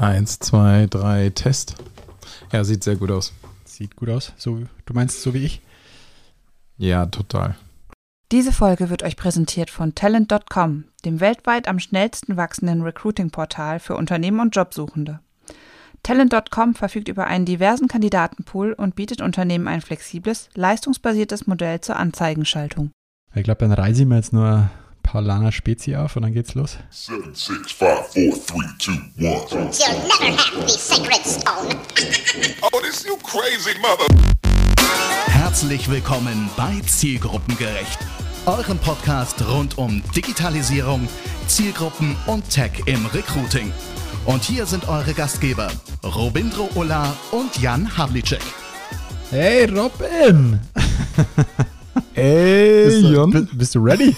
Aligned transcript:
Eins, 0.00 0.38
zwei, 0.38 0.86
drei, 0.88 1.28
Test. 1.28 1.74
Ja, 2.52 2.64
sieht 2.64 2.82
sehr 2.84 2.96
gut 2.96 3.10
aus. 3.10 3.34
Sieht 3.66 3.96
gut 3.96 4.08
aus. 4.08 4.32
So, 4.38 4.62
du 4.86 4.94
meinst 4.94 5.20
so 5.20 5.34
wie 5.34 5.44
ich? 5.44 5.60
Ja, 6.78 7.04
total. 7.04 7.54
Diese 8.32 8.50
Folge 8.50 8.88
wird 8.88 9.02
euch 9.02 9.18
präsentiert 9.18 9.68
von 9.68 9.94
Talent.com, 9.94 10.84
dem 11.04 11.20
weltweit 11.20 11.68
am 11.68 11.78
schnellsten 11.78 12.38
wachsenden 12.38 12.80
Recruiting-Portal 12.80 13.78
für 13.78 13.94
Unternehmen 13.94 14.40
und 14.40 14.56
Jobsuchende. 14.56 15.20
Talent.com 16.02 16.74
verfügt 16.74 17.08
über 17.08 17.26
einen 17.26 17.44
diversen 17.44 17.86
Kandidatenpool 17.86 18.72
und 18.72 18.94
bietet 18.94 19.20
Unternehmen 19.20 19.68
ein 19.68 19.82
flexibles, 19.82 20.48
leistungsbasiertes 20.54 21.46
Modell 21.46 21.82
zur 21.82 21.96
Anzeigenschaltung. 21.96 22.90
Ich 23.34 23.42
glaube, 23.42 23.58
dann 23.58 23.72
reise 23.72 24.00
ich 24.00 24.08
mir 24.08 24.16
jetzt 24.16 24.32
nur 24.32 24.70
ein 25.10 25.12
paar 25.12 25.22
Lana 25.22 25.50
Spezi 25.50 25.96
auf 25.96 26.14
und 26.14 26.22
dann 26.22 26.32
geht's 26.32 26.54
los. 26.54 26.78
Seven, 26.90 27.34
six, 27.34 27.72
five, 27.72 28.06
four, 28.12 28.32
three, 28.46 28.68
two, 28.78 28.92
one. 29.18 29.70
You'll 29.72 29.98
never 30.06 30.36
have 30.36 30.68
the 30.68 30.68
sacred 30.68 31.24
stone. 31.26 31.76
Oh, 32.62 32.80
this 32.80 33.04
you 33.04 33.16
crazy 33.16 33.76
mother. 33.80 34.06
Herzlich 35.26 35.90
willkommen 35.90 36.48
bei 36.56 36.80
Zielgruppengerecht, 36.86 37.98
eurem 38.46 38.78
Podcast 38.78 39.44
rund 39.48 39.78
um 39.78 40.00
Digitalisierung, 40.14 41.08
Zielgruppen 41.48 42.16
und 42.26 42.48
Tech 42.48 42.70
im 42.86 43.04
Recruiting. 43.06 43.72
Und 44.26 44.44
hier 44.44 44.64
sind 44.64 44.88
eure 44.88 45.12
Gastgeber 45.12 45.72
Robindro 46.04 46.68
Ulla 46.76 47.16
und 47.32 47.60
Jan 47.60 47.96
Havlicek. 47.96 48.42
Hey 49.30 49.64
Robin! 49.64 50.60
Ey, 52.14 52.84
Bist 52.86 53.02
du, 53.02 53.08
Jon. 53.12 53.48
bist, 53.54 53.74
du 53.74 53.80
ready? 53.80 54.16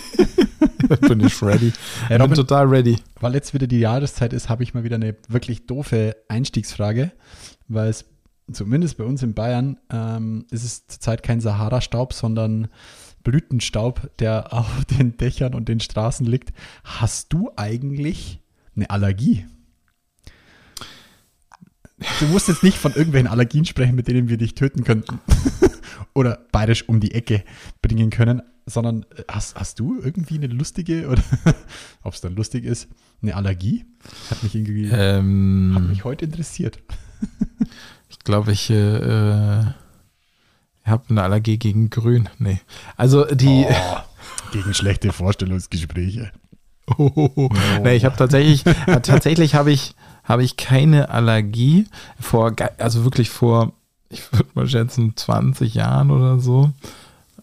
bin 1.08 1.20
ich 1.20 1.42
ready. 1.42 1.70
Hey, 1.70 1.72
Ich 2.02 2.08
bin 2.08 2.20
Robin, 2.22 2.34
total 2.36 2.66
ready. 2.66 2.98
weil 3.20 3.34
jetzt 3.34 3.54
wieder 3.54 3.66
die 3.66 3.80
Jahreszeit 3.80 4.32
ist, 4.32 4.48
habe 4.48 4.62
ich 4.62 4.74
mal 4.74 4.84
wieder 4.84 4.96
eine 4.96 5.14
wirklich 5.28 5.66
doofe 5.66 6.16
Einstiegsfrage, 6.28 7.12
weil 7.68 7.88
es 7.90 8.04
zumindest 8.52 8.96
bei 8.98 9.04
uns 9.04 9.22
in 9.22 9.34
Bayern 9.34 9.78
ähm, 9.90 10.46
ist 10.50 10.64
es 10.64 10.86
zurzeit 10.86 11.22
kein 11.22 11.40
Sahara-Staub, 11.40 12.12
sondern 12.12 12.68
Blütenstaub, 13.22 14.10
der 14.18 14.52
auf 14.52 14.84
den 14.86 15.16
Dächern 15.16 15.54
und 15.54 15.68
den 15.68 15.80
Straßen 15.80 16.26
liegt. 16.26 16.52
Hast 16.84 17.32
du 17.32 17.50
eigentlich 17.56 18.40
eine 18.74 18.90
Allergie? 18.90 19.46
Du 22.20 22.26
musst 22.26 22.48
jetzt 22.48 22.62
nicht 22.62 22.78
von 22.78 22.92
irgendwelchen 22.92 23.28
Allergien 23.28 23.64
sprechen, 23.64 23.94
mit 23.94 24.08
denen 24.08 24.28
wir 24.28 24.36
dich 24.36 24.54
töten 24.54 24.84
könnten 24.84 25.20
oder 26.14 26.46
bayerisch 26.52 26.88
um 26.88 27.00
die 27.00 27.14
Ecke 27.14 27.44
bringen 27.80 28.10
können, 28.10 28.42
sondern 28.66 29.04
äh, 29.16 29.22
hast, 29.28 29.56
hast 29.56 29.80
du 29.80 30.00
irgendwie 30.00 30.36
eine 30.36 30.46
lustige 30.48 31.08
oder 31.08 31.22
ob 32.02 32.14
es 32.14 32.20
dann 32.20 32.34
lustig 32.34 32.64
ist, 32.64 32.88
eine 33.22 33.36
Allergie? 33.36 33.84
Hat 34.30 34.42
mich 34.42 34.54
irgendwie 34.54 34.90
hat 34.90 34.98
Ähm, 35.00 35.88
mich 35.88 36.04
heute 36.04 36.24
interessiert. 36.24 36.78
ich 38.08 38.18
glaube, 38.20 38.52
ich 38.52 38.70
äh, 38.70 39.64
habe 40.84 41.04
eine 41.08 41.22
Allergie 41.22 41.58
gegen 41.58 41.90
Grün. 41.90 42.28
Nee. 42.38 42.60
Also 42.96 43.24
die. 43.24 43.66
Oh, 43.68 43.96
gegen 44.52 44.74
schlechte 44.74 45.12
Vorstellungsgespräche. 45.12 46.32
nee, 47.82 47.94
ich 47.94 48.04
habe 48.04 48.16
tatsächlich, 48.16 48.66
äh, 48.66 49.00
tatsächlich 49.00 49.54
habe 49.54 49.70
ich, 49.72 49.94
habe 50.24 50.44
ich 50.44 50.56
keine 50.56 51.10
Allergie 51.10 51.86
vor, 52.20 52.54
also 52.78 53.04
wirklich 53.04 53.30
vor, 53.30 53.72
ich 54.08 54.32
würde 54.32 54.48
mal 54.54 54.68
schätzen, 54.68 55.14
20 55.16 55.74
Jahren 55.74 56.10
oder 56.10 56.38
so, 56.38 56.70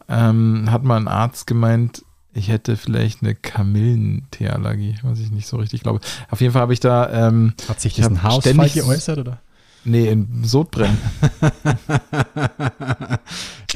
ähm, 0.07 0.71
hat 0.71 0.83
mal 0.83 0.97
ein 0.97 1.07
Arzt 1.07 1.47
gemeint, 1.47 2.03
ich 2.33 2.49
hätte 2.49 2.77
vielleicht 2.77 3.21
eine 3.23 3.35
Kamillenteeallergie, 3.35 4.95
was 5.03 5.19
ich 5.19 5.31
nicht 5.31 5.47
so 5.47 5.57
richtig 5.57 5.81
glaube. 5.81 5.99
Auf 6.29 6.41
jeden 6.41 6.53
Fall 6.53 6.61
habe 6.61 6.73
ich 6.73 6.79
da, 6.79 7.27
ähm, 7.27 7.53
Hat 7.67 7.81
sich 7.81 7.97
Ich 7.97 8.03
das 8.03 8.11
ein 8.11 8.17
hab 8.23 8.31
Haarausfall 8.31 8.53
ständig- 8.53 8.73
geäußert 8.75 9.17
oder? 9.19 9.39
nee, 9.83 10.07
in 10.07 10.43
Sodbrennen. 10.43 10.97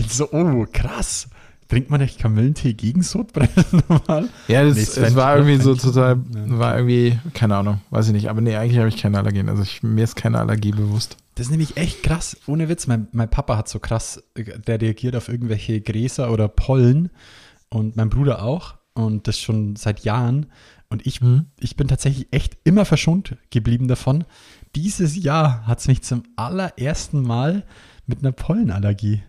so, 0.07 0.31
oh, 0.31 0.65
krass. 0.71 1.27
Trinkt 1.73 1.89
man 1.89 2.01
echt 2.01 2.19
Kamillentee 2.19 2.73
gegen 2.73 3.03
Sodbrennen 3.03 3.49
normal? 3.89 4.29
Ja, 4.47 4.63
das, 4.63 4.75
Nee, 4.75 5.03
es 5.03 5.15
war 5.15 5.35
irgendwie 5.37 5.57
so 5.61 5.75
total, 5.75 6.21
Ja. 6.33 6.57
war 6.59 6.75
irgendwie, 6.77 7.19
keine 7.33 7.55
Ahnung, 7.57 7.81
weiß 7.89 8.07
ich 8.07 8.13
nicht, 8.13 8.29
aber 8.29 8.41
nee, 8.41 8.55
eigentlich 8.55 8.77
habe 8.79 8.89
ich 8.89 8.97
keine 8.97 9.17
Allergien. 9.19 9.49
Also 9.49 9.63
ich, 9.63 9.83
mir 9.83 10.03
ist 10.03 10.15
keine 10.15 10.39
Allergie 10.39 10.71
bewusst. 10.71 11.17
Das 11.35 11.47
ist 11.47 11.51
nämlich 11.51 11.77
echt 11.77 12.03
krass. 12.03 12.37
Ohne 12.47 12.69
Witz, 12.69 12.87
mein, 12.87 13.07
mein 13.11 13.29
Papa 13.29 13.57
hat 13.57 13.67
so 13.67 13.79
krass, 13.79 14.21
äh, 14.35 14.43
der 14.59 14.79
reagiert 14.81 15.15
auf 15.15 15.29
irgendwelche 15.29 15.81
Gräser 15.81 16.31
oder 16.31 16.47
Pollen 16.47 17.09
und 17.69 17.95
mein 17.95 18.09
Bruder 18.09 18.43
auch 18.43 18.75
und 18.93 19.27
das 19.27 19.39
schon 19.39 19.75
seit 19.75 20.01
Jahren. 20.03 20.45
Und 20.89 21.07
ich, 21.07 21.21
Mhm. 21.21 21.47
ich 21.59 21.75
bin 21.75 21.87
tatsächlich 21.87 22.27
echt 22.29 22.55
immer 22.65 22.85
verschont 22.85 23.35
geblieben 23.49 23.87
davon. 23.87 24.25
Dieses 24.75 25.15
Jahr 25.15 25.65
hat 25.65 25.79
es 25.79 25.87
mich 25.87 26.03
zum 26.03 26.21
allerersten 26.35 27.23
Mal 27.23 27.63
mit 28.05 28.19
einer 28.19 28.31
Pollenallergie 28.31 29.23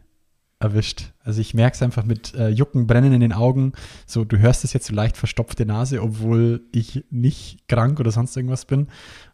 erwischt. 0.65 1.13
Also 1.23 1.41
ich 1.41 1.55
merke 1.55 1.75
es 1.77 1.83
einfach 1.83 2.05
mit 2.05 2.35
äh, 2.35 2.49
Jucken, 2.49 2.87
Brennen 2.87 3.13
in 3.13 3.21
den 3.21 3.33
Augen. 3.33 3.73
So, 4.07 4.25
du 4.25 4.39
hörst 4.39 4.65
es 4.65 4.73
jetzt 4.73 4.87
so 4.87 4.95
leicht 4.95 5.17
verstopfte 5.17 5.65
Nase, 5.67 6.03
obwohl 6.03 6.63
ich 6.73 7.05
nicht 7.11 7.69
krank 7.69 8.01
oder 8.01 8.11
sonst 8.11 8.37
irgendwas 8.37 8.65
bin. 8.65 8.89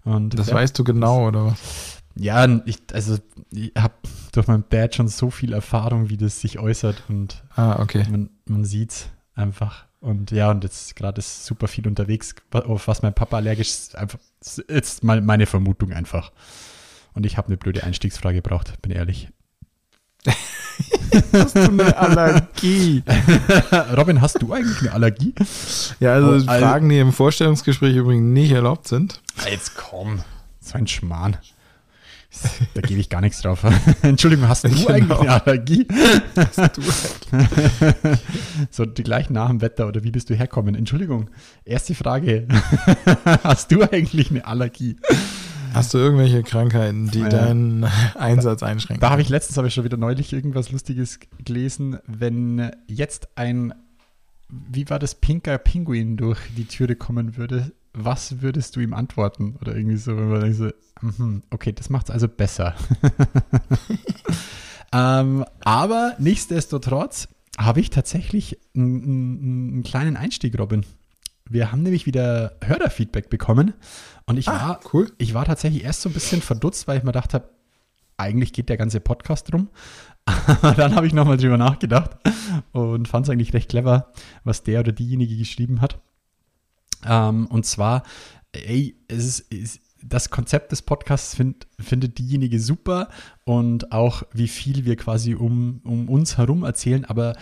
Und 0.04 0.38
Das 0.38 0.48
ja, 0.48 0.54
weißt 0.54 0.78
du 0.78 0.84
genau, 0.84 1.26
oder 1.28 1.46
was? 1.46 2.02
ja, 2.16 2.46
ich, 2.66 2.78
also 2.92 3.18
ich 3.50 3.72
habe 3.78 3.94
durch 4.32 4.46
meinen 4.46 4.64
Dad 4.68 4.94
schon 4.94 5.08
so 5.08 5.30
viel 5.30 5.52
Erfahrung, 5.52 6.10
wie 6.10 6.16
das 6.16 6.40
sich 6.40 6.58
äußert 6.58 7.02
und 7.08 7.42
Ah, 7.56 7.80
okay. 7.80 8.04
man, 8.10 8.30
man 8.46 8.64
sieht 8.64 8.90
es 8.90 9.08
einfach. 9.34 9.86
Und 10.00 10.30
ja, 10.30 10.50
und 10.50 10.64
jetzt 10.64 10.96
gerade 10.96 11.18
ist 11.18 11.44
super 11.44 11.68
viel 11.68 11.86
unterwegs, 11.86 12.34
auf 12.52 12.88
was 12.88 13.02
mein 13.02 13.12
Papa 13.14 13.36
allergisch 13.36 13.68
ist. 13.68 13.96
Einfach, 13.96 14.18
ist 14.40 14.64
jetzt 14.68 15.04
mal 15.04 15.20
meine 15.20 15.46
Vermutung 15.46 15.92
einfach. 15.92 16.32
Und 17.12 17.26
ich 17.26 17.36
habe 17.36 17.48
eine 17.48 17.56
blöde 17.58 17.84
Einstiegsfrage 17.84 18.36
gebraucht, 18.36 18.80
bin 18.82 18.92
ehrlich. 18.92 19.28
Hast 21.32 21.56
du 21.56 21.60
eine 21.60 21.96
Allergie? 21.96 23.02
Robin, 23.96 24.20
hast 24.20 24.40
du 24.42 24.52
eigentlich 24.52 24.80
eine 24.82 24.92
Allergie? 24.92 25.34
Ja, 26.00 26.14
also 26.14 26.34
Oh, 26.34 26.40
Fragen, 26.40 26.88
die 26.88 26.98
im 26.98 27.12
Vorstellungsgespräch 27.12 27.94
übrigens 27.96 28.32
nicht 28.32 28.52
erlaubt 28.52 28.88
sind. 28.88 29.20
Jetzt 29.50 29.74
komm. 29.76 30.20
So 30.60 30.78
ein 30.78 30.86
Schmarrn. 30.86 31.36
Da 32.74 32.80
gebe 32.82 33.00
ich 33.00 33.08
gar 33.08 33.20
nichts 33.20 33.40
drauf. 33.42 33.64
Entschuldigung, 34.02 34.48
hast 34.48 34.62
du 34.64 34.68
Genau. 34.68 34.86
eigentlich 34.88 35.18
eine 35.18 35.42
Allergie? 35.44 35.86
Du, 36.74 36.82
So 38.70 38.84
die 38.86 39.02
gleichen 39.02 39.32
nach 39.32 39.48
dem 39.48 39.60
Wetter 39.60 39.88
oder 39.88 40.04
wie 40.04 40.10
bist 40.12 40.30
du 40.30 40.34
herkommen? 40.34 40.74
Entschuldigung, 40.76 41.28
erste 41.64 41.94
Frage. 41.94 42.46
Hast 43.42 43.72
du 43.72 43.82
eigentlich 43.82 44.30
eine 44.30 44.46
Allergie? 44.46 44.96
Hast 45.72 45.94
du 45.94 45.98
irgendwelche 45.98 46.42
Krankheiten, 46.42 47.10
die 47.10 47.20
Ja. 47.20 47.28
deinen 47.28 47.84
Einsatz 48.14 48.62
einschränken? 48.62 49.00
Da 49.00 49.10
habe 49.10 49.22
ich 49.22 49.28
letztens 49.28 49.56
habe 49.56 49.68
ich 49.68 49.74
schon 49.74 49.84
wieder 49.84 49.96
neulich 49.96 50.32
irgendwas 50.32 50.70
Lustiges 50.70 51.18
gelesen, 51.44 51.98
wenn 52.06 52.70
jetzt 52.86 53.28
ein 53.36 53.74
wie 54.50 54.88
war 54.90 54.98
das 54.98 55.14
pinker 55.14 55.58
Pinguin 55.58 56.16
durch 56.16 56.38
die 56.56 56.64
Türe 56.64 56.96
kommen 56.96 57.36
würde, 57.36 57.72
was 57.92 58.40
würdest 58.40 58.76
du 58.76 58.80
ihm 58.80 58.94
antworten 58.94 59.56
oder 59.60 59.74
irgendwie 59.76 59.96
so, 59.96 60.16
wenn 60.16 60.28
man 60.28 60.40
denkt 60.40 60.56
so, 60.56 60.70
mhm, 61.00 61.42
okay, 61.50 61.72
das 61.72 61.90
macht's 61.90 62.10
also 62.10 62.28
besser. 62.28 62.74
ähm, 64.92 65.44
aber 65.60 66.14
nichtsdestotrotz 66.18 67.28
habe 67.58 67.80
ich 67.80 67.90
tatsächlich 67.90 68.58
einen, 68.74 69.02
einen, 69.02 69.72
einen 69.72 69.82
kleinen 69.82 70.16
Einstieg, 70.16 70.58
Robin. 70.58 70.84
Wir 71.48 71.72
haben 71.72 71.82
nämlich 71.82 72.06
wieder 72.06 72.56
Hörerfeedback 72.62 73.28
bekommen 73.28 73.74
und 74.30 74.38
ich 74.38 74.48
Ah, 74.48 74.68
war 74.68 74.80
cool. 74.92 75.12
ich 75.18 75.34
war 75.34 75.44
tatsächlich 75.44 75.84
erst 75.84 76.02
so 76.02 76.08
ein 76.08 76.12
bisschen 76.12 76.40
verdutzt, 76.42 76.88
weil 76.88 76.98
ich 76.98 77.04
mir 77.04 77.12
gedacht 77.12 77.34
habe, 77.34 77.50
eigentlich 78.16 78.52
geht 78.52 78.68
der 78.68 78.76
ganze 78.76 79.00
Podcast 79.00 79.52
drum. 79.52 79.68
Aber 80.24 80.72
dann 80.76 80.94
habe 80.94 81.06
ich 81.06 81.12
nochmal 81.12 81.36
drüber 81.36 81.56
nachgedacht 81.58 82.10
und 82.72 83.08
fand 83.08 83.26
es 83.26 83.30
eigentlich 83.30 83.52
recht 83.54 83.70
clever, 83.70 84.12
was 84.44 84.62
der 84.62 84.80
oder 84.80 84.92
diejenige 84.92 85.36
geschrieben 85.36 85.80
hat. 85.80 85.98
Ähm, 87.04 87.46
und 87.46 87.64
zwar, 87.66 88.02
ey, 88.52 88.94
es 89.08 89.24
ist, 89.24 89.52
ist 89.52 89.80
das 90.02 90.30
Konzept 90.30 90.72
des 90.72 90.82
Podcasts 90.82 91.34
find, 91.34 91.66
findet 91.78 92.18
diejenige 92.18 92.60
super 92.60 93.08
und 93.44 93.92
auch 93.92 94.22
wie 94.32 94.48
viel 94.48 94.84
wir 94.84 94.96
quasi 94.96 95.34
um, 95.34 95.80
um 95.84 96.08
uns 96.08 96.38
herum 96.38 96.62
erzählen, 96.64 97.04
aber 97.04 97.34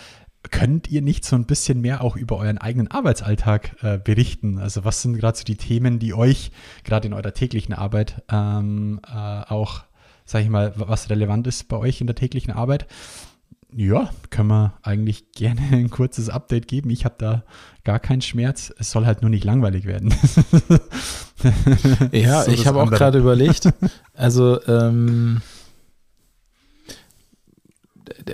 könnt 0.50 0.88
ihr 0.88 1.02
nicht 1.02 1.24
so 1.24 1.36
ein 1.36 1.44
bisschen 1.44 1.80
mehr 1.80 2.02
auch 2.02 2.16
über 2.16 2.36
euren 2.38 2.58
eigenen 2.58 2.90
Arbeitsalltag 2.90 3.76
äh, 3.82 3.98
berichten? 3.98 4.58
Also 4.58 4.84
was 4.84 5.02
sind 5.02 5.16
gerade 5.16 5.36
so 5.36 5.44
die 5.44 5.56
Themen, 5.56 5.98
die 5.98 6.14
euch 6.14 6.50
gerade 6.84 7.08
in 7.08 7.14
eurer 7.14 7.34
täglichen 7.34 7.74
Arbeit 7.74 8.22
ähm, 8.30 9.00
äh, 9.06 9.10
auch, 9.12 9.82
sag 10.24 10.42
ich 10.42 10.48
mal, 10.48 10.72
was 10.76 11.10
relevant 11.10 11.46
ist 11.46 11.68
bei 11.68 11.76
euch 11.76 12.00
in 12.00 12.06
der 12.06 12.16
täglichen 12.16 12.52
Arbeit? 12.52 12.86
Ja, 13.70 14.10
können 14.30 14.48
wir 14.48 14.78
eigentlich 14.82 15.32
gerne 15.32 15.60
ein 15.72 15.90
kurzes 15.90 16.30
Update 16.30 16.68
geben. 16.68 16.90
Ich 16.90 17.04
habe 17.04 17.16
da 17.18 17.44
gar 17.84 17.98
keinen 17.98 18.22
Schmerz. 18.22 18.72
Es 18.78 18.90
soll 18.90 19.06
halt 19.06 19.20
nur 19.22 19.30
nicht 19.30 19.44
langweilig 19.44 19.84
werden. 19.84 20.14
Ja, 22.12 22.42
So 22.42 22.50
ich 22.50 22.66
habe 22.66 22.82
auch 22.82 22.90
gerade 22.90 23.18
überlegt, 23.18 23.68
also 24.14 24.60
ähm, 24.66 25.40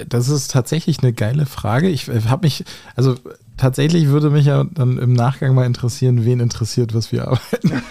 das 0.08 0.28
ist 0.28 0.50
tatsächlich 0.50 1.02
eine 1.02 1.12
geile 1.12 1.46
Frage. 1.46 1.88
Ich 1.88 2.08
habe 2.08 2.46
mich, 2.46 2.64
also 2.96 3.16
tatsächlich 3.56 4.08
würde 4.08 4.30
mich 4.30 4.46
ja 4.46 4.64
dann 4.64 4.98
im 4.98 5.12
Nachgang 5.12 5.54
mal 5.54 5.66
interessieren, 5.66 6.24
wen 6.24 6.40
interessiert, 6.40 6.94
was 6.94 7.12
wir 7.12 7.28
arbeiten. 7.28 7.72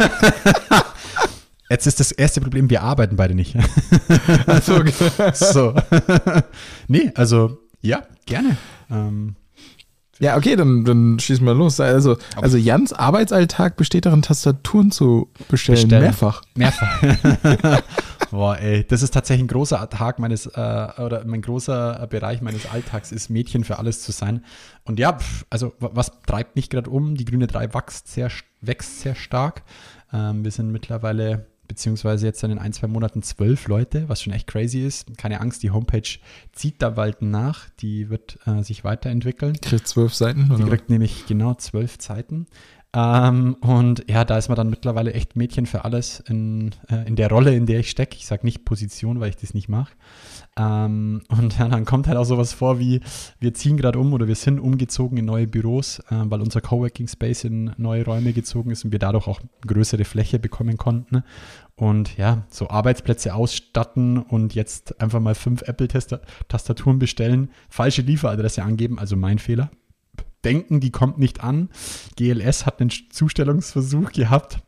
Jetzt 1.69 1.87
ist 1.87 1.99
das 1.99 2.11
erste 2.11 2.39
Problem, 2.39 2.69
wir 2.69 2.83
arbeiten 2.83 3.15
beide 3.15 3.33
nicht. 3.33 3.55
Also, 4.45 4.75
okay. 4.75 4.93
so. 5.33 5.73
nee, 6.87 7.11
also 7.15 7.57
ja, 7.81 8.03
gerne. 8.25 8.57
Ähm, 8.91 9.35
Ja, 10.19 10.37
okay, 10.37 10.55
dann, 10.55 10.85
dann 10.85 11.19
schießen 11.19 11.45
wir 11.45 11.55
los. 11.55 11.79
Also, 11.79 12.17
also 12.35 12.57
Jans 12.57 12.93
Arbeitsalltag 12.93 13.75
besteht 13.75 14.05
darin, 14.05 14.21
Tastaturen 14.21 14.91
zu 14.91 15.29
bestellen. 15.49 15.81
Bestellen. 15.81 16.03
Mehrfach. 16.03 16.43
Mehrfach. 16.53 17.81
Boah, 18.33 18.57
ey, 18.57 18.83
das 18.83 19.03
ist 19.03 19.13
tatsächlich 19.13 19.43
ein 19.45 19.47
großer 19.47 19.87
Tag 19.91 20.17
meines, 20.17 20.47
äh, 20.47 20.49
oder 20.97 21.23
mein 21.25 21.43
großer 21.43 22.07
Bereich 22.09 22.41
meines 22.41 22.65
Alltags 22.65 23.11
ist, 23.11 23.29
Mädchen 23.29 23.63
für 23.63 23.77
alles 23.77 24.01
zu 24.01 24.11
sein. 24.11 24.43
Und 24.85 24.99
ja, 24.99 25.13
pf, 25.19 25.45
also 25.51 25.73
wa- 25.79 25.91
was 25.93 26.11
treibt 26.25 26.55
mich 26.55 26.69
gerade 26.71 26.89
um? 26.89 27.15
Die 27.15 27.25
grüne 27.25 27.45
3 27.45 27.75
wächst 27.75 28.07
sehr, 28.07 28.29
st- 28.31 28.43
wächst 28.61 29.01
sehr 29.01 29.13
stark. 29.13 29.61
Ähm, 30.11 30.43
wir 30.43 30.49
sind 30.49 30.71
mittlerweile, 30.71 31.45
beziehungsweise 31.67 32.25
jetzt 32.25 32.41
in 32.43 32.49
den 32.49 32.57
ein, 32.57 32.73
zwei 32.73 32.87
Monaten 32.87 33.21
zwölf 33.21 33.67
Leute, 33.67 34.09
was 34.09 34.23
schon 34.23 34.33
echt 34.33 34.47
crazy 34.47 34.79
ist. 34.83 35.15
Keine 35.17 35.39
Angst, 35.39 35.61
die 35.61 35.69
Homepage 35.69 36.17
zieht 36.53 36.81
da 36.81 36.89
bald 36.89 37.21
nach. 37.21 37.69
Die 37.81 38.09
wird 38.09 38.39
äh, 38.47 38.63
sich 38.63 38.83
weiterentwickeln. 38.83 39.55
Kriegt 39.61 39.87
zwölf 39.87 40.15
Seiten. 40.15 40.45
Die 40.49 40.53
Oder? 40.63 40.69
kriegt 40.69 40.89
nämlich 40.89 41.27
genau 41.27 41.53
zwölf 41.53 41.99
Zeiten. 41.99 42.47
Ähm, 42.95 43.55
und 43.61 44.05
ja, 44.07 44.23
da 44.23 44.37
ist 44.37 44.49
man 44.49 44.55
dann 44.55 44.69
mittlerweile 44.69 45.13
echt 45.13 45.35
Mädchen 45.35 45.65
für 45.65 45.83
alles 45.83 46.19
in, 46.19 46.71
äh, 46.89 47.07
in 47.07 47.15
der 47.15 47.29
Rolle, 47.29 47.55
in 47.55 47.65
der 47.65 47.79
ich 47.79 47.89
stecke. 47.89 48.15
Ich 48.15 48.27
sage 48.27 48.45
nicht 48.45 48.65
Position, 48.65 49.19
weil 49.19 49.29
ich 49.29 49.35
das 49.35 49.55
nicht 49.55 49.67
mache. 49.67 49.93
Ähm, 50.55 51.23
und 51.29 51.57
ja, 51.57 51.67
dann 51.67 51.85
kommt 51.85 52.07
halt 52.07 52.17
auch 52.17 52.25
sowas 52.25 52.53
vor 52.53 52.77
wie, 52.77 53.01
wir 53.39 53.55
ziehen 53.55 53.77
gerade 53.77 53.97
um 53.97 54.13
oder 54.13 54.27
wir 54.27 54.35
sind 54.35 54.59
umgezogen 54.59 55.17
in 55.17 55.25
neue 55.25 55.47
Büros, 55.47 55.99
äh, 55.99 56.03
weil 56.25 56.41
unser 56.41 56.61
Coworking 56.61 57.07
Space 57.07 57.45
in 57.45 57.71
neue 57.77 58.05
Räume 58.05 58.31
gezogen 58.31 58.69
ist 58.69 58.85
und 58.85 58.91
wir 58.91 58.99
dadurch 58.99 59.27
auch 59.27 59.41
größere 59.65 60.05
Fläche 60.05 60.37
bekommen 60.37 60.77
konnten. 60.77 61.23
Und 61.75 62.15
ja, 62.17 62.45
so 62.49 62.69
Arbeitsplätze 62.69 63.33
ausstatten 63.33 64.19
und 64.19 64.53
jetzt 64.53 65.01
einfach 65.01 65.19
mal 65.19 65.33
fünf 65.33 65.63
Apple-Tastaturen 65.63 66.99
bestellen, 66.99 67.49
falsche 67.69 68.03
Lieferadresse 68.03 68.61
angeben, 68.61 68.99
also 68.99 69.15
mein 69.15 69.39
Fehler 69.39 69.71
denken, 70.43 70.79
die 70.79 70.91
kommt 70.91 71.17
nicht 71.17 71.43
an. 71.43 71.69
GLS 72.15 72.65
hat 72.65 72.81
einen 72.81 72.91
Zustellungsversuch 73.09 74.11
gehabt. 74.11 74.59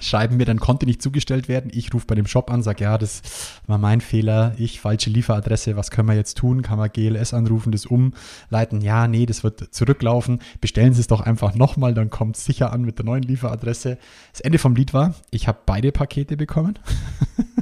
Schreiben 0.00 0.36
mir 0.36 0.44
dann, 0.44 0.58
konnte 0.58 0.86
nicht 0.86 1.00
zugestellt 1.00 1.48
werden. 1.48 1.70
Ich 1.72 1.94
rufe 1.94 2.06
bei 2.06 2.16
dem 2.16 2.26
Shop 2.26 2.50
an, 2.50 2.64
sage, 2.64 2.82
ja, 2.82 2.98
das 2.98 3.22
war 3.66 3.78
mein 3.78 4.00
Fehler. 4.00 4.54
Ich, 4.58 4.80
falsche 4.80 5.08
Lieferadresse. 5.08 5.76
Was 5.76 5.92
können 5.92 6.08
wir 6.08 6.16
jetzt 6.16 6.36
tun? 6.36 6.62
Kann 6.62 6.78
man 6.78 6.90
GLS 6.90 7.32
anrufen, 7.32 7.70
das 7.70 7.86
umleiten? 7.86 8.80
Ja, 8.80 9.06
nee, 9.06 9.24
das 9.24 9.44
wird 9.44 9.72
zurücklaufen. 9.72 10.40
Bestellen 10.60 10.94
Sie 10.94 11.00
es 11.00 11.06
doch 11.06 11.20
einfach 11.20 11.54
nochmal, 11.54 11.94
dann 11.94 12.10
kommt 12.10 12.36
es 12.36 12.44
sicher 12.44 12.72
an 12.72 12.82
mit 12.82 12.98
der 12.98 13.04
neuen 13.04 13.22
Lieferadresse. 13.22 13.98
Das 14.32 14.40
Ende 14.40 14.58
vom 14.58 14.74
Lied 14.74 14.94
war, 14.94 15.14
ich 15.30 15.46
habe 15.46 15.60
beide 15.64 15.92
Pakete 15.92 16.36
bekommen. 16.36 16.78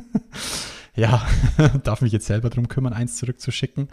ja, 0.94 1.22
darf 1.84 2.00
mich 2.00 2.12
jetzt 2.12 2.26
selber 2.26 2.48
drum 2.48 2.66
kümmern, 2.66 2.94
eins 2.94 3.16
zurückzuschicken. 3.16 3.88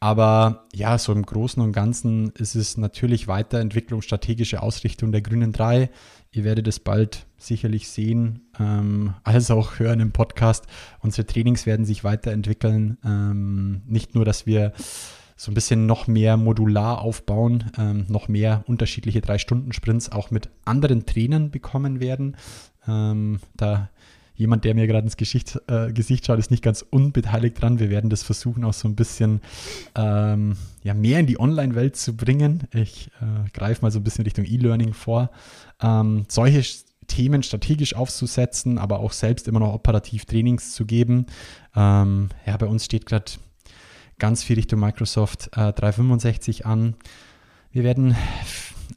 Aber 0.00 0.66
ja, 0.74 0.96
so 0.96 1.12
im 1.12 1.26
Großen 1.26 1.62
und 1.62 1.72
Ganzen 1.72 2.30
ist 2.30 2.54
es 2.54 2.76
natürlich 2.76 3.26
Weiterentwicklung, 3.26 4.00
strategische 4.00 4.62
Ausrichtung 4.62 5.10
der 5.10 5.22
Grünen 5.22 5.52
3. 5.52 5.90
Ihr 6.30 6.44
werdet 6.44 6.68
es 6.68 6.78
bald 6.78 7.26
sicherlich 7.36 7.88
sehen, 7.88 8.42
ähm, 8.60 9.14
als 9.24 9.50
auch 9.50 9.78
hören 9.78 10.00
im 10.00 10.12
Podcast. 10.12 10.66
Unsere 11.00 11.26
Trainings 11.26 11.66
werden 11.66 11.84
sich 11.84 12.04
weiterentwickeln. 12.04 12.98
Ähm, 13.04 13.82
nicht 13.86 14.14
nur, 14.14 14.24
dass 14.24 14.46
wir 14.46 14.72
so 15.36 15.50
ein 15.50 15.54
bisschen 15.54 15.86
noch 15.86 16.06
mehr 16.06 16.36
modular 16.36 17.00
aufbauen, 17.00 17.70
ähm, 17.78 18.06
noch 18.08 18.28
mehr 18.28 18.64
unterschiedliche 18.66 19.20
Drei-Stunden-Sprints 19.20 20.12
auch 20.12 20.30
mit 20.30 20.50
anderen 20.64 21.06
Trainern 21.06 21.50
bekommen 21.50 22.00
werden. 22.00 22.36
Ähm, 22.86 23.40
da 23.56 23.88
jemand, 24.38 24.64
der 24.64 24.74
mir 24.74 24.86
gerade 24.86 25.04
ins 25.04 25.16
Gesicht, 25.16 25.60
äh, 25.66 25.92
Gesicht 25.92 26.24
schaut, 26.24 26.38
ist 26.38 26.52
nicht 26.52 26.62
ganz 26.62 26.82
unbeteiligt 26.88 27.60
dran. 27.60 27.80
Wir 27.80 27.90
werden 27.90 28.08
das 28.08 28.22
versuchen, 28.22 28.64
auch 28.64 28.72
so 28.72 28.88
ein 28.88 28.94
bisschen 28.94 29.40
ähm, 29.96 30.56
ja, 30.84 30.94
mehr 30.94 31.18
in 31.18 31.26
die 31.26 31.38
Online-Welt 31.38 31.96
zu 31.96 32.16
bringen. 32.16 32.62
Ich 32.72 33.10
äh, 33.20 33.50
greife 33.52 33.82
mal 33.82 33.90
so 33.90 33.98
ein 33.98 34.04
bisschen 34.04 34.24
Richtung 34.24 34.44
E-Learning 34.46 34.94
vor. 34.94 35.30
Ähm, 35.82 36.24
solche 36.28 36.62
Themen 37.08 37.42
strategisch 37.42 37.94
aufzusetzen, 37.94 38.78
aber 38.78 39.00
auch 39.00 39.12
selbst 39.12 39.48
immer 39.48 39.58
noch 39.58 39.74
operativ 39.74 40.24
Trainings 40.24 40.72
zu 40.72 40.86
geben. 40.86 41.26
Ähm, 41.74 42.28
ja, 42.46 42.56
bei 42.56 42.66
uns 42.66 42.84
steht 42.84 43.06
gerade 43.06 43.32
ganz 44.20 44.44
viel 44.44 44.54
Richtung 44.54 44.78
Microsoft 44.78 45.48
äh, 45.56 45.72
365 45.72 46.64
an. 46.64 46.94
Wir 47.72 47.82
werden 47.82 48.14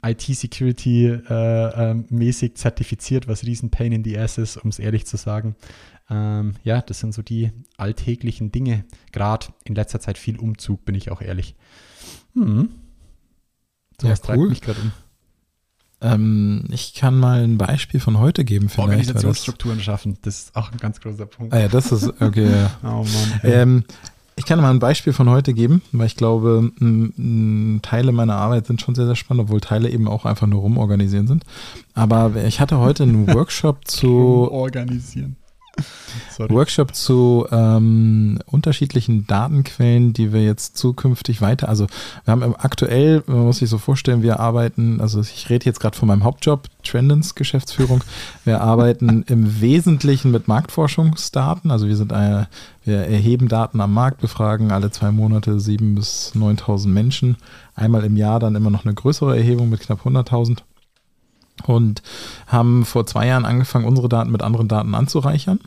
IT-Security-mäßig 0.03 2.55
zertifiziert, 2.55 3.27
was 3.27 3.43
riesen 3.43 3.69
Pain 3.69 3.91
in 3.91 4.03
the 4.03 4.17
Ass 4.17 4.37
ist, 4.37 4.57
um 4.57 4.69
es 4.69 4.79
ehrlich 4.79 5.05
zu 5.05 5.17
sagen. 5.17 5.55
Ähm, 6.09 6.55
ja, 6.63 6.81
das 6.81 6.99
sind 6.99 7.13
so 7.13 7.21
die 7.21 7.51
alltäglichen 7.77 8.51
Dinge. 8.51 8.85
Gerade 9.11 9.47
in 9.63 9.75
letzter 9.75 9.99
Zeit 9.99 10.17
viel 10.17 10.37
Umzug, 10.37 10.83
bin 10.85 10.95
ich 10.95 11.11
auch 11.11 11.21
ehrlich. 11.21 11.55
Hm. 12.33 12.69
So 13.99 14.07
Ja, 14.07 14.13
was 14.13 14.21
treibt 14.21 14.39
cool. 14.39 14.49
mich 14.49 14.61
gerade 14.61 14.79
um. 14.81 14.91
Ähm, 16.03 16.63
ich 16.71 16.95
kann 16.95 17.15
mal 17.15 17.43
ein 17.43 17.59
Beispiel 17.59 17.99
von 17.99 18.17
heute 18.17 18.43
geben. 18.43 18.69
Vielleicht, 18.69 18.89
weil 18.89 18.97
das, 18.97 19.07
Organisationsstrukturen 19.07 19.79
schaffen, 19.79 20.17
das 20.23 20.39
ist 20.39 20.55
auch 20.55 20.71
ein 20.71 20.79
ganz 20.79 20.99
großer 20.99 21.27
Punkt. 21.27 21.53
ah 21.53 21.59
ja, 21.59 21.67
das 21.67 21.91
ist, 21.91 22.19
okay. 22.19 22.49
Oh 22.83 23.05
Mann. 23.05 23.41
Ähm, 23.43 23.83
ich 24.35 24.45
kann 24.45 24.59
mal 24.61 24.71
ein 24.71 24.79
Beispiel 24.79 25.13
von 25.13 25.29
heute 25.29 25.53
geben, 25.53 25.81
weil 25.91 26.07
ich 26.07 26.15
glaube, 26.15 26.71
Teile 27.81 28.11
meiner 28.11 28.35
Arbeit 28.35 28.67
sind 28.67 28.81
schon 28.81 28.95
sehr, 28.95 29.05
sehr 29.05 29.15
spannend, 29.15 29.43
obwohl 29.43 29.61
Teile 29.61 29.89
eben 29.89 30.07
auch 30.07 30.25
einfach 30.25 30.47
nur 30.47 30.61
rumorganisieren 30.61 31.27
sind. 31.27 31.43
Aber 31.93 32.31
ich 32.45 32.59
hatte 32.59 32.79
heute 32.79 33.03
einen 33.03 33.27
Workshop 33.33 33.87
zu 33.87 34.49
organisieren. 34.51 35.35
Sorry. 36.37 36.49
Workshop 36.49 36.95
zu 36.95 37.47
ähm, 37.51 38.39
unterschiedlichen 38.45 39.27
Datenquellen, 39.27 40.13
die 40.13 40.33
wir 40.33 40.43
jetzt 40.43 40.77
zukünftig 40.77 41.41
weiter, 41.41 41.69
also 41.69 41.87
wir 42.25 42.31
haben 42.31 42.55
aktuell, 42.55 43.23
man 43.27 43.45
muss 43.45 43.59
sich 43.59 43.69
so 43.69 43.77
vorstellen, 43.77 44.21
wir 44.21 44.39
arbeiten, 44.39 45.01
also 45.01 45.21
ich 45.21 45.49
rede 45.49 45.65
jetzt 45.65 45.79
gerade 45.79 45.97
von 45.97 46.07
meinem 46.07 46.23
Hauptjob, 46.23 46.67
Trendens 46.83 47.35
Geschäftsführung, 47.35 48.03
wir 48.45 48.61
arbeiten 48.61 49.23
im 49.27 49.61
Wesentlichen 49.61 50.31
mit 50.31 50.47
Marktforschungsdaten, 50.47 51.71
also 51.71 51.87
wir 51.87 51.95
sind 51.95 52.13
eine, 52.13 52.47
wir 52.83 52.99
erheben 52.99 53.47
Daten 53.47 53.79
am 53.81 53.93
Markt, 53.93 54.21
befragen 54.21 54.71
alle 54.71 54.91
zwei 54.91 55.11
Monate 55.11 55.51
7.000 55.51 55.95
bis 55.95 56.33
9.000 56.35 56.87
Menschen, 56.87 57.37
einmal 57.75 58.03
im 58.03 58.17
Jahr 58.17 58.39
dann 58.39 58.55
immer 58.55 58.69
noch 58.69 58.85
eine 58.85 58.93
größere 58.93 59.37
Erhebung 59.37 59.69
mit 59.69 59.81
knapp 59.81 60.05
100.000 60.05 60.59
und 61.67 62.01
haben 62.47 62.85
vor 62.85 63.05
zwei 63.05 63.27
Jahren 63.27 63.45
angefangen, 63.45 63.85
unsere 63.85 64.09
Daten 64.09 64.31
mit 64.31 64.41
anderen 64.41 64.67
Daten 64.67 64.95
anzureichern 64.95 65.59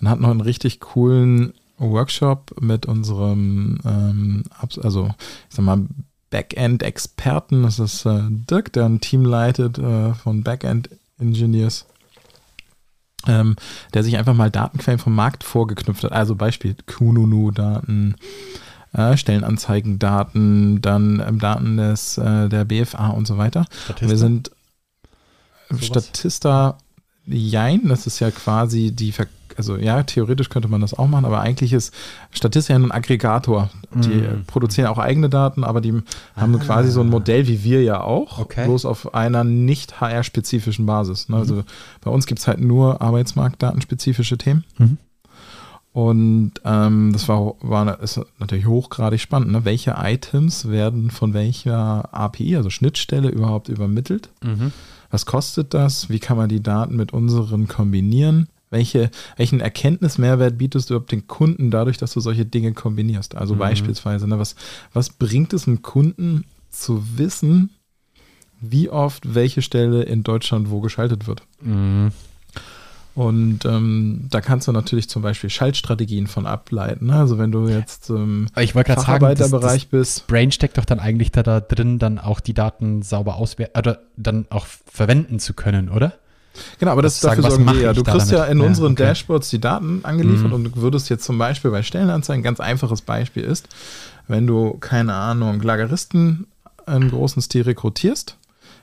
und 0.00 0.08
hatten 0.08 0.22
noch 0.22 0.30
einen 0.30 0.40
richtig 0.40 0.80
coolen 0.80 1.52
Workshop 1.78 2.60
mit 2.60 2.86
unserem, 2.86 3.78
ähm, 3.84 4.44
also 4.82 5.10
ich 5.48 5.56
sag 5.56 5.64
mal, 5.64 5.86
Backend-Experten. 6.30 7.62
Das 7.62 7.78
ist 7.78 8.04
äh, 8.04 8.20
Dirk, 8.28 8.72
der 8.72 8.86
ein 8.86 9.00
Team 9.00 9.24
leitet 9.24 9.78
äh, 9.78 10.14
von 10.14 10.42
Backend-Engineers. 10.42 11.86
Ähm, 13.28 13.56
der 13.92 14.04
sich 14.04 14.16
einfach 14.16 14.34
mal 14.34 14.52
Datenquellen 14.52 15.00
vom 15.00 15.14
Markt 15.14 15.42
vorgeknüpft 15.42 16.04
hat. 16.04 16.12
Also 16.12 16.36
Beispiel 16.36 16.76
Kununu-Daten, 16.86 18.14
äh, 18.92 19.16
Stellenanzeigen-Daten, 19.16 20.80
dann 20.80 21.20
ähm, 21.26 21.40
Daten 21.40 21.76
des, 21.76 22.18
äh, 22.18 22.48
der 22.48 22.64
BFA 22.64 23.08
und 23.08 23.26
so 23.26 23.36
weiter. 23.36 23.64
Statista. 23.84 24.08
Wir 24.08 24.16
sind 24.16 24.52
Sowas? 25.70 25.84
Statista, 25.86 26.78
jein, 27.26 27.88
das 27.88 28.06
ist 28.06 28.20
ja 28.20 28.30
quasi 28.30 28.92
die, 28.92 29.12
Ver 29.12 29.26
also 29.58 29.76
ja, 29.78 30.02
theoretisch 30.02 30.50
könnte 30.50 30.68
man 30.68 30.82
das 30.82 30.92
auch 30.92 31.06
machen, 31.08 31.24
aber 31.24 31.40
eigentlich 31.40 31.72
ist 31.72 31.94
Statista 32.30 32.74
ja 32.74 32.78
nur 32.78 32.88
ein 32.88 32.92
Aggregator. 32.92 33.70
Die 33.94 34.10
Mhm. 34.10 34.44
produzieren 34.46 34.86
auch 34.88 34.98
eigene 34.98 35.30
Daten, 35.30 35.64
aber 35.64 35.80
die 35.80 35.94
haben 36.36 36.58
quasi 36.58 36.90
so 36.90 37.00
ein 37.00 37.08
Modell 37.08 37.48
wie 37.48 37.64
wir 37.64 37.82
ja 37.82 38.02
auch, 38.02 38.38
Okay. 38.38 38.66
bloß 38.66 38.84
auf 38.84 39.14
einer 39.14 39.44
nicht 39.44 39.98
HR-spezifischen 39.98 40.84
Basis. 40.84 41.30
Ne? 41.30 41.38
Also 41.38 41.64
bei 42.02 42.10
uns 42.10 42.26
gibt 42.26 42.40
es 42.40 42.46
halt 42.46 42.60
nur 42.60 43.00
Arbeitsmarktdatenspezifische 43.00 44.36
Themen. 44.36 44.64
Mhm. 44.76 44.98
Und 45.92 46.52
ähm, 46.66 47.14
das 47.14 47.26
war, 47.26 47.54
war 47.60 47.98
ist 48.02 48.20
natürlich 48.38 48.66
hochgradig 48.66 49.18
spannend. 49.22 49.50
Ne? 49.52 49.64
Welche 49.64 49.94
Items 49.98 50.68
werden 50.68 51.10
von 51.10 51.32
welcher 51.32 52.12
API, 52.12 52.56
also 52.56 52.68
Schnittstelle, 52.68 53.30
überhaupt 53.30 53.70
übermittelt? 53.70 54.28
Mhm. 54.44 54.72
Was 55.10 55.26
kostet 55.26 55.74
das? 55.74 56.08
Wie 56.10 56.18
kann 56.18 56.36
man 56.36 56.48
die 56.48 56.62
Daten 56.62 56.96
mit 56.96 57.12
unseren 57.12 57.68
kombinieren? 57.68 58.48
Welche, 58.70 59.10
welchen 59.36 59.60
Erkenntnismehrwert 59.60 60.58
bietest 60.58 60.90
du 60.90 60.94
überhaupt 60.94 61.12
den 61.12 61.28
Kunden 61.28 61.70
dadurch, 61.70 61.98
dass 61.98 62.12
du 62.12 62.20
solche 62.20 62.44
Dinge 62.44 62.72
kombinierst? 62.72 63.36
Also 63.36 63.54
beispielsweise, 63.54 64.26
ne, 64.26 64.38
was, 64.38 64.56
was 64.92 65.10
bringt 65.10 65.52
es 65.52 65.68
einem 65.68 65.82
Kunden 65.82 66.44
zu 66.70 67.02
wissen, 67.16 67.70
wie 68.60 68.90
oft 68.90 69.34
welche 69.34 69.62
Stelle 69.62 70.02
in 70.02 70.24
Deutschland 70.24 70.70
wo 70.70 70.80
geschaltet 70.80 71.26
wird? 71.26 71.42
Mhm. 71.60 72.10
Und 73.16 73.64
ähm, 73.64 74.26
da 74.30 74.42
kannst 74.42 74.68
du 74.68 74.72
natürlich 74.72 75.08
zum 75.08 75.22
Beispiel 75.22 75.48
Schaltstrategien 75.48 76.26
von 76.26 76.46
ableiten. 76.46 77.06
Ne? 77.06 77.14
Also 77.14 77.38
wenn 77.38 77.50
du 77.50 77.66
jetzt 77.66 78.10
im 78.10 78.46
Ich 78.58 78.74
gerade 78.74 78.88
sagen, 78.88 78.96
das, 78.96 79.04
Facharbeiterbereich 79.06 79.82
das 79.84 79.90
bist, 79.90 80.26
Brain 80.26 80.52
steckt 80.52 80.76
doch 80.76 80.84
dann 80.84 81.00
eigentlich 81.00 81.32
da, 81.32 81.42
da 81.42 81.60
drin, 81.60 81.98
dann 81.98 82.18
auch 82.18 82.40
die 82.40 82.52
Daten 82.52 83.00
sauber 83.00 83.36
auswerten 83.36 83.78
oder 83.78 84.00
dann 84.18 84.44
auch 84.50 84.66
verwenden 84.66 85.38
zu 85.38 85.54
können, 85.54 85.88
oder? 85.88 86.12
Genau, 86.78 86.92
aber 86.92 87.00
das, 87.00 87.18
sagen, 87.18 87.40
dafür 87.40 87.56
sorgen 87.56 87.72
wir 87.74 87.80
ja. 87.82 87.92
Du 87.94 88.02
kriegst 88.02 88.30
ja 88.30 88.40
damit? 88.40 88.52
in 88.52 88.60
Ja, 88.60 88.66
unseren 88.66 88.92
okay. 88.92 89.04
Dashboards 89.04 89.48
die 89.48 89.60
Daten 89.60 90.00
angeliefert 90.02 90.48
Mhm. 90.48 90.52
und 90.52 90.64
du 90.64 90.76
würdest 90.76 91.08
jetzt 91.08 91.24
zum 91.24 91.38
Beispiel 91.38 91.70
bei 91.70 91.82
Stellenanzeigen, 91.82 92.42
ganz 92.42 92.60
einfaches 92.60 93.00
Beispiel 93.00 93.44
ist, 93.44 93.66
wenn 94.28 94.46
du, 94.46 94.74
keine 94.78 95.14
Ahnung, 95.14 95.62
Lageristen 95.62 96.48
im 96.86 97.10
großen 97.10 97.40
Stil 97.40 97.62
rekrutierst, 97.62 98.36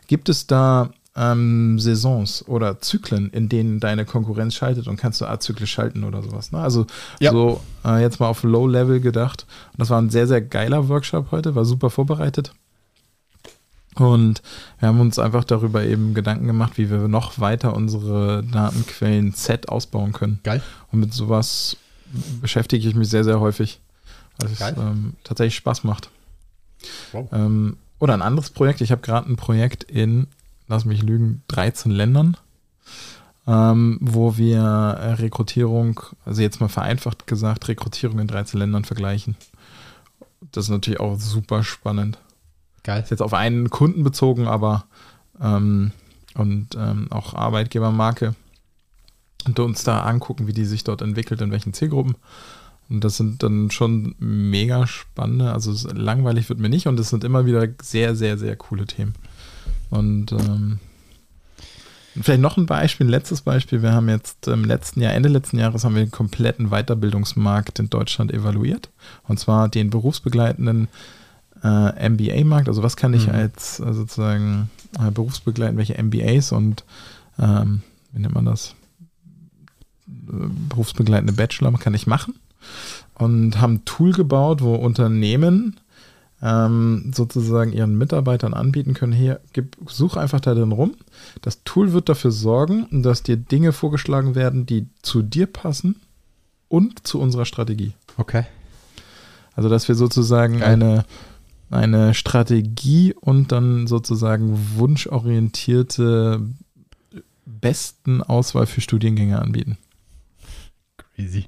gibt 0.08 0.28
es 0.28 0.48
da 0.48 0.90
ähm, 1.16 1.80
Saisons 1.80 2.48
oder 2.48 2.80
Zyklen, 2.82 3.30
in 3.30 3.48
denen 3.50 3.80
deine 3.80 4.06
Konkurrenz 4.06 4.56
schaltet 4.56 4.88
und 4.88 4.98
kannst 4.98 5.22
du 5.22 5.26
azyklisch 5.26 5.72
schalten 5.72 6.04
oder 6.04 6.24
sowas. 6.24 6.52
Ne? 6.52 6.60
Also 6.60 6.88
Ja. 7.20 7.32
so 7.32 7.62
äh, 7.86 8.02
jetzt 8.02 8.20
mal 8.20 8.28
auf 8.28 8.44
Low-Level 8.44 9.00
gedacht. 9.00 9.46
Und 9.74 9.80
das 9.80 9.90
war 9.90 10.02
ein 10.02 10.10
sehr, 10.10 10.28
sehr 10.28 10.42
geiler 10.42 10.88
Workshop 10.90 11.28
heute, 11.32 11.54
war 11.56 11.66
super 11.66 11.90
vorbereitet. 11.90 12.54
Und 13.96 14.42
wir 14.80 14.88
haben 14.90 15.00
uns 15.00 15.20
einfach 15.20 15.44
darüber 15.44 15.84
eben 15.84 16.16
Gedanken 16.16 16.48
gemacht, 16.48 16.78
wie 16.78 16.90
wir 16.90 17.08
noch 17.08 17.40
weiter 17.40 17.76
unsere 17.76 18.44
Datenquellen 18.44 19.36
Z 19.36 19.70
ausbauen 19.70 20.14
können. 20.14 20.40
Geil. 20.44 20.64
Und 20.92 21.00
mit 21.00 21.14
sowas 21.14 21.78
beschäftige 22.42 22.88
ich 22.88 22.96
mich 22.96 23.10
sehr, 23.10 23.24
sehr 23.24 23.40
häufig, 23.40 23.80
weil 24.40 24.52
es 24.52 24.62
ähm, 24.62 25.14
tatsächlich 25.24 25.56
Spaß 25.58 25.84
macht. 25.84 26.10
Wow. 27.12 27.30
Ähm, 27.32 27.78
oder 28.00 28.16
ein 28.16 28.22
anderes 28.24 28.50
Projekt. 28.50 28.82
Ich 28.82 28.92
habe 28.92 29.02
gerade 29.02 29.30
ein 29.30 29.36
Projekt 29.36 29.84
in, 29.84 30.28
lass 30.68 30.86
mich 30.86 31.04
lügen, 31.04 31.44
13 31.48 31.92
Ländern, 31.92 32.38
ähm, 33.48 33.98
wo 34.02 34.38
wir 34.38 34.60
äh, 34.60 35.14
Rekrutierung, 35.14 36.00
also 36.26 36.42
jetzt 36.42 36.60
mal 36.60 36.70
vereinfacht 36.70 37.28
gesagt, 37.28 37.68
Rekrutierung 37.68 38.20
in 38.20 38.28
13 38.28 38.60
Ländern 38.60 38.86
vergleichen. 38.86 39.36
Das 40.52 40.66
ist 40.66 40.70
natürlich 40.70 41.00
auch 41.00 41.20
super 41.20 41.64
spannend. 41.64 42.20
Geil. 42.84 43.02
Ist 43.02 43.12
jetzt 43.12 43.22
auf 43.22 43.34
einen 43.34 43.70
Kunden 43.70 44.04
bezogen, 44.04 44.48
aber 44.48 44.86
ähm, 45.42 45.92
und 46.36 46.76
ähm, 46.76 47.08
auch 47.12 47.34
Arbeitgebermarke. 47.34 48.36
Und 49.46 49.60
uns 49.60 49.84
da 49.84 50.04
angucken, 50.04 50.48
wie 50.48 50.54
die 50.54 50.66
sich 50.66 50.84
dort 50.84 51.02
entwickelt, 51.02 51.42
in 51.42 51.52
welchen 51.52 51.74
Zielgruppen. 51.74 52.16
Und 52.90 53.04
das 53.04 53.18
sind 53.18 53.44
dann 53.44 53.72
schon 53.72 54.16
mega 54.20 54.88
spannende, 54.88 55.52
also 55.52 55.90
langweilig 55.94 56.50
wird 56.50 56.60
mir 56.60 56.70
nicht 56.70 56.88
und 56.88 57.00
es 57.00 57.10
sind 57.10 57.24
immer 57.24 57.46
wieder 57.46 57.68
sehr, 57.82 58.16
sehr, 58.16 58.38
sehr 58.38 58.56
coole 58.56 58.86
Themen. 58.86 59.14
Und 59.94 60.32
ähm, 60.32 60.80
vielleicht 62.20 62.42
noch 62.42 62.58
ein 62.58 62.66
Beispiel, 62.66 63.06
ein 63.06 63.12
letztes 63.12 63.42
Beispiel. 63.42 63.84
Wir 63.84 63.94
haben 63.94 64.10
jetzt 64.10 64.48
im 64.48 64.66
letzten 64.66 65.02
Jahr, 65.02 65.14
Ende 65.14 65.30
letzten 65.30 65.60
Jahres, 65.60 65.84
haben 65.84 65.96
wir 65.96 66.04
den 66.04 66.12
kompletten 66.12 66.70
Weiterbildungsmarkt 66.70 67.78
in 67.78 67.90
Deutschland 67.90 68.32
evaluiert. 68.32 68.90
Und 69.28 69.40
zwar 69.40 69.70
den 69.70 69.92
berufsbegleitenden 69.92 70.88
äh, 71.64 72.10
MBA-Markt. 72.10 72.68
Also 72.68 72.82
was 72.82 72.98
kann 72.98 73.14
ich 73.14 73.28
Mhm. 73.28 73.34
als 73.36 73.80
äh, 73.80 73.94
sozusagen 73.94 74.72
äh, 75.00 75.12
berufsbegleitend, 75.12 75.78
welche 75.78 76.02
MBAs 76.02 76.52
und 76.52 76.84
ähm, 77.38 77.82
wie 78.12 78.22
nennt 78.22 78.34
man 78.34 78.46
das? 78.46 78.76
Äh, 80.08 80.48
berufsbegleitende 80.70 81.34
Bachelor 81.34 81.72
kann 81.74 81.94
ich 81.94 82.08
machen 82.08 82.36
und 83.16 83.62
haben 83.62 83.76
ein 83.76 83.86
Tool 83.86 84.12
gebaut, 84.12 84.62
wo 84.62 84.76
Unternehmen 84.76 85.78
ähm, 86.44 87.12
sozusagen 87.16 87.72
ihren 87.72 87.98
Mitarbeitern 87.98 88.54
anbieten 88.54 88.94
können, 88.94 89.14
hier, 89.14 89.40
gib, 89.54 89.78
such 89.88 90.18
einfach 90.18 90.42
da 90.42 90.54
drin 90.54 90.74
rum. 90.74 90.96
Das 91.42 91.64
Tool 91.64 91.94
wird 91.94 92.10
dafür 92.10 92.32
sorgen, 92.32 93.02
dass 93.02 93.24
dir 93.24 93.38
Dinge 93.38 93.72
vorgeschlagen 93.72 94.36
werden, 94.36 94.66
die 94.66 94.88
zu 95.02 95.22
dir 95.22 95.48
passen 95.48 96.02
und 96.68 97.08
zu 97.08 97.22
unserer 97.22 97.46
Strategie. 97.46 97.94
Okay. 98.18 98.44
Also, 99.56 99.70
dass 99.70 99.88
wir 99.88 99.96
sozusagen 99.96 100.60
Geil. 100.60 100.74
eine, 100.74 101.06
eine 101.72 102.14
Strategie 102.14 103.14
und 103.14 103.54
dann 103.54 103.88
sozusagen 103.88 104.60
wunschorientierte 104.76 106.42
besten 107.46 108.22
Auswahl 108.22 108.66
für 108.66 108.82
Studiengänge 108.82 109.40
anbieten. 109.40 109.78
Crazy. 110.98 111.46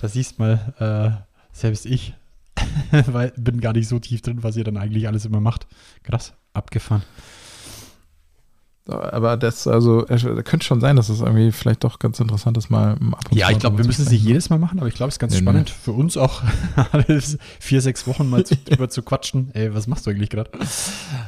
Da 0.00 0.06
siehst 0.06 0.38
mal, 0.38 0.74
äh, 0.78 1.56
selbst 1.56 1.86
ich 1.86 2.14
weil, 3.06 3.32
bin 3.36 3.60
gar 3.60 3.72
nicht 3.72 3.88
so 3.88 3.98
tief 3.98 4.22
drin, 4.22 4.42
was 4.42 4.56
ihr 4.56 4.64
dann 4.64 4.76
eigentlich 4.76 5.06
alles 5.06 5.24
immer 5.24 5.40
macht. 5.40 5.66
Krass, 6.02 6.34
abgefahren. 6.52 7.02
Aber 8.86 9.38
das, 9.38 9.66
also, 9.66 10.04
könnte 10.44 10.66
schon 10.66 10.80
sein, 10.80 10.96
dass 10.96 11.08
es 11.08 11.20
irgendwie 11.20 11.52
vielleicht 11.52 11.84
doch 11.84 11.98
ganz 11.98 12.20
interessant 12.20 12.58
ist, 12.58 12.68
mal 12.68 12.92
ab 12.92 13.30
und 13.30 13.34
Ja, 13.38 13.48
ich 13.50 13.58
glaube, 13.58 13.78
wir 13.78 13.86
müssen 13.86 14.02
es 14.02 14.10
nicht 14.10 14.22
jedes 14.22 14.50
Mal 14.50 14.58
machen, 14.58 14.78
aber 14.78 14.88
ich 14.88 14.94
glaube, 14.94 15.08
es 15.08 15.14
ist 15.14 15.20
ganz 15.20 15.32
Nee, 15.32 15.40
nee. 15.40 15.44
spannend 15.44 15.70
für 15.70 15.92
uns 15.92 16.18
auch, 16.18 16.42
alle 16.92 17.22
vier, 17.60 17.80
sechs 17.80 18.06
Wochen 18.06 18.28
mal 18.28 18.44
zu, 18.44 18.56
drüber 18.64 18.90
zu 18.90 19.02
quatschen. 19.02 19.50
Ey, 19.54 19.74
was 19.74 19.86
machst 19.86 20.06
du 20.06 20.10
eigentlich 20.10 20.28
gerade? 20.28 20.50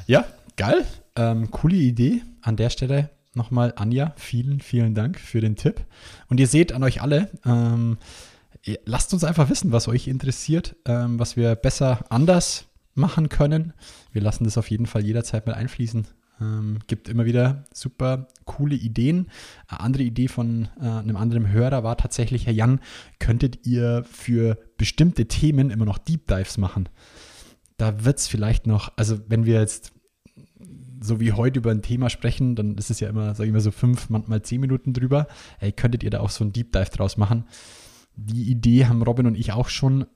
Ja, 0.07 0.27
geil. 0.59 0.85
Ähm, 1.17 1.51
coole 1.51 1.77
Idee. 1.77 2.21
An 2.43 2.57
der 2.57 2.69
Stelle 2.69 3.09
nochmal, 3.33 3.73
Anja, 3.77 4.13
vielen, 4.17 4.61
vielen 4.61 4.95
Dank 4.95 5.19
für 5.19 5.41
den 5.41 5.57
Tipp. 5.57 5.81
Und 6.29 6.41
ihr 6.41 6.47
seht 6.47 6.73
an 6.73 6.83
euch 6.83 7.01
alle, 7.01 7.31
ähm, 7.47 7.97
lasst 8.85 9.13
uns 9.13 9.25
einfach 9.25 9.49
wissen, 9.49 9.73
was 9.73 9.89
euch 9.89 10.09
interessiert, 10.09 10.77
ähm, 10.85 11.19
was 11.19 11.37
wir 11.37 11.55
besser 11.55 12.05
anders 12.11 12.67
machen 12.95 13.29
können. 13.29 13.73
Wir 14.13 14.23
lassen 14.23 14.45
das 14.45 14.59
auf 14.59 14.71
jeden 14.71 14.87
Fall 14.87 15.05
jederzeit 15.05 15.47
mal 15.47 15.55
einfließen. 15.55 16.07
Ähm, 16.41 16.81
gibt 16.87 17.09
immer 17.09 17.25
wieder 17.25 17.65
super 17.73 18.29
coole 18.45 18.75
Ideen. 18.75 19.29
Eine 19.69 19.81
andere 19.81 20.03
Idee 20.03 20.29
von 20.29 20.69
äh, 20.81 20.85
einem 20.85 21.17
anderen 21.17 21.51
Hörer 21.51 21.83
war 21.83 21.97
tatsächlich, 21.97 22.47
Herr 22.47 22.53
Jan, 22.53 22.81
könntet 23.19 23.67
ihr 23.67 24.05
für 24.11 24.59
bestimmte 24.77 25.27
Themen 25.27 25.71
immer 25.71 25.87
noch 25.87 25.99
Deep 25.99 26.27
Dives 26.27 26.59
machen? 26.59 26.89
Da 27.79 28.05
wird 28.05 28.19
es 28.19 28.27
vielleicht 28.27 28.67
noch, 28.67 28.93
also 28.97 29.19
wenn 29.29 29.47
wir 29.47 29.61
jetzt 29.61 29.93
so 31.01 31.21
wie 31.21 31.33
heute 31.33 31.59
über 31.59 31.71
ein 31.71 31.83
Thema 31.83 32.11
sprechen, 32.11 32.57
dann 32.57 32.77
ist 32.77 32.91
es 32.91 33.01
ja 33.01 33.09
immer, 33.09 33.35
sag 33.35 33.47
ich 33.47 33.53
mal, 33.53 33.61
so 33.61 33.71
fünf, 33.71 34.11
manchmal 34.11 34.43
zehn 34.43 34.61
Minuten 34.61 34.93
drüber. 34.93 35.29
Ey, 35.61 35.73
könntet 35.73 36.03
ihr 36.03 36.11
da 36.11 36.21
auch 36.21 36.31
so 36.31 36.45
ein 36.45 36.53
Deep 36.53 36.73
Dive 36.73 36.91
draus 36.91 37.17
machen? 37.17 37.45
Die 38.17 38.51
Idee 38.51 38.87
haben 38.87 39.03
Robin 39.03 39.27
und 39.27 39.37
ich 39.37 39.53
auch 39.53 39.69
schon, 39.69 40.07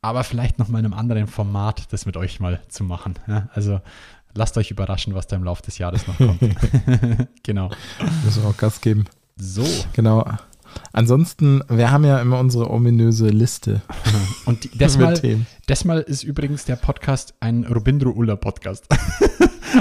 aber 0.00 0.24
vielleicht 0.24 0.58
noch 0.58 0.68
mal 0.68 0.78
in 0.78 0.86
einem 0.86 0.94
anderen 0.94 1.26
Format, 1.26 1.92
das 1.92 2.06
mit 2.06 2.16
euch 2.16 2.40
mal 2.40 2.60
zu 2.68 2.84
machen. 2.84 3.14
Ja, 3.26 3.48
also 3.52 3.80
lasst 4.34 4.56
euch 4.56 4.70
überraschen, 4.70 5.14
was 5.14 5.26
da 5.26 5.36
im 5.36 5.44
Laufe 5.44 5.62
des 5.62 5.78
Jahres 5.78 6.06
noch 6.06 6.16
kommt. 6.16 6.40
genau. 7.42 7.70
Müssen 8.24 8.42
wir 8.42 8.50
auch 8.50 8.56
Gas 8.56 8.80
geben. 8.80 9.04
So. 9.36 9.66
Genau. 9.94 10.24
Ansonsten, 10.92 11.62
wir 11.68 11.90
haben 11.90 12.04
ja 12.04 12.20
immer 12.20 12.38
unsere 12.38 12.70
ominöse 12.70 13.28
Liste 13.28 13.82
Und 14.44 14.64
die, 14.64 14.78
das, 14.78 14.98
mal, 14.98 15.20
das 15.66 15.84
mal 15.84 16.00
ist 16.00 16.22
übrigens 16.22 16.64
der 16.64 16.76
Podcast 16.76 17.34
ein 17.40 17.64
Robindro 17.64 18.10
Uller 18.10 18.36
Podcast. 18.36 18.86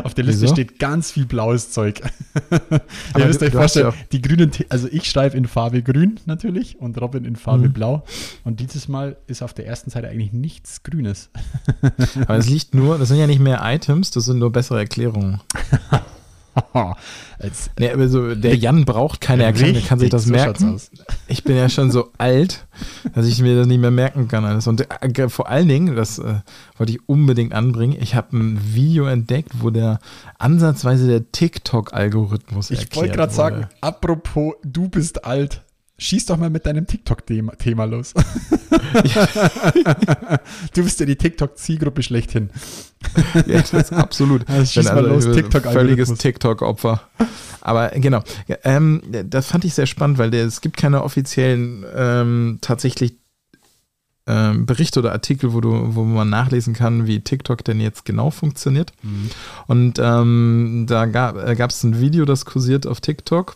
Auf 0.04 0.14
der 0.14 0.24
Liste 0.24 0.44
Wieso? 0.44 0.54
steht 0.56 0.80
ganz 0.80 1.12
viel 1.12 1.26
blaues 1.26 1.72
Zeug. 1.72 2.02
Aber 2.50 2.82
Ihr 3.20 3.26
müsst 3.26 3.42
du- 3.42 3.46
euch 3.46 3.52
vorstellen, 3.54 3.88
ja 3.92 3.94
die 4.12 4.22
grünen, 4.22 4.52
also 4.70 4.88
ich 4.92 5.10
schreibe 5.10 5.38
in 5.38 5.46
Farbe 5.48 5.82
grün 5.84 6.20
natürlich 6.26 6.80
und 6.80 7.00
Robin 7.02 7.26
in 7.26 7.36
Farbe 7.36 7.70
Mhm. 7.70 7.74
blau. 7.74 8.04
Und 8.44 8.60
dieses 8.60 8.88
Mal 8.88 9.18
ist 9.28 9.42
auf 9.44 9.54
der 9.54 9.68
ersten 9.68 9.90
Seite 9.90 10.08
eigentlich 10.10 10.34
nichts 10.34 10.84
Grünes. 10.84 11.30
Aber 12.22 12.38
es 12.38 12.48
liegt 12.50 12.74
nur, 12.74 12.98
das 12.98 13.10
sind 13.10 13.18
ja 13.18 13.28
nicht 13.28 13.40
mehr 13.40 13.60
Items, 13.64 14.12
das 14.12 14.26
sind 14.26 14.40
nur 14.40 14.52
bessere 14.52 14.80
Erklärungen. 14.80 15.40
Als, 17.40 17.70
Nee, 17.80 17.92
aber 17.92 18.08
so, 18.08 18.36
der 18.36 18.56
Jan 18.56 18.86
braucht 18.86 19.22
keine 19.22 19.44
Erklärung, 19.44 19.74
der 19.74 19.84
kann 19.84 20.00
sich 20.00 20.10
das 20.10 20.28
merken. 20.28 20.80
Ich 21.28 21.44
bin 21.44 21.56
ja 21.56 21.70
schon 21.70 21.92
so 21.92 22.12
alt, 22.18 22.66
dass 23.16 23.26
ich 23.26 23.42
mir 23.42 23.56
das 23.56 23.68
nicht 23.68 23.80
mehr 23.80 23.92
merken 23.92 24.28
kann 24.28 24.46
alles. 24.46 24.68
Und 24.68 24.82
äh, 24.82 25.30
vor 25.30 25.50
allen 25.50 25.68
Dingen, 25.68 25.96
das 25.96 26.20
äh, 26.20 26.36
wollte 26.78 26.94
ich 26.94 27.00
unbedingt 27.08 27.54
anbringen, 27.54 27.98
ich 28.00 28.16
habe 28.16 28.38
ein 28.38 28.60
Video 28.74 29.06
entdeckt, 29.06 29.52
wo 29.60 29.70
der 29.70 30.00
ansatzweise 30.38 31.08
der 31.08 31.32
TikTok-Algorithmus 31.32 32.72
Ich 32.72 32.96
wollte 32.96 33.16
gerade 33.16 33.34
sagen, 33.34 33.68
apropos, 33.82 34.54
du 34.64 34.90
bist 34.90 35.26
alt. 35.26 35.64
Schieß 36.04 36.26
doch 36.26 36.36
mal 36.36 36.50
mit 36.50 36.66
deinem 36.66 36.86
TikTok-Thema 36.86 37.56
Thema 37.56 37.86
los. 37.86 38.14
du 40.74 40.84
bist 40.84 41.00
ja 41.00 41.06
die 41.06 41.16
TikTok-Zielgruppe 41.16 42.04
schlechthin. 42.04 42.50
Ja, 43.48 43.64
absolut. 43.92 44.44
Also 44.50 44.66
schieß 44.66 44.92
mal 44.92 45.06
los, 45.06 45.24
ich 45.24 45.32
bin 45.32 45.44
TikTok-Algorithmus. 45.44 45.74
Völliges 45.74 46.14
TikTok-Opfer. 46.18 47.02
Aber 47.62 47.88
genau, 47.92 48.22
ähm, 48.66 49.02
das 49.30 49.48
fand 49.48 49.64
ich 49.64 49.74
sehr 49.76 49.86
spannend, 49.86 50.18
weil 50.18 50.30
der, 50.30 50.46
es 50.46 50.60
gibt 50.60 50.76
keine 50.76 51.04
offiziellen 51.04 51.86
ähm, 51.96 52.58
tatsächlich 52.60 53.14
ähm, 54.28 54.66
Berichte 54.66 55.00
oder 55.00 55.14
Artikel, 55.14 55.54
wo, 55.54 55.62
du, 55.62 55.96
wo 55.96 56.04
man 56.04 56.30
nachlesen 56.30 56.74
kann, 56.74 57.08
wie 57.08 57.22
TikTok 57.22 57.64
denn 57.64 57.80
jetzt 57.80 58.04
genau 58.04 58.30
funktioniert. 58.30 58.92
Und 59.68 60.00
ähm, 60.00 60.86
da 60.86 61.06
gab 61.06 61.70
es 61.70 61.82
ein 61.84 62.02
Video, 62.02 62.26
das 62.26 62.44
kursiert 62.44 62.86
auf 62.88 63.00
TikTok. 63.00 63.56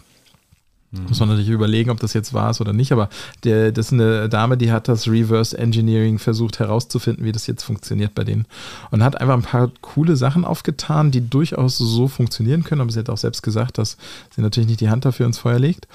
Muss 0.91 1.20
man 1.20 1.27
natürlich 1.27 1.50
überlegen, 1.50 1.89
ob 1.89 2.00
das 2.00 2.13
jetzt 2.13 2.34
wahr 2.34 2.51
ist 2.51 2.62
oder 2.62 2.72
nicht, 2.72 2.94
aber 2.94 3.10
der, 3.44 3.74
das 3.74 3.88
ist 3.88 3.94
eine 3.94 4.29
Dame, 4.29 4.58
die 4.58 4.72
hat 4.72 4.88
das 4.88 5.08
Reverse 5.08 5.58
Engineering 5.58 6.17
versucht 6.17 6.60
herauszufinden, 6.60 7.25
wie 7.25 7.34
das 7.34 7.46
jetzt 7.46 7.63
funktioniert 7.63 8.15
bei 8.15 8.24
denen. 8.24 8.46
Und 8.89 9.03
hat 9.03 9.20
einfach 9.20 9.34
ein 9.34 9.41
paar 9.41 9.70
coole 9.82 10.15
Sachen 10.15 10.46
aufgetan, 10.46 11.12
die 11.12 11.29
durchaus 11.29 11.77
so 11.77 12.08
funktionieren 12.08 12.63
können, 12.63 12.79
aber 12.79 12.91
sie 12.91 13.00
hat 13.00 13.10
auch 13.10 13.17
selbst 13.17 13.41
gesagt, 13.41 13.77
dass 13.77 13.98
sie 14.34 14.41
natürlich 14.41 14.70
nicht 14.70 14.79
die 14.79 14.89
Hand 14.89 15.03
dafür 15.03 15.25
ins 15.25 15.39
Feuer 15.39 15.60
legt. 15.60 15.89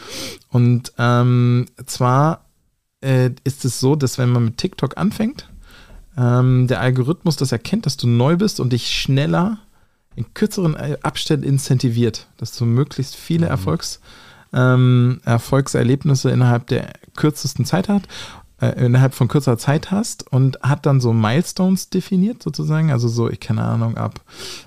Und 0.50 0.92
ähm, 0.98 1.66
zwar 1.86 2.44
äh, 3.00 3.30
ist 3.44 3.64
es 3.64 3.80
so, 3.80 3.96
dass 3.96 4.18
wenn 4.18 4.28
man 4.28 4.44
mit 4.44 4.58
TikTok 4.58 4.98
anfängt, 4.98 5.48
ähm, 6.18 6.66
der 6.66 6.80
Algorithmus 6.80 7.36
das 7.36 7.52
erkennt, 7.52 7.86
dass 7.86 7.96
du 7.96 8.06
neu 8.06 8.36
bist 8.36 8.60
und 8.60 8.74
dich 8.74 8.88
schneller 8.88 9.58
in 10.16 10.34
kürzeren 10.34 10.74
äh, 10.74 10.98
Abständen 11.02 11.46
incentiviert, 11.46 12.26
dass 12.36 12.56
du 12.56 12.66
möglichst 12.66 13.16
viele 13.16 13.46
Erfolgs, 13.46 14.00
ähm, 14.52 15.20
Erfolgserlebnisse 15.24 16.30
innerhalb 16.30 16.66
der 16.66 16.92
kürzesten 17.16 17.64
Zeit 17.64 17.88
hat, 17.88 18.02
äh, 18.60 18.84
innerhalb 18.84 19.12
von 19.14 19.28
kürzer 19.28 19.58
Zeit 19.58 19.90
hast 19.90 20.30
und 20.32 20.58
hat 20.62 20.86
dann 20.86 21.00
so 21.00 21.12
Milestones 21.12 21.90
definiert 21.90 22.42
sozusagen, 22.42 22.92
also 22.92 23.08
so, 23.08 23.28
ich 23.28 23.40
keine 23.40 23.62
Ahnung, 23.64 23.96
ab, 23.96 24.20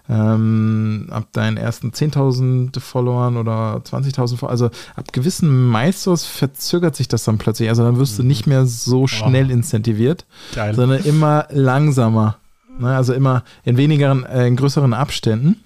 ähm, 0.10 1.08
ab 1.12 1.28
deinen 1.32 1.58
ersten 1.58 1.92
10.000 1.92 2.80
Followern 2.80 3.38
oder 3.38 3.82
20.000, 3.84 4.38
Fol- 4.38 4.50
also 4.50 4.66
ab 4.96 5.14
gewissen 5.14 5.72
Milestones 5.72 6.26
verzögert 6.26 6.96
sich 6.96 7.08
das 7.08 7.24
dann 7.24 7.38
plötzlich, 7.38 7.70
also 7.70 7.84
dann 7.84 7.98
wirst 7.98 8.20
du 8.20 8.24
nicht 8.24 8.48
mehr 8.48 8.66
so 8.66 9.08
schnell 9.08 9.50
incentiviert, 9.50 10.26
Geil. 10.54 10.76
sondern 10.76 11.04
immer 11.04 11.48
langsamer. 11.52 12.38
Ne? 12.78 12.94
Also 12.94 13.14
immer 13.14 13.44
in 13.64 13.78
wenigeren, 13.78 14.26
äh, 14.26 14.48
in 14.48 14.56
größeren 14.58 14.94
Abständen. 14.94 15.62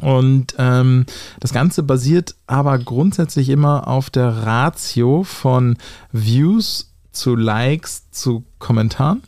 Und 0.00 0.54
ähm, 0.58 1.04
das 1.40 1.52
Ganze 1.52 1.82
basiert 1.82 2.34
aber 2.46 2.78
grundsätzlich 2.78 3.50
immer 3.50 3.88
auf 3.88 4.08
der 4.08 4.28
Ratio 4.46 5.22
von 5.22 5.76
Views 6.12 6.92
zu 7.12 7.36
Likes 7.36 8.10
zu 8.10 8.44
Kommentaren. 8.58 9.22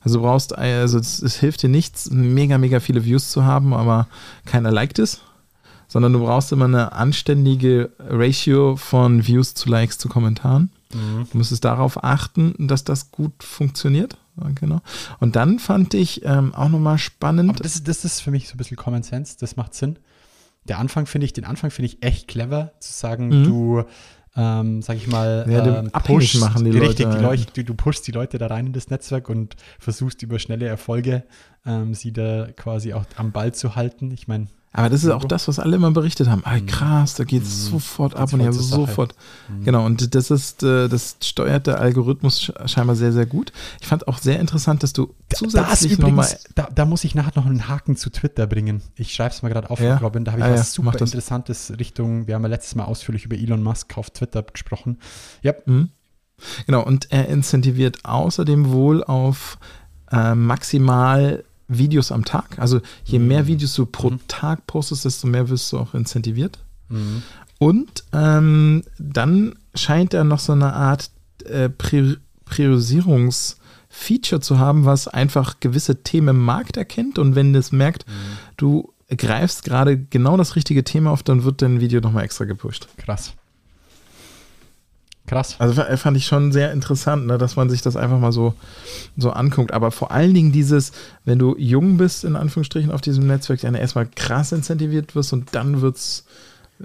Also 0.00 0.18
du 0.18 0.24
brauchst, 0.24 0.56
also 0.56 0.98
es, 0.98 1.20
es 1.20 1.36
hilft 1.36 1.62
dir 1.62 1.68
nichts, 1.68 2.10
mega, 2.10 2.56
mega 2.56 2.80
viele 2.80 3.04
Views 3.04 3.30
zu 3.30 3.44
haben, 3.44 3.74
aber 3.74 4.06
keiner 4.46 4.70
liked 4.70 4.98
es, 4.98 5.20
sondern 5.88 6.12
du 6.12 6.20
brauchst 6.20 6.52
immer 6.52 6.64
eine 6.66 6.92
anständige 6.92 7.90
Ratio 7.98 8.76
von 8.76 9.26
Views 9.26 9.54
zu 9.54 9.68
Likes 9.68 9.98
zu 9.98 10.08
Kommentaren. 10.08 10.70
Du 11.30 11.38
müsstest 11.38 11.64
darauf 11.64 12.02
achten, 12.02 12.54
dass 12.58 12.84
das 12.84 13.10
gut 13.10 13.32
funktioniert. 13.42 14.16
Genau. 14.54 14.80
Und 15.20 15.36
dann 15.36 15.58
fand 15.58 15.94
ich 15.94 16.24
ähm, 16.24 16.54
auch 16.54 16.68
nochmal 16.68 16.98
spannend. 16.98 17.50
Aber 17.50 17.62
das, 17.62 17.74
ist- 17.76 17.88
das 17.88 18.04
ist 18.04 18.20
für 18.20 18.30
mich 18.30 18.48
so 18.48 18.54
ein 18.54 18.58
bisschen 18.58 18.76
Common 18.76 19.02
Sense, 19.02 19.36
das 19.38 19.56
macht 19.56 19.74
Sinn. 19.74 19.98
Der 20.64 20.78
Anfang 20.78 21.06
finde 21.06 21.24
ich, 21.24 21.32
den 21.32 21.44
Anfang 21.44 21.70
finde 21.70 21.86
ich 21.86 22.02
echt 22.02 22.28
clever, 22.28 22.72
zu 22.80 22.92
sagen, 22.92 23.28
Mhm. 23.28 23.44
du, 23.44 23.84
ähm, 24.36 24.82
sag 24.82 24.96
ich 24.96 25.06
mal, 25.08 25.46
Ja, 25.48 25.64
ähm, 25.80 25.88
abhängig 25.92 26.38
machen 26.38 26.64
die 26.64 26.70
richtig, 26.78 27.06
Leute, 27.06 27.18
die. 27.18 27.22
Leute, 27.24 27.46
du, 27.54 27.64
du 27.64 27.74
pushst 27.74 28.06
die 28.06 28.12
Leute 28.12 28.38
da 28.38 28.46
rein 28.46 28.66
in 28.66 28.72
das 28.72 28.88
Netzwerk 28.90 29.28
und 29.28 29.56
versuchst 29.78 30.22
über 30.22 30.38
schnelle 30.38 30.66
Erfolge 30.66 31.24
ähm, 31.66 31.94
sie 31.94 32.12
da 32.12 32.48
quasi 32.56 32.92
auch 32.92 33.04
am 33.16 33.32
Ball 33.32 33.52
zu 33.54 33.74
halten. 33.74 34.10
Ich 34.12 34.28
meine, 34.28 34.46
Aber 34.72 34.88
das 34.88 35.02
ist 35.02 35.10
auch 35.10 35.24
das, 35.24 35.48
was 35.48 35.58
alle 35.58 35.74
immer 35.74 35.90
berichtet 35.90 36.28
haben. 36.28 36.42
Ah, 36.44 36.60
krass, 36.60 37.14
da 37.14 37.24
geht 37.24 37.42
es 37.42 37.66
sofort 37.66 38.14
ab 38.14 38.32
und 38.32 38.40
ja, 38.40 38.52
sofort. 38.52 39.16
Genau, 39.64 39.84
und 39.84 40.14
das 40.14 40.30
ist, 40.30 40.62
äh, 40.62 40.88
das 40.88 41.16
steuert 41.22 41.66
der 41.66 41.80
Algorithmus 41.80 42.40
sch- 42.40 42.68
scheinbar 42.68 42.94
sehr, 42.94 43.12
sehr 43.12 43.26
gut. 43.26 43.50
Ich 43.80 43.88
fand 43.88 44.06
auch 44.06 44.18
sehr 44.18 44.38
interessant, 44.38 44.84
dass 44.84 44.92
du 44.92 45.12
zusätzlich 45.34 45.98
nochmal. 45.98 46.28
da, 46.54 46.68
da 46.72 46.84
muss 46.84 47.02
ich 47.02 47.16
nachher 47.16 47.32
noch 47.34 47.46
einen 47.46 47.66
Haken 47.66 47.96
zu 47.96 48.10
Twitter 48.10 48.46
bringen. 48.46 48.80
Ich 48.94 49.12
schreibe 49.12 49.34
es 49.34 49.42
mal 49.42 49.48
gerade 49.48 49.70
auf, 49.70 49.80
Ja. 49.80 49.96
Robin. 49.96 50.24
Da 50.24 50.30
habe 50.32 50.42
ich 50.42 50.46
Ah, 50.46 50.52
was 50.52 50.76
ja, 50.76 50.82
super. 50.84 51.00
Interessantes 51.00 51.72
Richtung, 51.80 52.28
wir 52.28 52.36
haben 52.36 52.42
ja 52.42 52.48
letztes 52.48 52.76
Mal 52.76 52.84
ausführlich 52.84 53.24
über 53.24 53.36
Elon 53.36 53.64
Musk 53.64 53.98
auf 53.98 54.10
Twitter 54.10 54.44
gesprochen. 54.44 54.98
Ja, 55.42 55.52
Genau, 56.66 56.82
und 56.84 57.10
er 57.10 57.28
incentiviert 57.28 58.04
außerdem 58.04 58.70
wohl 58.70 59.02
auf 59.04 59.58
äh, 60.12 60.34
maximal 60.34 61.44
Videos 61.70 62.12
am 62.12 62.24
Tag. 62.24 62.58
Also 62.58 62.80
je 63.04 63.18
Mhm. 63.18 63.28
mehr 63.28 63.46
Videos 63.46 63.74
du 63.74 63.86
pro 63.86 64.12
Tag 64.28 64.66
postest, 64.66 65.04
desto 65.04 65.26
mehr 65.26 65.48
wirst 65.48 65.72
du 65.72 65.78
auch 65.78 65.94
incentiviert. 65.94 66.58
Und 67.58 68.04
ähm, 68.12 68.82
dann 68.98 69.54
scheint 69.76 70.12
er 70.12 70.24
noch 70.24 70.40
so 70.40 70.52
eine 70.52 70.72
Art 70.72 71.10
äh, 71.44 71.68
Prior 71.68 72.16
Priorisierungsfeature 72.46 74.40
zu 74.40 74.58
haben, 74.58 74.84
was 74.84 75.06
einfach 75.06 75.60
gewisse 75.60 76.02
Themen 76.02 76.28
im 76.28 76.44
Markt 76.44 76.76
erkennt 76.76 77.16
und 77.18 77.36
wenn 77.36 77.54
es 77.54 77.70
merkt, 77.70 78.04
du 78.56 78.92
greifst 79.16 79.62
gerade 79.64 79.96
genau 79.98 80.36
das 80.36 80.56
richtige 80.56 80.82
Thema 80.82 81.10
auf, 81.12 81.22
dann 81.22 81.44
wird 81.44 81.62
dein 81.62 81.80
Video 81.80 82.00
nochmal 82.00 82.24
extra 82.24 82.44
gepusht. 82.44 82.88
krass. 82.96 83.34
Krass. 85.26 85.56
Also 85.60 85.80
fand 85.96 86.16
ich 86.16 86.26
schon 86.26 86.50
sehr 86.50 86.72
interessant, 86.72 87.26
ne, 87.26 87.38
dass 87.38 87.54
man 87.54 87.70
sich 87.70 87.82
das 87.82 87.94
einfach 87.96 88.18
mal 88.18 88.32
so, 88.32 88.54
so 89.16 89.30
anguckt. 89.30 89.72
Aber 89.72 89.90
vor 89.92 90.10
allen 90.10 90.34
Dingen 90.34 90.50
dieses, 90.50 90.90
wenn 91.24 91.38
du 91.38 91.56
jung 91.56 91.98
bist, 91.98 92.24
in 92.24 92.34
Anführungsstrichen, 92.36 92.90
auf 92.90 93.00
diesem 93.00 93.26
Netzwerk, 93.28 93.60
dann 93.60 93.74
erstmal 93.76 94.06
krass 94.06 94.50
incentiviert 94.52 95.14
wirst 95.14 95.32
und 95.32 95.54
dann 95.54 95.82
wird 95.82 95.96
es 95.96 96.24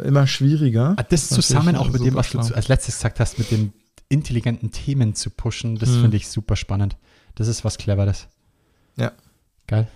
immer 0.03 0.27
schwieriger. 0.27 0.93
Ah, 0.97 1.03
Das 1.09 1.29
zusammen 1.29 1.75
auch 1.75 1.85
mit 1.89 2.01
dem, 2.01 2.05
super 2.07 2.15
was 2.17 2.25
du 2.27 2.31
schlau. 2.33 2.43
zu- 2.43 2.55
als 2.55 2.67
letztes 2.67 2.95
gesagt 2.95 3.19
hast, 3.19 3.39
mit 3.39 3.49
den 3.49 3.73
intelligenten 4.09 4.71
Themen 4.71 5.15
zu 5.15 5.29
pushen, 5.31 5.77
das 5.77 5.89
Mhm. 5.89 6.01
finde 6.01 6.17
ich 6.17 6.27
super 6.27 6.55
spannend. 6.55 6.97
Das 7.35 7.47
ist 7.47 7.65
was 7.65 7.77
Cleveres. 7.77 8.27
Ja. 8.97 9.11
Geil. 9.67 9.87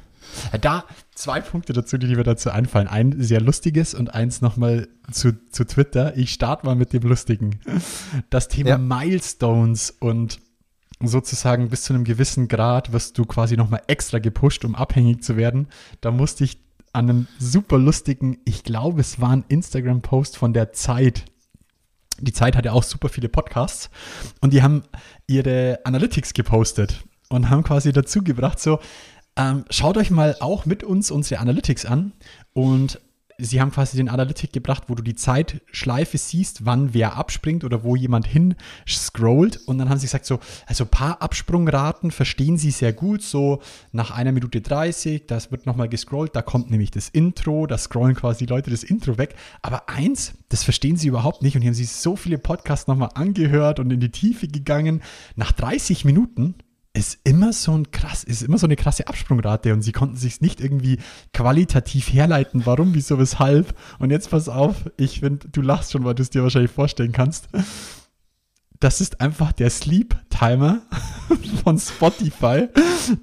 Da 0.61 0.85
zwei 1.15 1.41
Punkte 1.41 1.73
dazu, 1.73 1.97
die 1.97 2.07
mir 2.07 2.23
dazu 2.23 2.51
einfallen. 2.51 2.87
Ein 2.87 3.21
sehr 3.21 3.41
lustiges 3.41 3.93
und 3.93 4.13
eins 4.13 4.41
nochmal 4.41 4.87
zu, 5.11 5.33
zu 5.49 5.65
Twitter. 5.65 6.15
Ich 6.17 6.31
starte 6.31 6.65
mal 6.65 6.75
mit 6.75 6.93
dem 6.93 7.03
lustigen. 7.03 7.59
Das 8.29 8.47
Thema 8.47 8.69
Ja. 8.71 8.77
Milestones 8.77 9.91
und 9.91 10.39
sozusagen 11.01 11.69
bis 11.69 11.83
zu 11.83 11.93
einem 11.93 12.03
gewissen 12.03 12.47
Grad 12.47 12.91
wirst 12.91 13.17
du 13.17 13.25
quasi 13.25 13.55
nochmal 13.55 13.81
extra 13.87 14.19
gepusht, 14.19 14.65
um 14.65 14.75
abhängig 14.75 15.23
zu 15.23 15.37
werden. 15.37 15.67
Da 16.01 16.11
musste 16.11 16.43
ich 16.43 16.59
an 16.91 17.09
einem 17.09 17.27
super 17.37 17.77
lustigen, 17.77 18.39
ich 18.45 18.63
glaube, 18.63 19.01
es 19.01 19.21
war 19.21 19.29
ein 19.29 19.45
Instagram-Post 19.47 20.37
von 20.37 20.53
der 20.53 20.73
Zeit. 20.73 21.25
Die 22.19 22.33
Zeit 22.33 22.55
hat 22.57 22.65
ja 22.65 22.73
auch 22.73 22.83
super 22.83 23.07
viele 23.07 23.29
Podcasts 23.29 23.89
und 24.41 24.51
die 24.53 24.61
haben 24.61 24.83
ihre 25.27 25.79
Analytics 25.85 26.33
gepostet 26.33 27.03
und 27.29 27.49
haben 27.49 27.63
quasi 27.63 27.93
dazu 27.93 28.23
gebracht, 28.23 28.59
so, 28.59 28.79
ähm, 29.39 29.63
schaut 29.69 29.95
euch 29.95 30.11
mal 30.11 30.35
auch 30.41 30.65
mit 30.65 30.83
uns 30.83 31.11
unsere 31.11 31.39
Analytics 31.39 31.85
an 31.85 32.11
und 32.51 32.99
sie 33.37 33.61
haben 33.61 33.71
quasi 33.71 33.95
den 33.95 34.09
Analytik 34.09 34.51
gebracht, 34.51 34.83
wo 34.87 34.95
du 34.95 35.01
die 35.01 35.15
Zeitschleife 35.15 36.17
siehst, 36.17 36.65
wann 36.65 36.93
wer 36.93 37.15
abspringt 37.15 37.63
oder 37.63 37.85
wo 37.85 37.95
jemand 37.95 38.27
hin 38.27 38.55
scrollt. 38.85 39.61
Und 39.65 39.77
dann 39.77 39.87
haben 39.87 39.97
sie 39.97 40.07
gesagt, 40.07 40.25
so, 40.25 40.39
also 40.65 40.83
ein 40.83 40.89
paar 40.89 41.21
Absprungraten 41.21 42.11
verstehen 42.11 42.57
sie 42.57 42.71
sehr 42.71 42.91
gut, 42.91 43.21
so 43.21 43.61
nach 43.93 44.11
einer 44.11 44.33
Minute 44.33 44.59
30, 44.59 45.25
das 45.25 45.51
wird 45.51 45.65
nochmal 45.65 45.87
gescrollt, 45.87 46.35
da 46.35 46.41
kommt 46.41 46.69
nämlich 46.69 46.91
das 46.91 47.07
Intro, 47.07 47.65
da 47.65 47.77
scrollen 47.77 48.15
quasi 48.15 48.45
die 48.45 48.51
Leute 48.51 48.71
das 48.71 48.83
Intro 48.83 49.17
weg. 49.17 49.35
Aber 49.61 49.87
eins, 49.87 50.33
das 50.49 50.65
verstehen 50.65 50.97
sie 50.97 51.07
überhaupt 51.07 51.43
nicht 51.43 51.55
und 51.55 51.61
hier 51.61 51.69
haben 51.69 51.75
sie 51.75 51.85
so 51.85 52.17
viele 52.17 52.39
Podcasts 52.39 52.87
nochmal 52.87 53.11
angehört 53.13 53.79
und 53.79 53.89
in 53.89 54.01
die 54.01 54.11
Tiefe 54.11 54.49
gegangen. 54.49 55.01
Nach 55.37 55.53
30 55.53 56.03
Minuten 56.03 56.55
ist 56.93 57.19
immer 57.23 57.53
so 57.53 57.73
ein 57.73 57.91
krass, 57.91 58.23
ist 58.23 58.41
immer 58.41 58.57
so 58.57 58.65
eine 58.65 58.75
krasse 58.75 59.07
Absprungrate 59.07 59.73
und 59.73 59.81
sie 59.81 59.91
konnten 59.91 60.15
sich 60.15 60.41
nicht 60.41 60.59
irgendwie 60.59 60.97
qualitativ 61.33 62.11
herleiten, 62.11 62.65
warum, 62.65 62.93
wieso, 62.93 63.19
weshalb. 63.19 63.75
Und 63.99 64.09
jetzt 64.11 64.31
pass 64.31 64.49
auf, 64.49 64.75
ich 64.97 65.19
finde, 65.19 65.47
du 65.49 65.61
lachst 65.61 65.91
schon, 65.91 66.03
weil 66.03 66.15
du 66.15 66.23
es 66.23 66.29
dir 66.29 66.43
wahrscheinlich 66.43 66.71
vorstellen 66.71 67.11
kannst. 67.11 67.47
Das 68.79 69.01
ist 69.01 69.21
einfach 69.21 69.51
der 69.51 69.69
Sleep 69.69 70.15
Timer 70.29 70.81
von 71.63 71.77
Spotify, 71.77 72.69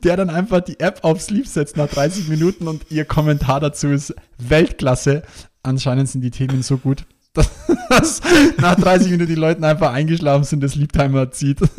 der 0.04 0.16
dann 0.16 0.30
einfach 0.30 0.60
die 0.60 0.78
App 0.78 1.00
auf 1.02 1.20
Sleep 1.20 1.46
setzt 1.46 1.76
nach 1.76 1.88
30 1.88 2.28
Minuten 2.28 2.68
und 2.68 2.90
ihr 2.90 3.04
Kommentar 3.04 3.60
dazu 3.60 3.88
ist 3.88 4.14
Weltklasse. 4.38 5.22
Anscheinend 5.62 6.08
sind 6.08 6.20
die 6.20 6.30
Themen 6.30 6.62
so 6.62 6.76
gut, 6.76 7.06
dass 7.88 8.20
nach 8.58 8.76
30 8.76 9.10
Minuten 9.10 9.30
die 9.30 9.34
Leute 9.34 9.66
einfach 9.66 9.92
eingeschlafen 9.92 10.44
sind, 10.44 10.60
der 10.60 10.68
Sleep 10.68 10.92
Timer 10.92 11.32
zieht. 11.32 11.58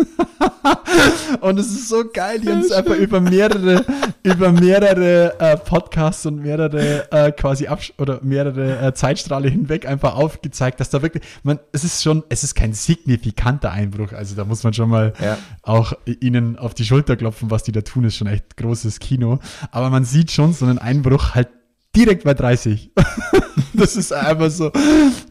Und 1.41 1.59
es 1.59 1.67
ist 1.67 1.89
so 1.89 2.03
geil, 2.11 2.39
die 2.39 2.49
haben 2.49 2.59
es 2.61 2.71
einfach 2.71 2.95
über 2.95 3.19
mehrere, 3.21 3.85
über 4.23 4.51
mehrere 4.51 5.39
äh, 5.39 5.57
Podcasts 5.57 6.25
und 6.25 6.41
mehrere 6.41 7.11
äh, 7.11 7.31
quasi 7.31 7.67
Absch 7.67 7.93
oder 7.97 8.19
mehrere 8.23 8.79
äh, 8.87 8.93
Zeitstrahle 8.93 9.49
hinweg 9.49 9.87
einfach 9.87 10.15
aufgezeigt, 10.15 10.79
dass 10.79 10.89
da 10.89 11.01
wirklich, 11.01 11.23
man, 11.43 11.59
es 11.71 11.83
ist 11.83 12.03
schon, 12.03 12.23
es 12.29 12.43
ist 12.43 12.55
kein 12.55 12.73
signifikanter 12.73 13.71
Einbruch. 13.71 14.13
Also 14.13 14.35
da 14.35 14.45
muss 14.45 14.63
man 14.63 14.73
schon 14.73 14.89
mal 14.89 15.13
Ja. 15.21 15.37
auch 15.63 15.93
ihnen 16.05 16.57
auf 16.57 16.73
die 16.73 16.85
Schulter 16.85 17.15
klopfen, 17.15 17.51
was 17.51 17.63
die 17.63 17.71
da 17.71 17.81
tun, 17.81 18.03
ist 18.05 18.17
schon 18.17 18.27
echt 18.27 18.57
großes 18.57 18.99
Kino. 18.99 19.39
Aber 19.71 19.89
man 19.89 20.05
sieht 20.05 20.31
schon 20.31 20.53
so 20.53 20.65
einen 20.65 20.79
Einbruch 20.79 21.35
halt 21.35 21.49
direkt 21.97 22.23
bei 22.23 22.35
30. 22.35 22.91
das 23.73 23.95
ist 23.95 24.13
einfach 24.13 24.51
so 24.51 24.71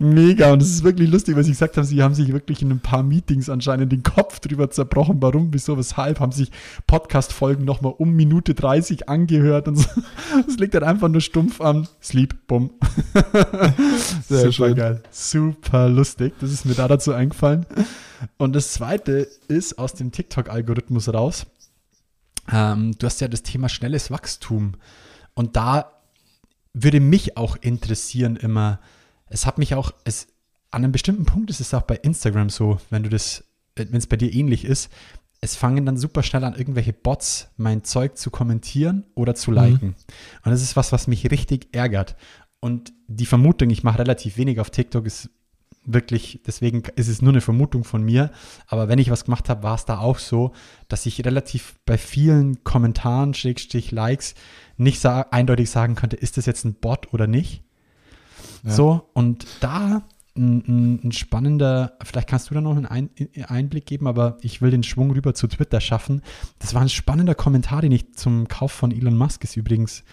mega 0.00 0.52
und 0.52 0.60
es 0.60 0.70
ist 0.70 0.82
wirklich 0.82 1.08
lustig, 1.08 1.36
was 1.36 1.46
ich 1.46 1.52
gesagt 1.52 1.76
habe. 1.76 1.86
Sie 1.86 2.02
haben 2.02 2.14
sich 2.14 2.32
wirklich 2.32 2.60
in 2.60 2.70
ein 2.72 2.80
paar 2.80 3.04
Meetings 3.04 3.48
anscheinend 3.48 3.92
den 3.92 4.02
Kopf 4.02 4.40
drüber 4.40 4.68
zerbrochen, 4.68 5.18
warum, 5.20 5.52
wieso, 5.52 5.78
weshalb, 5.78 6.18
haben 6.18 6.32
sich 6.32 6.50
Podcast-Folgen 6.88 7.64
nochmal 7.64 7.94
um 7.96 8.14
Minute 8.14 8.54
30 8.54 9.08
angehört 9.08 9.68
und 9.68 9.76
so. 9.76 9.88
Das 10.46 10.56
liegt 10.56 10.74
dann 10.74 10.82
einfach 10.82 11.08
nur 11.08 11.20
stumpf 11.20 11.60
an 11.60 11.88
Sleep, 12.02 12.34
bumm. 12.46 12.70
Sehr 14.28 14.40
Super 14.40 14.52
schön. 14.52 14.74
geil. 14.74 15.02
Super 15.10 15.88
lustig. 15.88 16.34
Das 16.40 16.50
ist 16.50 16.64
mir 16.64 16.74
da 16.74 16.88
dazu 16.88 17.12
eingefallen. 17.12 17.64
Und 18.38 18.54
das 18.54 18.72
zweite 18.72 19.28
ist 19.48 19.78
aus 19.78 19.94
dem 19.94 20.10
TikTok-Algorithmus 20.12 21.12
raus. 21.12 21.46
Ähm, 22.52 22.92
du 22.98 23.06
hast 23.06 23.20
ja 23.20 23.28
das 23.28 23.42
Thema 23.42 23.68
schnelles 23.68 24.10
Wachstum. 24.10 24.74
Und 25.34 25.56
da 25.56 25.95
würde 26.78 27.00
mich 27.00 27.38
auch 27.38 27.56
interessieren 27.56 28.36
immer, 28.36 28.80
es 29.28 29.46
hat 29.46 29.56
mich 29.56 29.74
auch, 29.74 29.92
es, 30.04 30.28
an 30.70 30.84
einem 30.84 30.92
bestimmten 30.92 31.24
Punkt 31.24 31.48
ist 31.48 31.60
es 31.60 31.72
auch 31.72 31.82
bei 31.82 31.96
Instagram 31.96 32.50
so, 32.50 32.78
wenn 32.90 33.02
du 33.02 33.08
das, 33.08 33.44
wenn 33.74 33.94
es 33.94 34.06
bei 34.06 34.16
dir 34.16 34.32
ähnlich 34.32 34.64
ist, 34.66 34.90
es 35.40 35.56
fangen 35.56 35.86
dann 35.86 35.96
super 35.96 36.22
schnell 36.22 36.44
an, 36.44 36.54
irgendwelche 36.54 36.92
Bots 36.92 37.48
mein 37.56 37.82
Zeug 37.82 38.18
zu 38.18 38.30
kommentieren 38.30 39.04
oder 39.14 39.34
zu 39.34 39.52
liken. 39.52 39.94
Und 40.44 40.50
das 40.50 40.62
ist 40.62 40.76
was, 40.76 40.92
was 40.92 41.06
mich 41.06 41.30
richtig 41.30 41.68
ärgert. 41.72 42.16
Und 42.60 42.92
die 43.06 43.26
Vermutung, 43.26 43.70
ich 43.70 43.82
mache 43.82 44.00
relativ 44.00 44.36
wenig 44.36 44.60
auf 44.60 44.70
TikTok, 44.70 45.06
ist 45.06 45.30
wirklich, 45.86 46.40
deswegen 46.46 46.82
ist 46.96 47.08
es 47.08 47.22
nur 47.22 47.32
eine 47.32 47.40
Vermutung 47.40 47.84
von 47.84 48.02
mir. 48.02 48.30
Aber 48.66 48.88
wenn 48.88 48.98
ich 48.98 49.10
was 49.10 49.24
gemacht 49.24 49.48
habe, 49.48 49.62
war 49.62 49.74
es 49.74 49.84
da 49.84 49.98
auch 49.98 50.18
so, 50.18 50.52
dass 50.88 51.06
ich 51.06 51.24
relativ 51.24 51.76
bei 51.86 51.96
vielen 51.96 52.64
Kommentaren, 52.64 53.34
Schrägstrich, 53.34 53.92
Likes 53.92 54.34
nicht 54.76 55.00
sa 55.00 55.22
eindeutig 55.30 55.70
sagen 55.70 55.94
konnte, 55.94 56.16
ist 56.16 56.36
das 56.36 56.46
jetzt 56.46 56.64
ein 56.64 56.74
Bot 56.74 57.12
oder 57.14 57.26
nicht. 57.26 57.62
So, 58.64 59.08
und 59.12 59.46
da 59.60 60.02
ein, 60.36 60.64
ein, 60.66 61.00
ein 61.04 61.12
spannender, 61.12 61.96
vielleicht 62.02 62.28
kannst 62.28 62.50
du 62.50 62.54
da 62.54 62.60
noch 62.60 62.76
einen 62.76 62.86
Ein 62.86 63.10
Einblick 63.46 63.86
geben, 63.86 64.06
aber 64.06 64.38
ich 64.42 64.60
will 64.60 64.70
den 64.70 64.82
Schwung 64.82 65.10
rüber 65.12 65.34
zu 65.34 65.46
Twitter 65.46 65.80
schaffen. 65.80 66.22
Das 66.58 66.74
war 66.74 66.82
ein 66.82 66.88
spannender 66.88 67.34
Kommentar, 67.34 67.80
den 67.80 67.92
ich 67.92 68.14
zum 68.14 68.48
Kauf 68.48 68.72
von 68.72 68.90
Elon 68.90 69.16
Musk 69.16 69.44
ist 69.44 69.56
übrigens 69.56 70.04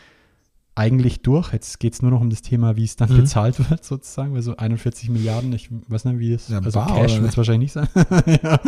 eigentlich 0.76 1.22
durch. 1.22 1.54
Jetzt 1.54 1.80
geht 1.80 1.94
es 1.94 2.02
nur 2.02 2.12
noch 2.12 2.22
um 2.22 2.30
das 2.30 2.42
Thema, 2.42 2.76
wie 2.76 2.84
es 2.84 2.96
dann 2.96 3.12
Mhm. 3.12 3.18
bezahlt 3.18 3.70
wird, 3.70 3.84
sozusagen, 3.86 4.34
weil 4.34 4.42
so 4.42 4.58
41 4.58 5.10
Milliarden, 5.10 5.54
ich 5.54 5.70
weiß 5.88 6.06
nicht, 6.06 6.20
wie 6.20 6.34
es, 6.34 6.48
Ja, 6.50 6.60
also 6.60 6.80
bar 6.80 6.96
Cash 6.96 7.20
wird 7.20 7.30
es 7.32 7.38
wahrscheinlich 7.38 7.74
nicht 7.74 7.74
sein. 7.74 7.88
ja. 8.44 8.60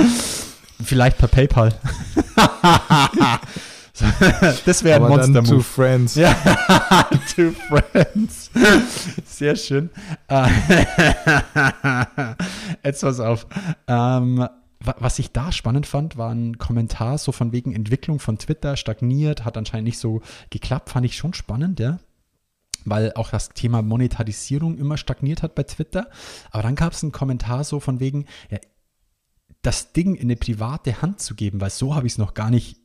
Vielleicht 0.83 1.17
per 1.17 1.27
PayPal. 1.29 1.73
das 4.65 4.83
wäre 4.83 4.97
ein 4.97 5.03
Aber 5.05 5.17
dann 5.21 5.31
Monster-Move. 5.31 5.55
to 5.57 5.61
Friends. 5.61 6.15
Ja, 6.15 6.35
two 7.35 7.53
friends. 7.69 8.51
Sehr 9.25 9.55
schön. 9.55 9.89
Äh, 10.27 10.47
Jetzt 12.83 13.01
pass 13.01 13.19
auf. 13.19 13.47
Ähm, 13.87 14.47
was 14.79 15.19
ich 15.19 15.31
da 15.31 15.51
spannend 15.51 15.87
fand, 15.87 16.17
war 16.17 16.31
ein 16.31 16.57
Kommentar 16.57 17.17
so 17.17 17.31
von 17.31 17.51
wegen 17.51 17.73
Entwicklung 17.73 18.19
von 18.19 18.37
Twitter 18.37 18.75
stagniert, 18.77 19.45
hat 19.45 19.57
anscheinend 19.57 19.85
nicht 19.85 19.99
so 19.99 20.21
geklappt, 20.49 20.89
fand 20.89 21.05
ich 21.05 21.15
schon 21.17 21.33
spannend, 21.33 21.79
ja. 21.79 21.99
Weil 22.83 23.13
auch 23.13 23.31
das 23.31 23.49
Thema 23.49 23.81
Monetarisierung 23.81 24.77
immer 24.77 24.97
stagniert 24.97 25.41
hat 25.41 25.55
bei 25.55 25.63
Twitter. 25.63 26.07
Aber 26.51 26.61
dann 26.63 26.75
gab 26.75 26.93
es 26.93 27.01
einen 27.01 27.11
Kommentar 27.11 27.63
so 27.63 27.79
von 27.79 27.99
wegen, 27.99 28.25
ja, 28.51 28.59
das 29.63 29.91
Ding 29.93 30.13
in 30.13 30.23
eine 30.23 30.35
private 30.35 31.01
Hand 31.01 31.19
zu 31.19 31.33
geben, 31.33 31.59
weil 31.61 31.71
so 31.71 31.95
habe 31.95 32.05
ich 32.05 32.13
es 32.13 32.17
noch 32.19 32.35
gar 32.35 32.51
nicht. 32.51 32.77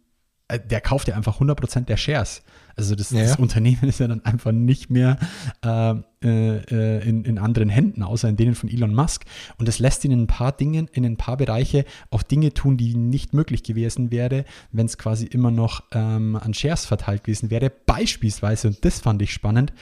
äh, 0.49 0.59
Der 0.59 0.81
kauft 0.81 1.09
ja 1.09 1.17
einfach 1.17 1.39
100% 1.41 1.85
der 1.85 1.99
Shares. 1.99 2.43
Also 2.77 2.95
das, 2.95 3.11
Ja, 3.11 3.23
das. 3.23 3.37
Unternehmen 3.37 3.83
ist 3.89 4.01
ja 4.01 4.09
dann 4.09 4.25
einfach 4.25 4.53
nicht 4.53 4.91
mehr 4.91 5.19
äh, 5.65 5.95
äh, 6.23 7.09
in, 7.09 7.25
in 7.25 7.39
anderen 7.39 7.69
Händen, 7.69 8.03
außer 8.03 8.29
in 8.29 8.37
denen 8.37 8.55
von 8.55 8.69
Elon 8.69 8.95
Musk. 8.95 9.25
Und 9.59 9.69
das 9.69 9.79
lässt 9.79 10.05
ihn 10.05 10.11
in 10.11 10.23
ein 10.23 10.27
paar 10.27 10.53
Dingen, 10.53 10.89
in 10.93 11.05
ein 11.05 11.17
paar 11.17 11.37
Bereiche 11.37 11.85
auch 12.11 12.23
Dinge 12.23 12.53
tun, 12.53 12.77
die 12.77 12.95
nicht 12.95 13.35
möglich 13.35 13.63
gewesen 13.63 14.11
wäre, 14.11 14.45
wenn 14.73 14.87
es 14.87 14.99
quasi 14.99 15.27
immer 15.27 15.51
noch 15.51 15.85
ähm, 15.93 16.37
an 16.37 16.55
Shares 16.55 16.87
verteilt 16.87 17.25
gewesen 17.25 17.51
wäre. 17.51 17.71
Beispielsweise, 17.71 18.69
und 18.69 18.85
das 18.85 19.01
fand 19.01 19.23
ich 19.23 19.33
spannend, 19.33 19.73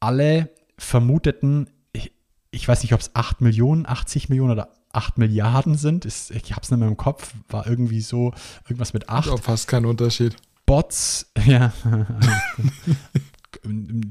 alle 0.00 0.50
vermuteten, 0.78 1.70
ich, 1.92 2.12
ich 2.50 2.66
weiß 2.66 2.82
nicht, 2.82 2.92
ob 2.92 3.00
es 3.00 3.10
8 3.14 3.40
Millionen, 3.40 3.86
80 3.86 4.28
Millionen 4.28 4.52
oder 4.52 4.68
8 4.92 5.18
Milliarden 5.18 5.76
sind. 5.76 6.04
Ist, 6.04 6.30
ich 6.30 6.52
habe 6.52 6.62
es 6.62 6.70
nicht 6.70 6.80
mehr 6.80 6.88
im 6.88 6.96
Kopf, 6.96 7.34
war 7.48 7.66
irgendwie 7.66 8.00
so 8.00 8.32
irgendwas 8.64 8.94
mit 8.94 9.08
8. 9.08 9.30
Oh, 9.30 9.36
fast 9.36 9.68
kein 9.68 9.84
Unterschied. 9.84 10.36
Bots, 10.66 11.32
ja, 11.46 11.72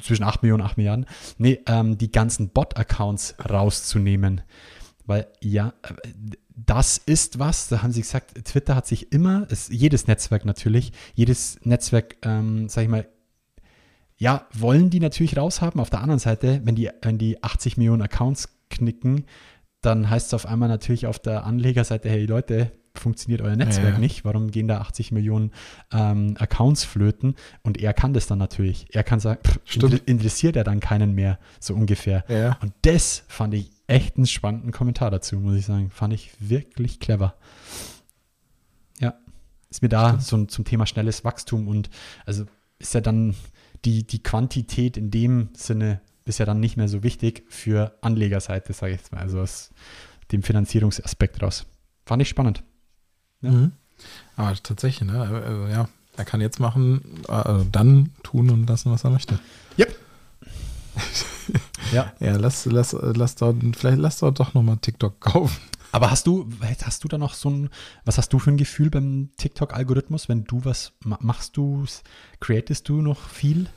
zwischen 0.01 0.23
8 0.23 0.41
Millionen 0.41 0.61
und 0.61 0.67
8 0.67 0.77
Milliarden, 0.77 1.05
nee, 1.37 1.59
ähm, 1.67 1.97
die 1.97 2.11
ganzen 2.11 2.49
Bot-Accounts 2.49 3.35
rauszunehmen. 3.49 4.41
Weil 5.05 5.27
ja, 5.41 5.73
das 6.55 6.97
ist 6.97 7.37
was, 7.37 7.67
da 7.67 7.83
haben 7.83 7.91
sie 7.91 8.01
gesagt, 8.01 8.43
Twitter 8.45 8.75
hat 8.75 8.87
sich 8.87 9.11
immer, 9.11 9.45
es, 9.49 9.67
jedes 9.69 10.07
Netzwerk 10.07 10.45
natürlich, 10.45 10.93
jedes 11.13 11.59
Netzwerk, 11.63 12.15
ähm, 12.23 12.69
sag 12.69 12.83
ich 12.83 12.89
mal, 12.89 13.07
ja, 14.17 14.47
wollen 14.53 14.89
die 14.89 15.01
natürlich 15.01 15.37
raushaben. 15.37 15.81
Auf 15.81 15.89
der 15.89 15.99
anderen 15.99 16.19
Seite, 16.19 16.61
wenn 16.63 16.75
die, 16.75 16.89
wenn 17.01 17.17
die 17.17 17.43
80 17.43 17.75
Millionen 17.75 18.01
Accounts 18.01 18.49
knicken, 18.69 19.25
dann 19.81 20.09
heißt 20.09 20.27
es 20.27 20.33
auf 20.33 20.45
einmal 20.45 20.69
natürlich 20.69 21.05
auf 21.05 21.19
der 21.19 21.45
Anlegerseite, 21.45 22.09
hey 22.09 22.25
Leute, 22.25 22.71
funktioniert 22.99 23.41
euer 23.41 23.55
Netzwerk 23.55 23.93
Ja. 23.93 23.99
nicht. 23.99 24.25
Warum 24.25 24.51
gehen 24.51 24.67
da 24.67 24.79
80 24.79 25.11
Millionen 25.11 25.51
ähm, 25.91 26.35
Accounts 26.39 26.83
flöten? 26.83 27.35
Und 27.63 27.77
er 27.77 27.93
kann 27.93 28.13
das 28.13 28.27
dann 28.27 28.39
natürlich. 28.39 28.87
Er 28.93 29.03
kann 29.03 29.19
sagen, 29.19 29.41
pff, 29.45 29.59
interessiert 30.05 30.55
er 30.55 30.63
dann 30.63 30.79
keinen 30.79 31.13
mehr, 31.13 31.39
so 31.59 31.73
ungefähr. 31.73 32.23
Ja. 32.27 32.57
Und 32.61 32.73
das 32.83 33.23
fand 33.27 33.53
ich 33.53 33.71
echt 33.87 34.17
einen 34.17 34.27
spannenden 34.27 34.71
Kommentar 34.71 35.11
dazu, 35.11 35.37
muss 35.37 35.55
ich 35.55 35.65
sagen. 35.65 35.89
Fand 35.89 36.13
ich 36.13 36.31
wirklich 36.39 36.99
clever. 36.99 37.35
Ja, 38.99 39.13
ist 39.69 39.81
mir 39.81 39.89
da 39.89 40.19
so 40.19 40.43
zum 40.45 40.65
Thema 40.65 40.85
schnelles 40.85 41.23
Wachstum 41.23 41.67
und 41.67 41.89
also 42.25 42.45
ist 42.79 42.93
ja 42.93 43.01
dann 43.01 43.35
die, 43.83 44.05
die 44.05 44.23
Quantität 44.23 44.97
in 44.97 45.11
dem 45.11 45.49
Sinne 45.53 46.01
ist 46.25 46.39
ja 46.39 46.45
dann 46.45 46.59
nicht 46.59 46.75
mehr 46.75 46.87
so 46.87 47.03
wichtig 47.03 47.45
für 47.49 47.97
Anlegerseite, 48.01 48.73
sage 48.73 48.93
ich 48.93 48.99
jetzt 48.99 49.11
mal, 49.11 49.21
also 49.21 49.39
aus 49.41 49.71
dem 50.31 50.41
Finanzierungsaspekt 50.41 51.41
raus. 51.43 51.67
Fand 52.05 52.21
ich 52.21 52.29
spannend. 52.29 52.63
Ja. 53.45 53.51
Mhm. 53.51 53.71
Aber 54.35 54.53
tatsächlich, 54.61 55.09
ne? 55.09 55.19
Also, 55.21 55.67
ja, 55.67 55.87
er 56.17 56.25
kann 56.25 56.41
jetzt 56.41 56.59
machen, 56.59 57.01
äh, 57.27 57.63
dann 57.71 58.11
tun 58.23 58.49
und 58.49 58.67
lassen, 58.67 58.91
was 58.91 59.03
er 59.03 59.09
möchte. 59.11 59.39
Yep. 59.77 59.95
ja. 61.93 62.11
Ja, 62.19 62.35
lass, 62.37 62.65
lass, 62.65 62.95
lass 62.99 63.35
dort, 63.35 63.57
vielleicht 63.77 63.97
lass 63.99 64.19
dort 64.19 64.39
doch 64.39 64.53
nochmal 64.53 64.77
TikTok 64.77 65.19
kaufen. 65.19 65.57
Aber 65.91 66.11
hast 66.11 66.27
du, 66.27 66.49
hast 66.83 67.03
du 67.03 67.07
da 67.07 67.17
noch 67.17 67.33
so 67.33 67.49
ein, 67.49 67.69
was 68.03 68.17
hast 68.17 68.33
du 68.33 68.39
für 68.39 68.51
ein 68.51 68.57
Gefühl 68.57 68.89
beim 68.89 69.29
TikTok-Algorithmus, 69.37 70.27
wenn 70.27 70.43
du 70.43 70.65
was 70.65 70.91
ma- 71.05 71.19
machst 71.21 71.55
du, 71.55 71.85
createst 72.41 72.89
du 72.89 73.01
noch 73.01 73.29
viel, 73.29 73.67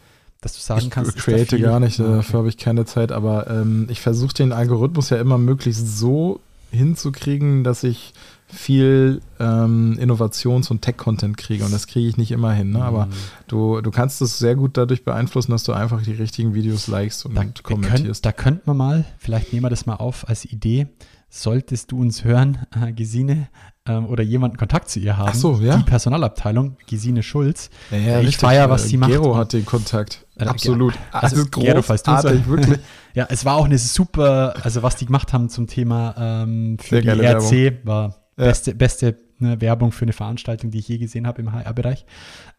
dass 0.41 0.55
du 0.55 0.61
sagen 0.61 0.83
ich 0.87 0.91
kannst, 0.91 1.17
da 1.17 1.21
create 1.21 1.61
gar 1.61 1.79
nicht, 1.79 2.01
okay. 2.01 2.11
dafür 2.17 2.41
habe 2.41 2.49
ich 2.49 2.57
keine 2.57 2.87
Zeit, 2.87 3.13
aber 3.13 3.49
ähm, 3.49 3.87
ich 3.89 4.01
versuche 4.01 4.35
den 4.35 4.53
Algorithmus 4.53 5.11
ja 5.11 5.21
immer 5.21 5.39
möglichst 5.39 5.99
so 5.99 6.41
hinzukriegen, 6.73 7.63
dass 7.63 7.85
ich 7.85 8.15
viel 8.51 9.21
ähm, 9.39 9.99
Innovations- 10.01 10.71
und 10.71 10.81
Tech-Content 10.83 11.37
kriege 11.37 11.65
und 11.65 11.73
das 11.73 11.87
kriege 11.87 12.09
ich 12.09 12.17
nicht 12.17 12.31
immer 12.31 12.53
hin, 12.53 12.71
ne? 12.71 12.83
aber 12.83 13.07
Mhm. 13.07 13.11
du, 13.47 13.81
du 13.83 13.91
kannst 13.91 14.23
es 14.23 14.39
sehr 14.39 14.57
gut 14.57 14.77
dadurch 14.79 15.05
beeinflussen, 15.05 15.51
dass 15.53 15.65
du 15.65 15.73
einfach 15.73 16.03
die 16.03 16.13
richtigen 16.13 16.55
Videos 16.55 16.87
likest 16.89 17.27
und 17.27 17.35
Da, 17.37 17.45
kommentierst. 17.63 18.05
könnt, 18.05 18.25
da 18.25 18.33
könnten 18.33 18.67
wir 18.67 18.75
mal, 18.75 19.05
vielleicht 19.19 19.53
nehmen 19.53 19.65
wir 19.67 19.71
das 19.71 19.85
mal 19.85 19.97
auf 19.97 20.27
als 20.29 20.47
Idee, 20.47 20.87
solltest 21.29 21.93
du 21.93 22.01
uns 22.01 22.25
hören, 22.25 22.67
äh, 22.83 22.91
Gesine, 22.93 23.49
ähm, 23.87 24.07
oder 24.07 24.23
jemanden 24.23 24.57
Kontakt 24.57 24.89
zu 24.89 24.99
ihr 24.99 25.19
haben, 25.19 25.29
Ach 25.31 25.35
so, 25.35 25.61
ja. 25.61 25.77
die 25.77 25.83
Personalabteilung, 25.83 26.79
Gesine 26.87 27.23
Schulz, 27.23 27.69
Ja, 27.91 27.99
ja, 27.99 28.21
ich 28.21 28.29
richtig. 28.29 28.37
feier, 28.39 28.71
was 28.71 28.87
Äh, 28.87 28.89
sie 28.89 28.97
macht. 28.97 29.11
Gero 29.11 29.37
hat 29.37 29.53
den 29.53 29.67
Kontakt. 29.67 30.27
Äh, 30.37 30.45
Absolut. 30.47 30.95
Also, 31.13 31.37
Also, 31.37 31.51
Gero, 31.51 31.83
falls 31.83 32.03
du 32.03 32.11
wirklich. 32.47 32.79
Ja, 33.15 33.27
es 33.29 33.45
war 33.45 33.57
auch 33.57 33.67
eine 33.67 33.77
super, 33.79 34.55
also 34.63 34.83
was 34.83 34.97
die 34.97 35.05
gemacht 35.05 35.35
haben 35.35 35.51
zum 35.51 35.67
Thema 35.67 36.15
ähm, 36.19 36.79
für 36.81 37.03
Sehr 37.03 37.15
die 37.15 37.21
ERC, 37.23 37.87
war 37.87 38.15
Ja. 38.39 38.47
beste, 38.47 38.75
beste 38.75 39.19
ne, 39.39 39.61
Werbung 39.61 39.93
für 39.93 40.05
eine 40.05 40.13
Veranstaltung, 40.13 40.71
die 40.71 40.79
ich 40.79 40.89
je 40.89 40.99
gesehen 40.99 41.27
habe 41.27 41.43
im 41.43 41.53
HR-Bereich. 41.53 42.07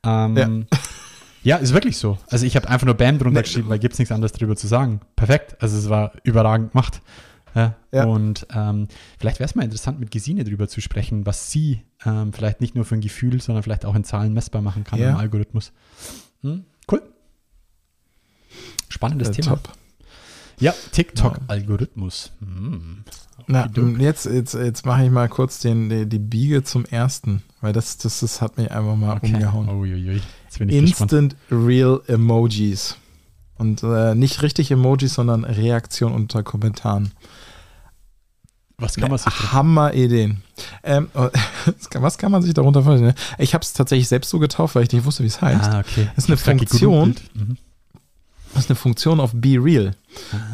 Ähm, 0.03 0.37
ja. 0.37 0.77
Ja. 1.43 1.55
ist 1.57 1.73
wirklich 1.73 1.97
so. 1.97 2.17
Also 2.29 2.45
ich 2.45 2.55
habe 2.55 2.67
einfach 2.69 2.85
nur 2.85 2.95
Bam 2.95 3.17
drunter 3.17 3.41
geschrieben, 3.43 3.69
weil 3.69 3.79
gibt 3.79 3.93
es 3.93 3.99
nichts 3.99 4.11
anderes 4.11 4.33
drüber 4.33 4.55
zu 4.55 4.67
sagen. 4.67 4.99
Perfekt. 5.15 5.55
Also 5.61 5.77
es 5.77 5.89
war 5.89 6.11
überragend 6.23 6.73
gemacht. 6.73 7.01
Ja. 7.55 7.75
Ja. 7.91 8.05
Und 8.05 8.45
ähm, 8.53 8.87
vielleicht 9.19 9.39
wäre 9.39 9.47
es 9.49 9.55
mal 9.55 9.63
interessant, 9.63 9.99
mit 9.99 10.11
Gesine 10.11 10.43
drüber 10.43 10.67
zu 10.67 10.81
sprechen, 10.81 11.25
was 11.25 11.49
sie 11.49 11.81
ähm, 12.05 12.31
vielleicht 12.33 12.61
nicht 12.61 12.75
nur 12.75 12.85
für 12.85 12.95
ein 12.95 13.01
Gefühl, 13.01 13.41
sondern 13.41 13.63
vielleicht 13.63 13.85
auch 13.85 13.95
in 13.95 14.03
Zahlen 14.03 14.33
messbar 14.33 14.61
machen 14.61 14.83
kann 14.83 14.99
Ja. 14.99 15.09
im 15.11 15.15
Algorithmus. 15.15 15.71
Hm? 16.41 16.65
Cool. 16.91 17.01
Spannendes 18.89 19.29
Äh, 19.29 19.31
Thema. 19.33 19.47
top. 19.55 19.73
Ja, 20.59 20.73
TikTok-Algorithmus. 20.91 22.31
Hm. 22.41 23.03
Na, 23.47 23.69
jetzt, 23.99 24.25
jetzt, 24.25 24.53
jetzt 24.53 24.85
mache 24.85 25.05
ich 25.05 25.11
mal 25.11 25.29
kurz 25.29 25.59
den, 25.59 25.89
die, 25.89 26.05
die 26.05 26.19
Biege 26.19 26.63
zum 26.63 26.85
ersten, 26.85 27.43
weil 27.61 27.73
das, 27.73 27.97
das, 27.97 28.19
das 28.19 28.41
hat 28.41 28.57
mich 28.57 28.71
einfach 28.71 28.95
mal 28.95 29.19
umgehauen. 29.21 29.69
Uiuiui. 29.69 30.21
Bin 30.57 30.69
ich 30.69 30.81
gespannt. 30.81 31.13
Instant 31.13 31.35
Real 31.51 32.01
Emojis. 32.07 32.97
Und 33.57 33.83
äh, 33.83 34.15
nicht 34.15 34.41
richtig 34.41 34.71
Emojis, 34.71 35.13
sondern 35.13 35.43
Reaktion 35.43 36.13
unter 36.13 36.43
Kommentaren. 36.43 37.11
Was 38.77 38.95
kann 38.95 39.09
man 39.09 39.17
sich 39.17 39.51
Hammer-Ideen. 39.51 40.41
Ähm, 40.83 41.09
was 41.93 42.17
kann 42.17 42.31
man 42.31 42.41
sich 42.41 42.53
darunter 42.53 42.83
vorstellen? 42.83 43.13
Ich 43.37 43.53
habe 43.53 43.61
es 43.61 43.73
tatsächlich 43.73 44.07
selbst 44.07 44.29
so 44.29 44.39
getauft, 44.39 44.75
weil 44.75 44.83
ich 44.83 44.91
nicht 44.91 45.05
wusste, 45.05 45.23
wie 45.23 45.27
es 45.27 45.41
heißt. 45.41 45.69
Ah, 45.69 45.79
okay. 45.79 46.09
Das 46.15 46.25
ist 46.25 46.29
eine 46.29 46.37
Funktion. 46.37 47.15
Mhm. 47.33 47.57
Das 48.53 48.63
ist 48.65 48.69
eine 48.71 48.75
Funktion 48.75 49.19
auf 49.19 49.31
Be 49.33 49.57
Real. 49.61 49.95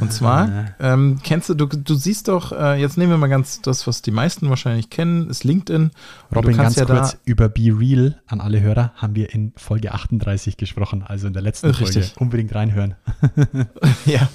Und 0.02 0.12
zwar, 0.12 0.74
ähm, 0.80 1.20
kennst 1.24 1.48
du, 1.50 1.54
du, 1.54 1.66
du 1.66 1.96
siehst 1.96 2.28
doch, 2.28 2.52
äh, 2.52 2.80
jetzt 2.80 2.98
nehmen 2.98 3.12
wir 3.12 3.18
mal 3.18 3.28
ganz 3.28 3.62
das, 3.62 3.88
was 3.88 4.02
die 4.02 4.12
meisten 4.12 4.50
wahrscheinlich 4.50 4.90
kennen, 4.90 5.30
ist 5.30 5.44
LinkedIn. 5.46 5.92
Robin, 6.36 6.52
du 6.52 6.58
ganz 6.58 6.76
kannst 6.76 6.78
ja 6.78 6.86
kurz, 6.86 7.18
über 7.24 7.48
Be 7.50 7.74
Real 7.78 8.20
an 8.28 8.42
alle 8.42 8.60
Hörer 8.62 8.92
haben 8.96 9.16
wir 9.16 9.34
in 9.34 9.54
Folge 9.56 9.94
38 9.94 10.58
gesprochen, 10.58 11.04
also 11.04 11.28
in 11.28 11.34
der 11.34 11.42
letzten 11.42 11.70
Äh, 11.70 11.74
Folge. 11.74 11.96
richtig. 12.00 12.18
Unbedingt 12.20 12.54
reinhören. 12.54 12.96
Ja. 14.06 14.28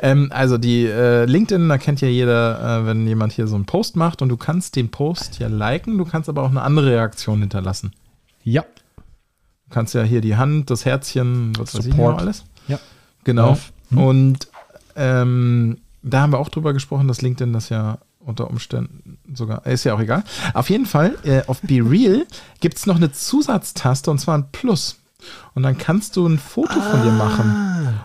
Ähm, 0.00 0.28
also 0.32 0.56
die 0.56 0.86
äh, 0.86 1.24
LinkedIn, 1.24 1.68
da 1.68 1.78
kennt 1.78 2.00
ja 2.00 2.06
jeder, 2.06 2.82
äh, 2.82 2.86
wenn 2.86 3.06
jemand 3.08 3.32
hier 3.32 3.48
so 3.48 3.56
einen 3.56 3.66
Post 3.66 3.96
macht 3.96 4.22
und 4.22 4.28
du 4.28 4.36
kannst 4.36 4.76
den 4.76 4.88
Post 4.90 5.40
ja 5.40 5.48
liken, 5.48 5.98
du 5.98 6.04
kannst 6.04 6.28
aber 6.28 6.42
auch 6.44 6.50
eine 6.50 6.62
andere 6.62 6.90
Reaktion 6.92 7.40
hinterlassen. 7.40 7.90
Ja. 8.44 8.62
Du 8.62 9.74
kannst 9.74 9.94
ja 9.94 10.04
hier 10.04 10.20
die 10.20 10.36
Hand, 10.36 10.70
das 10.70 10.84
Herzchen, 10.84 11.52
was 11.58 11.74
weiß 11.74 11.86
ich 11.86 11.90
Support. 11.92 12.14
noch 12.14 12.22
alles. 12.22 12.44
Ja. 12.68 12.78
Genau. 13.24 13.58
Hm. 13.90 13.98
Und 13.98 14.48
ähm, 14.96 15.78
da 16.02 16.20
haben 16.22 16.32
wir 16.32 16.38
auch 16.38 16.48
drüber 16.48 16.72
gesprochen, 16.72 17.08
dass 17.08 17.22
LinkedIn 17.22 17.52
das 17.52 17.68
ja 17.68 17.98
unter 18.20 18.48
Umständen 18.48 19.18
sogar, 19.34 19.66
ist 19.66 19.84
ja 19.84 19.94
auch 19.94 20.00
egal. 20.00 20.22
Auf 20.54 20.70
jeden 20.70 20.86
Fall, 20.86 21.16
äh, 21.24 21.42
auf 21.46 21.60
Be 21.62 21.80
Real 21.82 22.26
gibt 22.60 22.76
es 22.76 22.86
noch 22.86 22.96
eine 22.96 23.10
Zusatztaste 23.10 24.10
und 24.10 24.18
zwar 24.18 24.36
ein 24.36 24.50
Plus. 24.52 25.00
Und 25.54 25.62
dann 25.62 25.78
kannst 25.78 26.16
du 26.16 26.26
ein 26.26 26.38
Foto 26.38 26.80
von 26.80 27.02
dir 27.02 27.10
machen. 27.10 27.98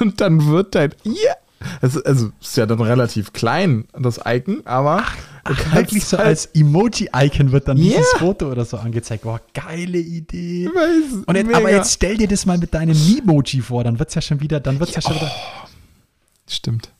Und 0.00 0.20
dann 0.20 0.46
wird 0.46 0.74
dein, 0.74 0.94
ja, 1.04 1.34
also, 1.80 2.02
also 2.04 2.30
ist 2.40 2.56
ja 2.56 2.66
dann 2.66 2.80
relativ 2.80 3.32
klein, 3.32 3.84
das 3.98 4.20
Icon, 4.24 4.62
aber 4.64 5.04
kannst 5.44 5.74
Wirklich 5.74 6.04
so 6.04 6.18
halt- 6.18 6.26
als 6.28 6.46
Emoji-Icon 6.54 7.52
wird 7.52 7.68
dann 7.68 7.76
Ja. 7.78 7.84
dieses 7.98 8.10
Foto 8.18 8.50
oder 8.50 8.64
so 8.64 8.76
angezeigt. 8.76 9.22
Boah, 9.24 9.40
geile 9.54 9.98
Idee. 9.98 10.66
Weiß, 10.66 11.24
Und 11.26 11.36
jetzt, 11.36 11.54
aber 11.54 11.70
jetzt 11.70 11.94
stell 11.94 12.16
dir 12.16 12.28
das 12.28 12.46
mal 12.46 12.58
mit 12.58 12.74
deinem 12.74 12.96
Memoji 13.14 13.60
vor, 13.62 13.82
dann 13.84 13.98
wird 13.98 14.08
es 14.10 14.14
ja 14.14 14.20
schon 14.20 14.40
wieder, 14.40 14.60
dann 14.60 14.78
wird's 14.78 14.94
ja, 14.94 15.00
schon 15.02 15.14
wieder. 15.16 15.30
Stimmt. 16.48 16.90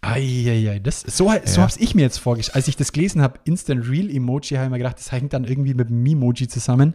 Eieiei, 0.00 0.78
das, 0.78 1.00
so, 1.00 1.28
so 1.44 1.56
Ja. 1.56 1.62
hab's 1.62 1.76
ich 1.76 1.94
mir 1.94 2.02
jetzt 2.02 2.18
vorgestellt. 2.18 2.54
Als 2.56 2.68
ich 2.68 2.76
das 2.76 2.92
gelesen 2.92 3.20
habe, 3.20 3.40
Instant 3.44 3.88
Real 3.88 4.08
Emoji, 4.08 4.56
habe 4.56 4.66
ich 4.66 4.70
mir 4.70 4.78
gedacht, 4.78 4.98
das 4.98 5.10
hängt 5.10 5.32
dann 5.32 5.44
irgendwie 5.44 5.74
mit 5.74 5.88
dem 5.88 6.02
Memoji 6.02 6.46
zusammen. 6.46 6.94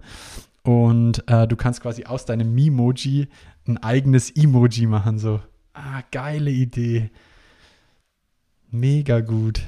Und 0.63 1.27
äh, 1.27 1.45
du 1.47 1.57
kannst 1.57 1.81
quasi 1.81 2.05
aus 2.05 2.23
deinem 2.25 2.53
Memoji 2.55 3.27
ein 3.67 3.77
eigenes 3.83 4.31
Emoji 4.31 4.85
machen. 4.87 5.19
So, 5.19 5.41
ah, 5.73 6.01
geile 6.11 6.51
Idee. 6.51 7.09
Mega 8.71 9.19
gut. 9.19 9.61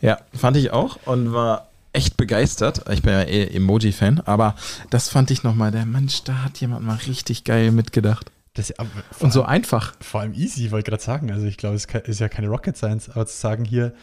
Ja, 0.00 0.18
fand 0.32 0.56
ich 0.56 0.70
auch 0.72 0.98
und 1.06 1.32
war 1.32 1.68
echt 1.92 2.16
begeistert. 2.16 2.88
Ich 2.90 3.02
bin 3.02 3.12
ja 3.12 3.22
eh 3.22 3.46
Emoji-Fan, 3.54 4.20
aber 4.20 4.56
das 4.90 5.08
fand 5.08 5.30
ich 5.30 5.44
nochmal, 5.44 5.70
der 5.70 5.86
Mensch, 5.86 6.24
da 6.24 6.42
hat 6.42 6.60
jemand 6.60 6.84
mal 6.84 6.96
richtig 7.06 7.44
geil 7.44 7.70
mitgedacht. 7.70 8.30
Das, 8.54 8.76
aber 8.78 8.88
Und 9.20 9.32
so 9.32 9.42
allem- 9.42 9.50
einfach. 9.50 9.94
Vor 10.00 10.20
allem 10.20 10.34
easy, 10.34 10.70
wollte 10.70 10.90
gerade 10.90 11.02
sagen. 11.02 11.30
Also 11.30 11.46
ich 11.46 11.56
glaube, 11.56 11.76
es 11.76 11.86
ist 11.86 12.20
ja 12.20 12.28
keine 12.28 12.48
Rocket 12.48 12.76
Science, 12.76 13.08
aber 13.10 13.26
zu 13.26 13.36
sagen 13.36 13.64
hier, 13.64 13.94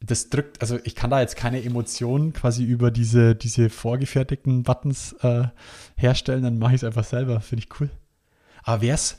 das 0.00 0.28
drückt, 0.30 0.60
also 0.60 0.78
ich 0.84 0.94
kann 0.94 1.10
da 1.10 1.20
jetzt 1.20 1.34
keine 1.36 1.62
Emotionen 1.64 2.32
quasi 2.32 2.62
über 2.64 2.90
diese, 2.92 3.34
diese 3.34 3.68
vorgefertigten 3.68 4.62
Buttons 4.62 5.12
äh, 5.22 5.44
herstellen, 5.96 6.44
dann 6.44 6.58
mache 6.58 6.72
ich 6.74 6.82
es 6.82 6.84
einfach 6.84 7.04
selber. 7.04 7.40
Finde 7.40 7.64
ich 7.64 7.80
cool. 7.80 7.90
Aber 8.62 8.82
wär's, 8.82 9.18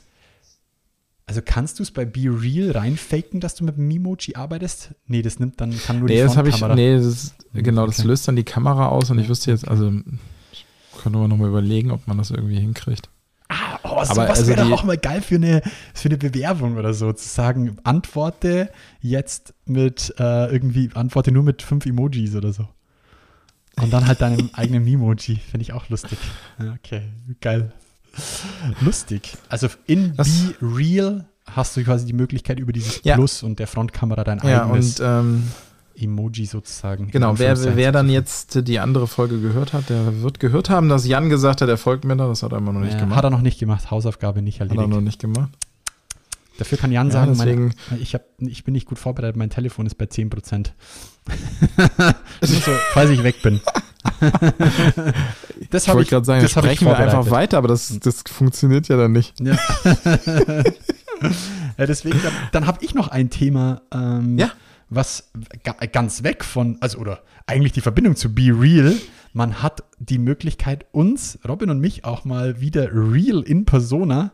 also 1.26 1.40
kannst 1.44 1.78
du 1.78 1.82
es 1.82 1.90
bei 1.90 2.04
Be 2.04 2.22
Real 2.24 2.72
reinfaken, 2.72 3.40
dass 3.40 3.54
du 3.54 3.64
mit 3.64 3.76
dem 3.76 3.86
Memoji 3.88 4.34
arbeitest? 4.34 4.94
Nee, 5.06 5.22
das 5.22 5.38
nimmt 5.38 5.60
dann, 5.60 5.78
kann 5.78 6.00
nur 6.00 6.08
Nee, 6.08 6.16
die 6.16 6.22
das 6.22 6.36
habe 6.36 6.48
ich, 6.48 6.60
nee, 6.60 6.94
das 6.96 7.06
ist, 7.06 7.34
genau, 7.52 7.86
das 7.86 8.00
Okay. 8.00 8.08
löst 8.08 8.26
dann 8.26 8.36
die 8.36 8.44
Kamera 8.44 8.88
aus 8.88 9.10
und 9.10 9.18
ich 9.18 9.28
wüsste 9.28 9.50
jetzt, 9.50 9.66
also 9.68 9.90
können 9.90 11.14
wir 11.14 11.28
nochmal 11.28 11.48
überlegen, 11.48 11.90
ob 11.92 12.06
man 12.06 12.18
das 12.18 12.30
irgendwie 12.30 12.58
hinkriegt. 12.58 13.08
Ah, 13.48 13.78
oh, 13.84 13.88
sowas 13.88 14.10
Aber 14.10 14.28
also 14.28 14.46
wäre 14.46 14.64
doch 14.64 14.72
auch 14.72 14.84
mal 14.84 14.98
geil 14.98 15.22
für 15.22 15.36
eine, 15.36 15.62
für 15.94 16.08
eine 16.08 16.18
Bewerbung 16.18 16.76
oder 16.76 16.94
so, 16.94 17.12
zu 17.12 17.28
sagen, 17.28 17.76
antworte 17.84 18.70
jetzt 19.00 19.54
mit 19.66 20.14
äh, 20.18 20.52
irgendwie, 20.52 20.90
antworte 20.94 21.32
nur 21.32 21.42
mit 21.42 21.62
fünf 21.62 21.86
Emojis 21.86 22.34
oder 22.36 22.52
so. 22.52 22.68
Und 23.76 23.92
dann 23.92 24.06
halt 24.06 24.20
deinem 24.20 24.50
eigenen 24.54 24.84
Memoji. 24.84 25.36
Finde 25.36 25.62
ich 25.62 25.72
auch 25.72 25.88
lustig. 25.88 26.18
Okay, 26.58 27.02
geil. 27.40 27.72
Lustig. 28.80 29.36
Also 29.48 29.68
in 29.86 30.14
Das- 30.16 30.28
Be 30.28 30.54
Real 30.76 31.24
hast 31.46 31.76
du 31.76 31.84
quasi 31.84 32.06
die 32.06 32.12
Möglichkeit, 32.12 32.58
über 32.60 32.72
dieses 32.72 33.00
Ja. 33.04 33.14
Plus 33.16 33.42
und 33.42 33.58
der 33.58 33.66
Frontkamera 33.66 34.24
dein 34.24 34.38
Ja, 34.44 34.64
eigenes 34.64 35.00
und 35.00 35.06
ähm, 35.06 35.42
Emoji 35.96 36.46
sozusagen. 36.46 37.10
genau, 37.10 37.38
wer, 37.38 37.76
wer 37.76 37.92
dann 37.92 38.08
jetzt 38.08 38.66
die 38.68 38.78
andere 38.78 39.06
Folge 39.06 39.40
gehört 39.40 39.72
hat, 39.72 39.90
der 39.90 40.22
wird 40.22 40.40
gehört 40.40 40.70
haben, 40.70 40.88
dass 40.88 41.06
Jan 41.06 41.28
gesagt 41.28 41.60
hat, 41.60 41.68
er 41.68 41.76
folgt 41.76 42.04
mir 42.04 42.16
da. 42.16 42.28
Das 42.28 42.42
hat 42.42 42.52
er 42.52 42.58
immer 42.58 42.72
noch 42.72 42.80
nicht 42.80 42.94
Ja, 42.94 43.00
gemacht. 43.00 43.16
Hat 43.18 43.24
er 43.24 43.30
noch 43.30 43.42
nicht 43.42 43.58
gemacht, 43.58 43.90
Hausaufgabe 43.90 44.40
nicht 44.42 44.60
Hat 44.60 44.68
er 44.68 44.76
erledigt. 44.76 44.94
noch 44.94 45.00
nicht 45.02 45.20
gemacht. 45.20 45.50
Dafür 46.58 46.78
kann 46.78 46.92
Jan 46.92 47.08
Ja, 47.08 47.12
sagen, 47.12 47.32
deswegen- 47.36 47.72
mein, 47.90 48.00
ich, 48.00 48.14
hab, 48.14 48.22
ich 48.38 48.64
bin 48.64 48.72
nicht 48.74 48.86
gut 48.86 48.98
vorbereitet, 48.98 49.36
mein 49.36 49.50
Telefon 49.50 49.86
ist 49.86 49.96
bei 49.96 50.04
10%. 50.06 50.72
Nur 52.40 52.48
so, 52.48 52.70
falls 52.92 53.10
ich 53.10 53.22
weg 53.22 53.42
bin. 53.42 53.60
das 55.70 55.82
Ich 55.84 55.88
habe 55.88 55.98
wollte 55.98 56.02
ich, 56.02 56.10
gerade 56.10 56.24
sagen, 56.24 56.42
das 56.42 56.50
sprechen 56.50 56.86
wir 56.86 56.98
einfach 56.98 57.30
weiter, 57.30 57.58
aber 57.58 57.68
das, 57.68 57.98
das 58.00 58.22
funktioniert 58.26 58.88
ja 58.88 58.96
dann 58.96 59.12
nicht. 59.12 59.38
Ja. 59.40 59.56
ja, 61.78 61.86
deswegen, 61.86 62.20
dann, 62.22 62.32
dann 62.52 62.66
habe 62.66 62.78
ich 62.82 62.94
noch 62.94 63.08
ein 63.08 63.30
Thema, 63.30 63.82
ähm, 63.92 64.38
Ja. 64.38 64.50
was 64.88 65.30
ga, 65.62 65.72
ganz 65.92 66.22
weg 66.22 66.44
von, 66.44 66.78
also 66.80 66.98
oder 66.98 67.22
eigentlich 67.46 67.72
die 67.72 67.80
Verbindung 67.80 68.16
zu 68.16 68.34
Be 68.34 68.54
Real. 68.58 68.96
Man 69.32 69.62
hat 69.62 69.84
die 69.98 70.18
Möglichkeit, 70.18 70.86
uns, 70.92 71.38
Robin 71.46 71.70
und 71.70 71.78
mich, 71.80 72.04
auch 72.04 72.24
mal 72.24 72.60
wieder 72.60 72.88
real 72.92 73.42
in 73.42 73.64
persona 73.64 74.32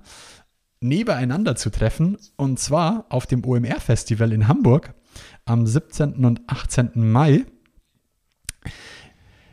nebeneinander 0.80 1.56
zu 1.56 1.70
treffen. 1.70 2.16
Und 2.36 2.58
zwar 2.58 3.06
auf 3.10 3.26
dem 3.26 3.44
OMR-Festival 3.44 4.32
in 4.32 4.48
Hamburg 4.48 4.94
am 5.44 5.66
17. 5.66 6.24
und 6.24 6.40
18. 6.46 6.90
Mai. 6.94 7.44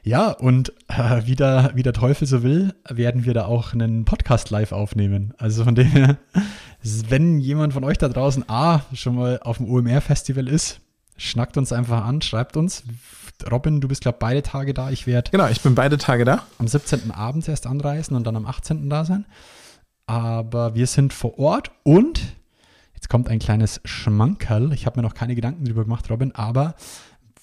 Ja, 0.05 0.31
und 0.31 0.73
äh, 0.89 1.21
wie, 1.25 1.35
der, 1.35 1.71
wie 1.75 1.83
der 1.83 1.93
Teufel 1.93 2.27
so 2.27 2.43
will, 2.43 2.73
werden 2.89 3.23
wir 3.23 3.33
da 3.33 3.45
auch 3.45 3.71
einen 3.71 4.03
Podcast 4.03 4.49
live 4.49 4.73
aufnehmen. 4.73 5.33
Also 5.37 5.63
von 5.63 5.75
dem 5.75 5.87
her, 5.87 6.17
wenn 6.81 7.39
jemand 7.39 7.71
von 7.71 7.85
euch 7.85 7.97
da 7.97 8.09
draußen 8.09 8.49
A, 8.49 8.81
schon 8.93 9.15
mal 9.15 9.39
auf 9.41 9.57
dem 9.57 9.69
OMR-Festival 9.69 10.49
ist, 10.49 10.81
schnackt 11.15 11.55
uns 11.57 11.71
einfach 11.71 12.03
an, 12.03 12.21
schreibt 12.21 12.57
uns. 12.57 12.83
Robin, 13.49 13.79
du 13.79 13.87
bist, 13.87 14.01
glaube 14.01 14.17
beide 14.19 14.43
Tage 14.43 14.73
da. 14.73 14.89
Ich 14.91 15.07
werde 15.07 15.31
Genau, 15.31 15.47
ich 15.47 15.61
bin 15.61 15.73
beide 15.73 15.97
Tage 15.97 16.25
da. 16.25 16.43
am 16.59 16.67
17. 16.67 17.11
abends 17.11 17.47
erst 17.47 17.65
anreisen 17.65 18.17
und 18.17 18.27
dann 18.27 18.35
am 18.35 18.45
18. 18.45 18.89
da 18.89 19.05
sein. 19.05 19.25
Aber 20.05 20.75
wir 20.75 20.87
sind 20.87 21.13
vor 21.13 21.39
Ort 21.39 21.71
und 21.83 22.21
jetzt 22.93 23.07
kommt 23.07 23.29
ein 23.29 23.39
kleines 23.39 23.79
Schmankerl. 23.85 24.73
Ich 24.73 24.85
habe 24.85 24.99
mir 24.99 25.07
noch 25.07 25.13
keine 25.13 25.35
Gedanken 25.35 25.63
drüber 25.63 25.83
gemacht, 25.83 26.09
Robin, 26.09 26.33
aber 26.35 26.75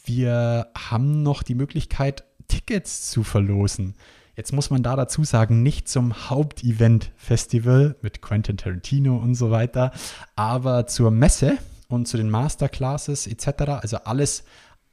wir 0.04 0.68
haben 0.76 1.22
noch 1.22 1.42
die 1.42 1.54
Möglichkeit, 1.54 2.24
Tickets 2.50 3.10
zu 3.10 3.22
verlosen. 3.22 3.94
Jetzt 4.36 4.52
muss 4.52 4.70
man 4.70 4.82
da 4.82 4.96
dazu 4.96 5.22
sagen, 5.22 5.62
nicht 5.62 5.88
zum 5.88 6.30
Hauptevent-Festival 6.30 7.96
mit 8.02 8.22
Quentin 8.22 8.56
Tarantino 8.56 9.16
und 9.16 9.34
so 9.34 9.50
weiter, 9.50 9.92
aber 10.34 10.86
zur 10.86 11.10
Messe 11.10 11.58
und 11.88 12.08
zu 12.08 12.16
den 12.16 12.30
Masterclasses 12.30 13.26
etc. 13.26 13.82
Also 13.82 13.98
alles 13.98 14.44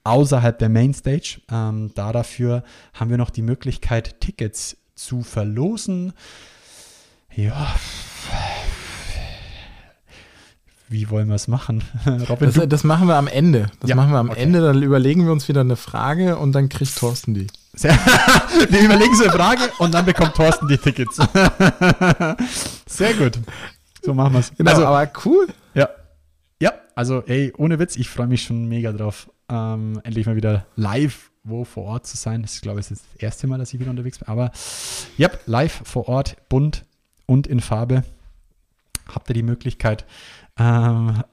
außerhalb 0.03 0.57
der 0.59 0.69
Mainstage. 0.69 1.41
Ähm, 1.51 1.91
da 1.95 2.11
dafür 2.11 2.63
haben 2.93 3.09
wir 3.09 3.17
noch 3.17 3.29
die 3.29 3.41
Möglichkeit, 3.41 4.21
Tickets 4.21 4.77
zu 4.95 5.23
verlosen. 5.23 6.13
Ja. 7.35 7.75
Wie 10.89 11.09
wollen 11.09 11.27
wir 11.27 11.35
es 11.35 11.47
machen? 11.47 11.83
Robin, 12.29 12.51
Das, 12.51 12.69
das 12.69 12.83
machen 12.83 13.07
wir 13.07 13.15
am 13.15 13.27
Ende. 13.27 13.69
Das 13.79 13.89
Ja, 13.89 13.95
machen 13.95 14.11
wir 14.11 14.19
am 14.19 14.29
okay. 14.29 14.41
Ende. 14.41 14.61
Dann 14.61 14.81
überlegen 14.81 15.25
wir 15.25 15.31
uns 15.31 15.47
wieder 15.47 15.61
eine 15.61 15.75
Frage 15.75 16.37
und 16.37 16.53
dann 16.53 16.69
kriegt 16.69 16.95
Thorsten 16.97 17.33
die. 17.33 17.47
Wir 17.77 18.81
überlegen 18.81 19.15
so 19.15 19.25
eine 19.25 19.33
Frage 19.33 19.61
und 19.77 19.93
dann 19.93 20.03
bekommt 20.03 20.33
Thorsten 20.33 20.67
die 20.67 20.79
Tickets. 20.79 21.17
Sehr 22.87 23.13
gut. 23.13 23.37
So 24.03 24.15
machen 24.15 24.33
wir 24.33 24.39
es. 24.39 24.51
Genau, 24.57 24.71
also, 24.71 24.85
aber 24.87 25.11
cool. 25.25 25.47
ja. 25.75 25.87
Ja, 26.59 26.73
also, 26.95 27.21
ey, 27.27 27.53
ohne 27.55 27.77
Witz, 27.77 27.95
ich 27.95 28.09
freue 28.09 28.25
mich 28.25 28.41
schon 28.41 28.65
mega 28.67 28.91
drauf, 28.91 29.29
ähm, 29.47 30.01
endlich 30.03 30.25
mal 30.25 30.35
wieder 30.35 30.65
live 30.75 31.29
wo 31.47 31.63
vor 31.63 31.85
Ort 31.85 32.07
zu 32.07 32.17
sein. 32.17 32.41
Das 32.41 32.55
ist, 32.55 32.61
glaube 32.61 32.79
ich, 32.79 32.87
das 32.87 33.01
erste 33.17 33.47
Mal, 33.47 33.57
dass 33.57 33.73
ich 33.73 33.79
wieder 33.79 33.89
unterwegs 33.89 34.19
bin. 34.19 34.27
Aber 34.27 34.51
ja, 35.17 35.29
live 35.45 35.81
vor 35.83 36.07
Ort, 36.07 36.37
bunt 36.49 36.85
und 37.25 37.47
in 37.47 37.59
Farbe. 37.59 38.03
Habt 39.07 39.29
ihr 39.29 39.33
die 39.33 39.43
Möglichkeit 39.43 40.05
ähm, 40.57 41.23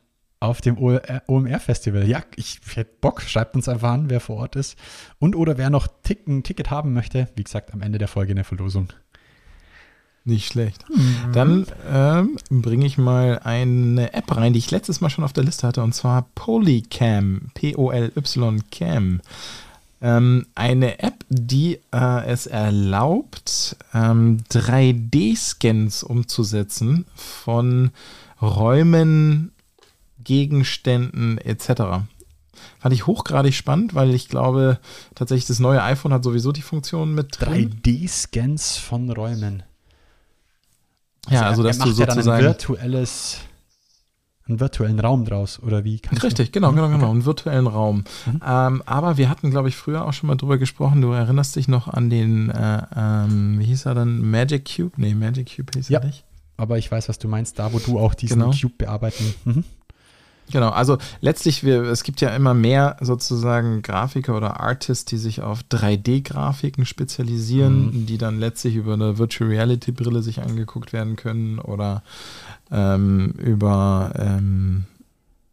auf 0.41 0.61
dem 0.61 0.79
OMR-Festival? 0.79 2.07
Ja, 2.07 2.23
ich 2.37 2.61
hätte 2.75 2.91
Bock. 3.01 3.23
Schreibt 3.23 3.55
uns 3.57 3.69
einfach 3.69 3.91
an, 3.91 4.11
wer 4.11 4.21
vor 4.21 4.37
Ort 4.37 4.57
ist. 4.57 4.79
Und 5.19 5.37
oder 5.37 5.59
wer 5.59 5.71
noch 5.71 5.89
Tick, 6.03 6.27
ein 6.27 6.43
Ticket 6.43 6.71
haben 6.71 6.93
möchte. 6.93 7.29
Wie 7.35 7.45
gesagt, 7.45 7.73
am 7.73 7.83
Ende 7.83 7.99
der 7.99 8.09
Folge 8.09 8.33
eine 8.33 8.45
Verlosung. 8.45 8.89
Nicht 10.27 10.47
schlecht. 10.47 10.87
Dann 11.35 11.67
ähm, 11.87 12.39
bringe 12.49 12.87
ich 12.87 12.97
mal 12.97 13.41
eine 13.45 14.15
App 14.15 14.35
rein, 14.35 14.55
die 14.55 14.59
ich 14.59 14.71
letztes 14.71 15.03
Mal 15.03 15.11
schon 15.11 15.25
auf 15.25 15.35
der 15.35 15.45
Liste 15.45 15.67
hatte, 15.67 15.83
und 15.83 15.95
zwar 15.95 16.29
Polycam. 16.35 17.51
P-O-L-Y-Cam. 17.53 19.21
Ähm, 20.01 20.47
eine 20.55 20.99
App, 20.99 21.25
die 21.29 21.79
äh, 21.93 22.27
es 22.27 22.47
erlaubt, 22.47 23.77
ähm, 23.93 24.39
3D-Scans 24.51 26.03
umzusetzen 26.03 27.05
von 27.15 27.91
Räumen, 28.45 29.53
Gegenständen 30.23 31.39
etc. 31.39 32.05
Fand 32.79 32.95
ich 32.95 33.07
hochgradig 33.07 33.55
spannend, 33.55 33.95
weil 33.95 34.15
ich 34.15 34.29
glaube, 34.29 34.79
tatsächlich 35.15 35.47
das 35.47 35.59
neue 35.61 35.83
iPhone 35.83 36.13
hat 36.13 36.25
sowieso 36.25 36.53
die 36.53 36.63
Funktion 36.63 37.15
mit 37.15 37.41
drin. 37.41 37.81
3D-Scans 37.85 38.77
von 38.79 39.11
Räumen. 39.11 39.63
Ja, 41.31 41.43
also 41.43 41.63
er 41.63 41.69
dass 41.69 41.79
du 41.79 41.87
macht 41.89 41.99
ja 41.99 42.07
dann 42.07 42.19
ein 42.19 42.25
sozusagen. 42.25 42.45
virtuelles, 42.45 43.39
einen 44.47 44.61
virtuellen 44.61 45.01
Raum 45.01 45.25
draus, 45.25 45.59
oder 45.63 45.83
wie? 45.85 46.01
Richtig, 46.23 46.53
genau, 46.53 46.73
genau, 46.73 46.89
genau. 46.91 47.11
Einen 47.11 47.25
virtuellen 47.25 47.67
Raum. 47.67 48.05
Mhm. 48.27 48.41
Ähm, 48.47 48.83
aber 48.85 49.17
wir 49.17 49.31
hatten, 49.31 49.51
glaube 49.51 49.69
ich, 49.71 49.77
früher 49.77 50.05
auch 50.05 50.13
schon 50.13 50.27
mal 50.27 50.37
drüber 50.37 50.59
gesprochen. 50.59 51.01
Du 51.01 51.13
erinnerst 51.13 51.57
dich 51.57 51.67
noch 51.67 51.89
an 51.89 52.11
den, 52.11 52.51
äh, 52.51 52.83
ähm, 52.95 53.59
wie 53.59 53.65
hieß 53.65 53.87
er 53.87 53.95
dann? 53.95 54.21
Magic 54.31 54.71
Cube? 54.77 54.93
Nee, 54.97 55.15
Magic 55.15 55.57
Cube 55.57 55.73
hieß 55.75 55.89
Ja. 55.89 56.01
er 56.01 56.07
nicht. 56.07 56.25
Aber 56.57 56.79
ich 56.79 56.91
weiß, 56.91 57.09
was 57.09 57.19
du 57.19 57.29
meinst, 57.29 57.59
da 57.59 57.73
wo 57.73 57.79
du 57.79 57.99
auch 57.99 58.15
diesen 58.15 58.39
Genau. 58.41 58.53
Cube 58.53 58.75
bearbeiten. 58.79 59.35
Mhm. 59.45 59.65
Genau, 60.53 60.69
also 60.69 60.99
letztlich, 61.23 61.65
wir, 61.65 61.85
es 61.85 62.03
gibt 62.05 62.21
ja 62.21 62.29
immer 62.37 62.53
mehr 62.53 62.99
sozusagen 63.01 63.81
Grafiker 63.81 64.37
oder 64.37 64.61
Artists, 64.61 65.07
die 65.07 65.17
sich 65.17 65.41
auf 65.41 65.61
3D-Grafiken 65.71 66.85
spezialisieren, 66.85 67.87
Mhm. 68.03 68.07
die 68.07 68.19
dann 68.19 68.39
letztlich 68.39 68.75
über 68.77 68.93
eine 68.93 69.17
Virtual 69.17 69.49
Reality-Brille 69.49 70.23
sich 70.23 70.43
angeguckt 70.43 70.93
werden 70.93 71.17
können 71.17 71.59
oder 71.59 72.03
ähm, 72.71 73.31
über 73.39 74.13
ähm, 74.19 74.85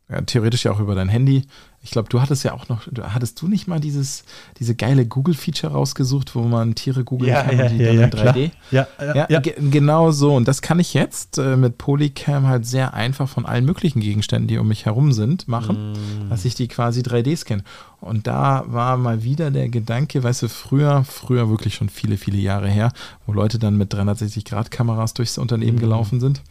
ja, 0.10 0.22
theoretisch 0.22 0.66
ja 0.66 0.72
auch 0.74 0.80
über 0.82 0.94
dein 0.94 1.08
Handy. 1.10 1.46
Ich 1.84 1.90
glaube, 1.90 2.10
du 2.10 2.22
hattest 2.22 2.44
ja 2.44 2.54
auch 2.54 2.70
noch, 2.70 2.82
du, 2.92 3.02
hattest 3.04 3.42
du 3.42 3.48
nicht 3.48 3.68
mal 3.68 3.80
dieses, 3.80 4.24
diese 4.60 4.76
geile 4.76 5.04
Google-Feature 5.06 5.74
rausgesucht, 5.74 6.36
wo 6.36 6.42
man 6.44 6.76
Tiere 6.76 7.04
googeln 7.04 7.34
kann 7.34 7.60
und 7.60 7.72
die 7.72 7.84
dann 7.84 8.00
in 8.00 8.10
3D? 8.12 8.52
Ja, 8.70 8.88
ja, 9.00 9.16
Ja, 9.16 9.26
ja. 9.30 9.40
ge- 9.40 9.56
genau 9.72 10.12
so. 10.12 10.36
Und 10.36 10.48
das 10.48 10.62
kann 10.62 10.80
ich 10.80 10.94
jetzt 10.94 11.40
äh, 11.40 11.58
mit 11.58 11.80
Polycam 11.80 12.46
halt 12.46 12.68
sehr 12.68 12.94
einfach 12.94 13.28
von 13.28 13.48
allen 13.48 13.66
möglichen 13.66 14.00
Gegenständen, 14.00 14.48
die 14.48 14.60
um 14.60 14.68
mich 14.68 14.86
herum 14.86 15.12
sind, 15.12 15.48
machen, 15.48 15.94
Mm. 15.94 16.30
dass 16.30 16.46
ich 16.46 16.54
die 16.54 16.68
quasi 16.68 17.02
3D 17.02 17.36
scanne. 17.36 17.64
Und 18.00 18.28
da 18.28 18.64
war 18.68 18.96
mal 18.98 19.24
wieder 19.24 19.50
der 19.50 19.68
Gedanke, 19.70 20.24
weißt 20.24 20.44
du, 20.44 20.50
früher, 20.50 21.04
früher 21.04 21.50
wirklich 21.50 21.74
schon 21.74 21.90
viele, 21.90 22.18
viele 22.18 22.38
Jahre 22.38 22.70
her, 22.70 22.92
wo 23.26 23.34
Leute 23.34 23.58
dann 23.58 23.76
mit 23.78 23.92
360-Grad-Kameras 23.94 25.14
durchs 25.16 25.38
Unternehmen 25.40 25.78
Mhm. 25.78 25.82
gelaufen 25.82 26.20
sind. 26.20 26.42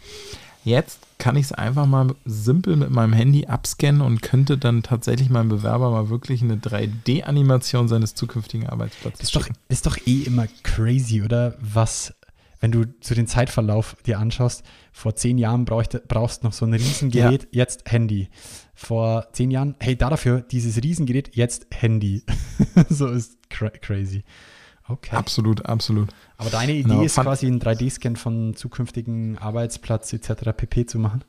Jetzt 0.65 1.01
kann 1.19 1.37
ich 1.37 1.47
es 1.47 1.53
einfach 1.53 1.87
mal 1.87 2.15
simpel 2.25 2.77
mit 2.77 2.91
meinem 2.91 3.13
Handy 3.13 3.47
abscannen 3.47 4.03
und 4.03 4.21
könnte 4.21 4.59
dann 4.59 4.83
tatsächlich 4.83 5.31
meinem 5.31 5.49
Bewerber 5.49 5.91
mal 5.91 6.11
wirklich 6.11 6.43
eine 6.43 6.57
3D-Animation 6.57 7.89
seines 7.89 8.15
zukünftigen 8.15 8.69
Arbeitsplatzes 8.69 9.23
Ist 9.23 9.37
doch, 9.37 9.45
schicken. 9.45 9.57
ist 9.69 9.87
doch 9.87 9.97
eh 10.07 10.23
immer 10.23 10.47
crazy, 10.63 11.23
oder? 11.23 11.57
Was, 11.61 12.15
wenn 12.61 12.73
du 12.73 12.85
zu 13.01 13.15
den 13.15 13.27
Zeitverlauf 13.27 13.97
dir 14.07 14.19
anschaust, 14.19 14.63
vor 14.93 15.15
zehn 15.17 15.39
Jahren 15.39 15.65
brauchte, 15.65 16.03
brauchst 16.07 16.43
du 16.43 16.49
noch 16.49 16.53
so 16.53 16.67
ein 16.67 16.75
Riesengerät, 16.75 17.49
jetzt 17.53 17.91
Handy. 17.91 18.29
Vor 18.75 19.29
zehn 19.33 19.51
Jahren, 19.51 19.77
hey, 19.81 19.97
da 19.97 20.11
dafür, 20.11 20.43
dieses 20.43 20.83
Riesengerät, 20.83 21.37
jetzt 21.37 21.67
Handy. 21.71 22.23
so 22.89 23.09
ist 23.09 23.49
cra 23.49 23.71
crazy. 23.71 24.25
Okay. 24.89 25.15
Absolut, 25.15 25.65
absolut. 25.67 26.11
Aber 26.41 26.49
deine 26.49 26.73
Idee 26.73 26.89
Genau, 26.89 27.03
ist 27.03 27.17
quasi 27.17 27.47
einen 27.47 27.61
3D-Scan 27.61 28.17
von 28.17 28.57
zukünftigen 28.57 29.37
Arbeitsplatz 29.37 30.11
etc. 30.15 30.53
pp. 30.57 30.87
zu 30.87 30.99
machen. 30.99 31.23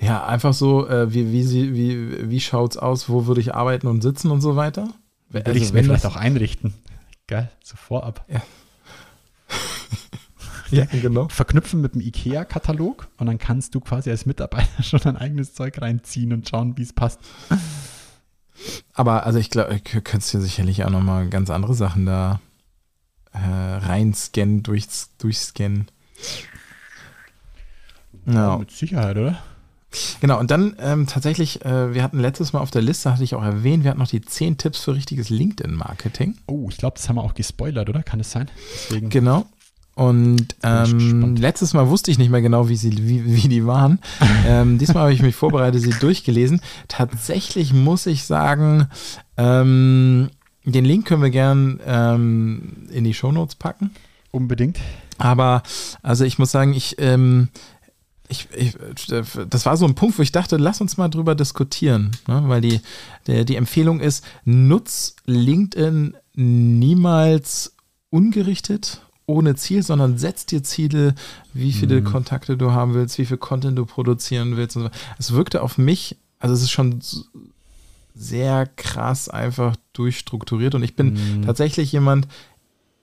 Ja, 0.00 0.26
einfach 0.26 0.52
so, 0.52 0.88
äh, 0.88 1.14
wie, 1.14 1.30
wie, 1.32 1.74
wie, 1.74 2.28
wie 2.28 2.40
schaut's 2.40 2.76
aus, 2.76 3.08
wo 3.08 3.26
würde 3.26 3.40
ich 3.40 3.54
arbeiten 3.54 3.86
und 3.86 4.02
sitzen 4.02 4.32
und 4.32 4.40
so 4.40 4.56
weiter. 4.56 4.88
Würde 5.30 5.52
ich 5.52 5.62
es 5.62 5.72
mir 5.72 5.84
vielleicht 5.84 6.06
auch 6.06 6.16
einrichten. 6.16 6.74
Geil, 7.28 7.52
so 7.62 7.76
vorab. 7.76 8.26
Ja, 10.70 10.84
genau. 10.84 11.28
Verknüpfen 11.28 11.80
mit 11.80 11.94
dem 11.94 12.02
IKEA-Katalog 12.02 13.08
und 13.16 13.26
dann 13.26 13.38
kannst 13.38 13.74
du 13.74 13.80
quasi 13.80 14.10
als 14.10 14.26
Mitarbeiter 14.26 14.82
schon 14.82 15.00
dein 15.00 15.16
eigenes 15.16 15.54
Zeug 15.54 15.80
reinziehen 15.80 16.30
und 16.34 16.46
schauen, 16.46 16.76
wie 16.76 16.82
es 16.82 16.92
passt. 16.92 17.20
Aber 18.92 19.24
also 19.24 19.38
ich 19.38 19.48
glaube, 19.48 19.80
du 19.80 20.02
könntest 20.02 20.34
dir 20.34 20.42
sicherlich 20.42 20.84
auch 20.84 20.90
nochmal 20.90 21.30
ganz 21.30 21.48
andere 21.48 21.72
Sachen 21.72 22.04
da 22.04 22.40
äh, 23.38 23.86
reinscannen, 23.86 24.62
durch, 24.62 24.86
durchscannen. 25.18 25.88
Ja. 28.26 28.58
Mit 28.58 28.70
Sicherheit, 28.70 29.16
oder? 29.16 29.38
Genau, 30.20 30.38
und 30.38 30.50
dann 30.50 30.76
ähm, 30.80 31.06
tatsächlich, 31.06 31.64
äh, 31.64 31.94
wir 31.94 32.02
hatten 32.02 32.20
letztes 32.20 32.52
Mal 32.52 32.60
auf 32.60 32.70
der 32.70 32.82
Liste, 32.82 33.10
hatte 33.10 33.24
ich 33.24 33.34
auch 33.34 33.42
erwähnt, 33.42 33.84
wir 33.84 33.90
hatten 33.90 34.00
noch 34.00 34.08
die 34.08 34.20
10 34.20 34.58
Tipps 34.58 34.84
für 34.84 34.94
richtiges 34.94 35.30
LinkedIn-Marketing. 35.30 36.36
Oh, 36.46 36.66
ich 36.68 36.76
glaube, 36.76 36.96
das 36.96 37.08
haben 37.08 37.16
wir 37.16 37.22
auch 37.22 37.34
gespoilert, 37.34 37.88
oder? 37.88 38.02
Kann 38.02 38.20
es 38.20 38.30
sein? 38.30 38.50
Deswegen. 38.74 39.08
Genau. 39.08 39.46
Und 39.94 40.54
ähm, 40.62 41.34
letztes 41.34 41.74
Mal 41.74 41.88
wusste 41.88 42.12
ich 42.12 42.18
nicht 42.18 42.30
mehr 42.30 42.40
genau, 42.40 42.68
wie, 42.68 42.76
sie, 42.76 43.08
wie, 43.08 43.34
wie 43.34 43.48
die 43.48 43.66
waren. 43.66 43.98
ähm, 44.46 44.78
diesmal 44.78 45.04
habe 45.04 45.12
ich 45.12 45.22
mich 45.22 45.34
vorbereitet, 45.34 45.82
sie 45.82 45.90
durchgelesen. 45.90 46.60
Tatsächlich 46.86 47.72
muss 47.72 48.06
ich 48.06 48.22
sagen, 48.24 48.86
ähm, 49.36 50.30
den 50.72 50.84
Link 50.84 51.06
können 51.06 51.22
wir 51.22 51.30
gern 51.30 51.80
ähm, 51.86 52.88
in 52.90 53.04
die 53.04 53.14
Shownotes 53.14 53.54
packen. 53.54 53.90
Unbedingt. 54.30 54.78
Aber 55.16 55.62
also 56.02 56.24
ich 56.24 56.38
muss 56.38 56.50
sagen, 56.50 56.74
ich, 56.74 56.96
ähm, 56.98 57.48
ich, 58.28 58.48
ich, 58.54 58.76
das 59.48 59.66
war 59.66 59.76
so 59.76 59.86
ein 59.86 59.94
Punkt, 59.94 60.18
wo 60.18 60.22
ich 60.22 60.32
dachte, 60.32 60.56
lass 60.56 60.80
uns 60.80 60.96
mal 60.96 61.08
drüber 61.08 61.34
diskutieren, 61.34 62.10
ne? 62.26 62.42
weil 62.46 62.60
die, 62.60 62.80
der, 63.26 63.44
die 63.44 63.56
Empfehlung 63.56 64.00
ist, 64.00 64.24
nutz 64.44 65.16
LinkedIn 65.24 66.14
niemals 66.34 67.74
ungerichtet, 68.10 69.00
ohne 69.26 69.56
Ziel, 69.56 69.82
sondern 69.82 70.18
setz 70.18 70.46
dir 70.46 70.62
Ziele, 70.62 71.14
wie 71.52 71.72
viele 71.72 72.02
Kontakte 72.02 72.56
du 72.56 72.72
haben 72.72 72.94
willst, 72.94 73.18
wie 73.18 73.26
viel 73.26 73.36
Content 73.36 73.76
du 73.76 73.84
produzieren 73.84 74.56
willst. 74.56 74.76
Und 74.76 74.84
so. 74.84 74.90
Es 75.18 75.32
wirkte 75.32 75.62
auf 75.62 75.76
mich, 75.76 76.16
also 76.38 76.54
es 76.54 76.62
ist 76.62 76.70
schon 76.70 77.00
sehr 78.14 78.66
krass 78.66 79.28
einfach 79.28 79.76
durchstrukturiert 79.98 80.74
und 80.74 80.82
ich 80.82 80.94
bin 80.96 81.42
tatsächlich 81.44 81.92
jemand 81.92 82.28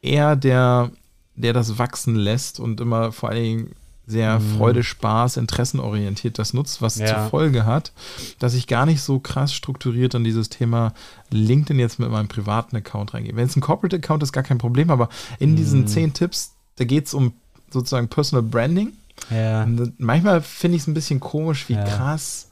eher 0.02 0.36
der, 0.36 0.92
der 1.36 1.54
das 1.54 1.78
wachsen 1.78 2.16
lässt 2.16 2.60
und 2.60 2.80
immer 2.80 3.12
vor 3.12 3.30
allen 3.30 3.44
Dingen 3.44 3.72
sehr 4.08 4.40
Freude, 4.40 4.84
Spaß, 4.84 5.38
interessenorientiert 5.38 6.38
das 6.38 6.54
nutzt, 6.54 6.80
was 6.80 6.98
Ja. 7.00 7.08
zur 7.08 7.30
Folge 7.32 7.66
hat, 7.66 7.92
dass 8.38 8.54
ich 8.54 8.68
gar 8.68 8.86
nicht 8.86 9.02
so 9.02 9.18
krass 9.18 9.52
strukturiert 9.52 10.14
an 10.14 10.24
dieses 10.24 10.50
Thema 10.50 10.94
LinkedIn 11.32 11.80
jetzt 11.80 11.98
mit 12.00 12.12
meinem 12.12 12.28
privaten 12.28 12.76
Account 12.76 13.16
reingehe. 13.16 13.36
Wenn 13.36 13.48
es 13.48 13.56
ein 13.56 13.62
Corporate 13.62 13.96
Account 13.96 14.22
ist, 14.22 14.32
gar 14.32 14.44
kein 14.44 14.60
Problem, 14.60 14.92
aber 14.92 15.10
in 15.40 15.56
diesen 15.56 15.88
zehn 15.88 16.14
Tipps, 16.14 16.54
da 16.76 16.86
geht 16.86 17.08
es 17.08 17.16
um 17.16 17.34
sozusagen 17.72 18.08
Personal 18.08 18.44
Branding. 18.44 18.94
Ja. 19.32 19.68
Manchmal 19.98 20.42
finde 20.42 20.76
ich 20.76 20.84
es 20.84 20.88
ein 20.88 20.94
bisschen 20.94 21.20
komisch, 21.20 21.68
wie 21.68 21.74
Ja. 21.74 21.84
krass 21.84 22.50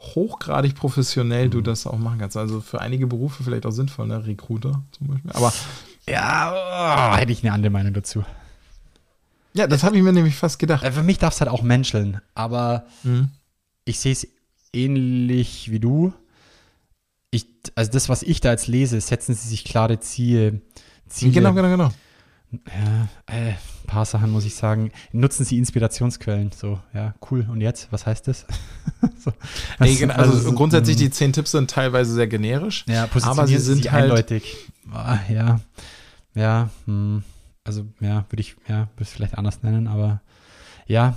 hochgradig 0.00 0.74
professionell 0.74 1.50
du 1.50 1.60
das 1.60 1.86
auch 1.86 1.98
machen 1.98 2.18
kannst. 2.18 2.36
Also 2.36 2.60
für 2.60 2.80
einige 2.80 3.06
Berufe 3.06 3.44
vielleicht 3.44 3.66
auch 3.66 3.70
sinnvoll, 3.70 4.06
ne? 4.06 4.26
Recruiter 4.26 4.82
zum 4.92 5.08
Beispiel. 5.08 5.30
Aber 5.32 5.52
Ja, 6.08 7.12
oh, 7.14 7.16
hätte 7.16 7.32
ich 7.32 7.42
eine 7.44 7.52
andere 7.52 7.70
Meinung 7.70 7.92
dazu. 7.92 8.24
ja, 9.52 9.66
das 9.66 9.82
habe 9.84 9.96
ich 9.96 10.02
mir 10.02 10.12
nämlich 10.12 10.36
fast 10.36 10.58
gedacht. 10.58 10.82
Äh, 10.84 10.92
Für 10.92 11.02
mich 11.02 11.18
darf 11.18 11.34
es 11.34 11.40
halt 11.40 11.50
auch 11.50 11.62
menscheln, 11.62 12.20
aber 12.34 12.84
Mhm. 13.02 13.30
ich 13.84 13.98
sehe 14.00 14.12
es 14.12 14.26
ähnlich 14.72 15.70
wie 15.70 15.80
du. 15.80 16.12
Ich, 17.30 17.46
also 17.74 17.90
das, 17.92 18.08
was 18.08 18.22
ich 18.22 18.40
da 18.40 18.50
jetzt 18.50 18.66
lese, 18.68 19.00
setzen 19.00 19.34
sie 19.34 19.48
sich 19.48 19.64
klare 19.64 20.00
Ziele. 20.00 20.60
Ziele. 21.08 21.32
Genau, 21.32 21.52
genau, 21.52 21.68
genau. 21.68 21.90
Ja, 22.52 23.08
äh, 23.26 23.50
ein 23.50 23.56
paar 23.86 24.04
Sachen 24.04 24.30
muss 24.30 24.44
ich 24.44 24.54
sagen. 24.54 24.90
Nutzen 25.12 25.44
Sie 25.44 25.56
Inspirationsquellen. 25.58 26.50
So, 26.52 26.80
ja, 26.92 27.14
cool. 27.30 27.46
Und 27.50 27.60
jetzt? 27.60 27.92
Was 27.92 28.06
heißt 28.06 28.26
das? 28.28 28.46
so, 29.18 29.32
Nee, 29.78 29.90
das- 29.90 29.98
genau, 29.98 30.14
also, 30.14 30.36
so- 30.38 30.52
grundsätzlich 30.52 30.96
mh. 30.96 31.02
die 31.02 31.10
zehn 31.10 31.32
Tipps 31.32 31.52
sind 31.52 31.70
teilweise 31.70 32.12
sehr 32.12 32.26
generisch. 32.26 32.84
Ja, 32.88 33.08
aber 33.22 33.46
sie 33.46 33.56
Sie 33.56 33.62
sind 33.62 33.82
sich 33.82 33.92
halt- 33.92 34.04
eindeutig. 34.04 34.56
Ah, 34.92 35.18
ja, 35.28 35.60
ja, 36.34 36.70
hm. 36.86 37.22
also 37.64 37.86
ja, 38.00 38.24
würde 38.30 38.40
ich, 38.40 38.56
ja, 38.66 38.88
würde 38.94 39.02
es 39.02 39.10
vielleicht 39.10 39.38
anders 39.38 39.62
nennen, 39.62 39.86
aber 39.86 40.20
ja, 40.86 41.16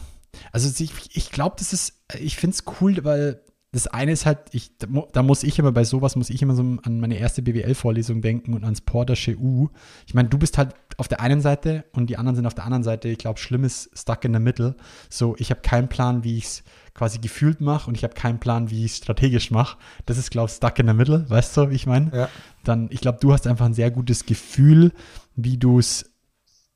also 0.52 0.70
ich, 0.84 0.92
ich 1.16 1.32
glaube, 1.32 1.56
das 1.58 1.74
ist, 1.74 1.94
ich 2.20 2.36
finde 2.38 2.56
es 2.56 2.64
cool, 2.82 3.04
weil 3.04 3.42
das 3.72 3.88
eine 3.88 4.12
ist 4.12 4.28
halt, 4.28 4.40
ich, 4.52 4.72
da 4.78 5.24
muss 5.24 5.42
ich 5.42 5.58
immer 5.58 5.72
bei 5.72 5.84
sowas, 5.84 6.16
muss 6.16 6.30
ich 6.30 6.44
immer 6.44 6.54
so 6.54 6.62
an 6.62 7.00
meine 7.00 7.18
erste 7.18 7.42
BWL-Vorlesung 7.42 8.22
denken 8.22 8.54
und 8.54 8.64
ans 8.64 8.82
Portersche 8.82 9.36
U. 9.36 9.70
Ich 10.06 10.14
meine, 10.14 10.30
du 10.30 10.38
bist 10.38 10.60
halt 10.60 10.76
auf 10.98 11.08
der 11.08 11.22
einen 11.22 11.42
Seite 11.42 11.86
und 11.92 12.10
die 12.10 12.18
anderen 12.18 12.36
sind 12.36 12.46
auf 12.46 12.54
der 12.54 12.66
anderen 12.66 12.84
Seite. 12.84 13.10
Ich 13.10 13.18
glaube, 13.18 13.40
schlimm 13.40 13.64
ist 13.64 13.90
stuck 13.98 14.24
in 14.26 14.34
the 14.34 14.40
middle. 14.40 14.76
So, 15.10 15.36
ich 15.38 15.50
habe 15.50 15.62
keinen 15.62 15.90
Plan, 15.90 16.24
wie 16.24 16.38
ich 16.38 16.46
es 16.46 16.64
quasi 16.94 17.20
gefühlt 17.20 17.62
mache 17.62 17.88
und 17.88 17.96
ich 17.96 18.04
habe 18.04 18.14
keinen 18.14 18.40
Plan, 18.40 18.70
wie 18.70 18.86
ich 18.86 18.92
es 18.92 18.98
strategisch 18.98 19.52
mache. 19.52 19.78
Das 20.06 20.18
ist, 20.18 20.32
glaube 20.32 20.50
ich, 20.50 20.56
stuck 20.56 20.78
in 20.80 20.88
the 20.88 20.94
middle, 20.94 21.30
weißt 21.30 21.58
du, 21.58 21.70
wie 21.70 21.76
ich 21.76 21.88
meine? 21.88 22.16
Ja. 22.16 22.30
Dann, 22.64 22.88
ich 22.92 23.02
glaube, 23.02 23.18
du 23.20 23.34
hast 23.34 23.48
einfach 23.48 23.66
ein 23.66 23.74
sehr 23.74 23.92
gutes 23.92 24.26
Gefühl, 24.26 24.92
wie 25.36 25.58
du 25.58 25.80
es 25.80 26.12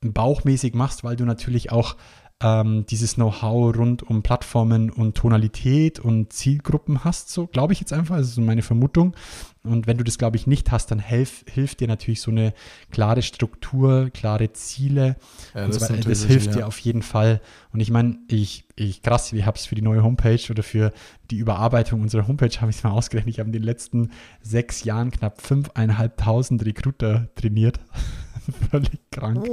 bauchmäßig 0.00 0.74
machst, 0.74 1.04
weil 1.04 1.16
du 1.16 1.24
natürlich 1.24 1.72
auch 1.72 1.96
ähm, 2.40 2.86
dieses 2.86 3.16
Know-how 3.16 3.74
rund 3.76 4.04
um 4.04 4.22
Plattformen 4.22 4.90
und 4.90 5.16
Tonalität 5.16 5.98
und 5.98 6.32
Zielgruppen 6.32 7.02
hast, 7.02 7.30
so 7.30 7.48
glaube 7.48 7.72
ich 7.72 7.80
jetzt 7.80 7.92
einfach, 7.92 8.16
das 8.16 8.28
ist 8.28 8.34
so 8.36 8.40
meine 8.42 8.62
Vermutung. 8.62 9.16
Und 9.64 9.88
wenn 9.88 9.98
du 9.98 10.04
das, 10.04 10.18
glaube 10.18 10.36
ich, 10.36 10.46
nicht 10.46 10.70
hast, 10.70 10.90
dann 10.92 11.00
helf, 11.00 11.44
hilft 11.50 11.80
dir 11.80 11.88
natürlich 11.88 12.20
so 12.20 12.30
eine 12.30 12.54
klare 12.90 13.22
Struktur, 13.22 14.10
klare 14.10 14.52
Ziele. 14.52 15.16
Ja, 15.52 15.64
und 15.64 15.74
das 15.74 15.82
natürlich 15.82 16.06
das 16.06 16.20
hilft 16.20 16.34
wichtig, 16.36 16.52
dir 16.52 16.60
ja. 16.60 16.66
auf 16.66 16.78
jeden 16.78 17.02
Fall. 17.02 17.40
Und 17.72 17.80
ich 17.80 17.90
meine, 17.90 18.18
ich, 18.28 18.64
ich 18.76 19.02
krass, 19.02 19.32
ich 19.32 19.44
habe 19.44 19.58
es 19.58 19.66
für 19.66 19.74
die 19.74 19.82
neue 19.82 20.04
Homepage 20.04 20.40
oder 20.48 20.62
für 20.62 20.92
die 21.30 21.38
Überarbeitung 21.38 22.00
unserer 22.00 22.28
Homepage, 22.28 22.60
habe 22.60 22.70
ich 22.70 22.78
es 22.78 22.84
mal 22.84 22.92
ausgerechnet. 22.92 23.34
Ich 23.34 23.40
habe 23.40 23.48
in 23.48 23.52
den 23.52 23.64
letzten 23.64 24.10
sechs 24.40 24.84
Jahren 24.84 25.10
knapp 25.10 25.40
5.500 25.40 26.64
Recruiter 26.64 27.28
trainiert. 27.34 27.80
Völlig 28.70 29.10
krank. 29.10 29.46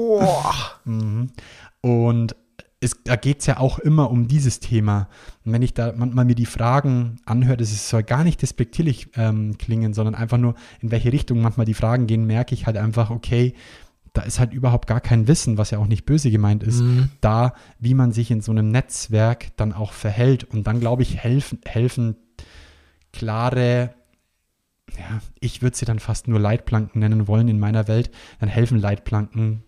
Mhm. 0.85 1.31
Und 1.81 2.35
es, 2.85 3.03
da 3.03 3.15
geht 3.15 3.41
es 3.41 3.45
ja 3.45 3.57
auch 3.57 3.79
immer 3.79 4.09
um 4.11 4.27
dieses 4.27 4.59
Thema. 4.59 5.09
Und 5.43 5.51
wenn 5.51 5.61
ich 5.61 5.73
da 5.73 5.93
manchmal 5.95 6.25
mir 6.25 6.35
die 6.35 6.45
Fragen 6.45 7.17
anhöre, 7.25 7.57
das 7.57 7.89
soll 7.89 8.03
gar 8.03 8.23
nicht 8.23 8.41
despektierlich 8.41 9.09
ähm, 9.15 9.57
klingen, 9.57 9.93
sondern 9.93 10.15
einfach 10.15 10.37
nur, 10.37 10.55
in 10.81 10.91
welche 10.91 11.11
Richtung 11.11 11.41
manchmal 11.41 11.65
die 11.65 11.73
Fragen 11.73 12.07
gehen, 12.07 12.25
merke 12.25 12.53
ich 12.53 12.65
halt 12.65 12.77
einfach, 12.77 13.09
okay, 13.09 13.53
da 14.13 14.21
ist 14.21 14.39
halt 14.39 14.53
überhaupt 14.53 14.87
gar 14.87 15.01
kein 15.01 15.27
Wissen, 15.27 15.57
was 15.57 15.71
ja 15.71 15.79
auch 15.79 15.87
nicht 15.87 16.05
böse 16.05 16.31
gemeint 16.31 16.63
ist, 16.63 16.79
Mhm. 16.79 17.09
da, 17.19 17.53
wie 17.79 17.93
man 17.93 18.13
sich 18.13 18.31
in 18.31 18.39
so 18.39 18.51
einem 18.51 18.71
Netzwerk 18.71 19.55
dann 19.57 19.73
auch 19.73 19.91
verhält. 19.91 20.45
Und 20.45 20.67
dann, 20.67 20.79
glaube 20.79 21.01
ich, 21.01 21.17
helfen, 21.17 21.59
helfen 21.65 22.15
klare, 23.11 23.93
ja, 24.97 25.19
ich 25.39 25.61
würde 25.61 25.75
sie 25.75 25.85
dann 25.85 25.99
fast 25.99 26.27
nur 26.27 26.39
Leitplanken 26.39 26.99
nennen 26.99 27.27
wollen 27.27 27.47
in 27.47 27.59
meiner 27.59 27.87
Welt, 27.87 28.11
dann 28.39 28.49
helfen 28.49 28.79
Leitplanken 28.79 29.63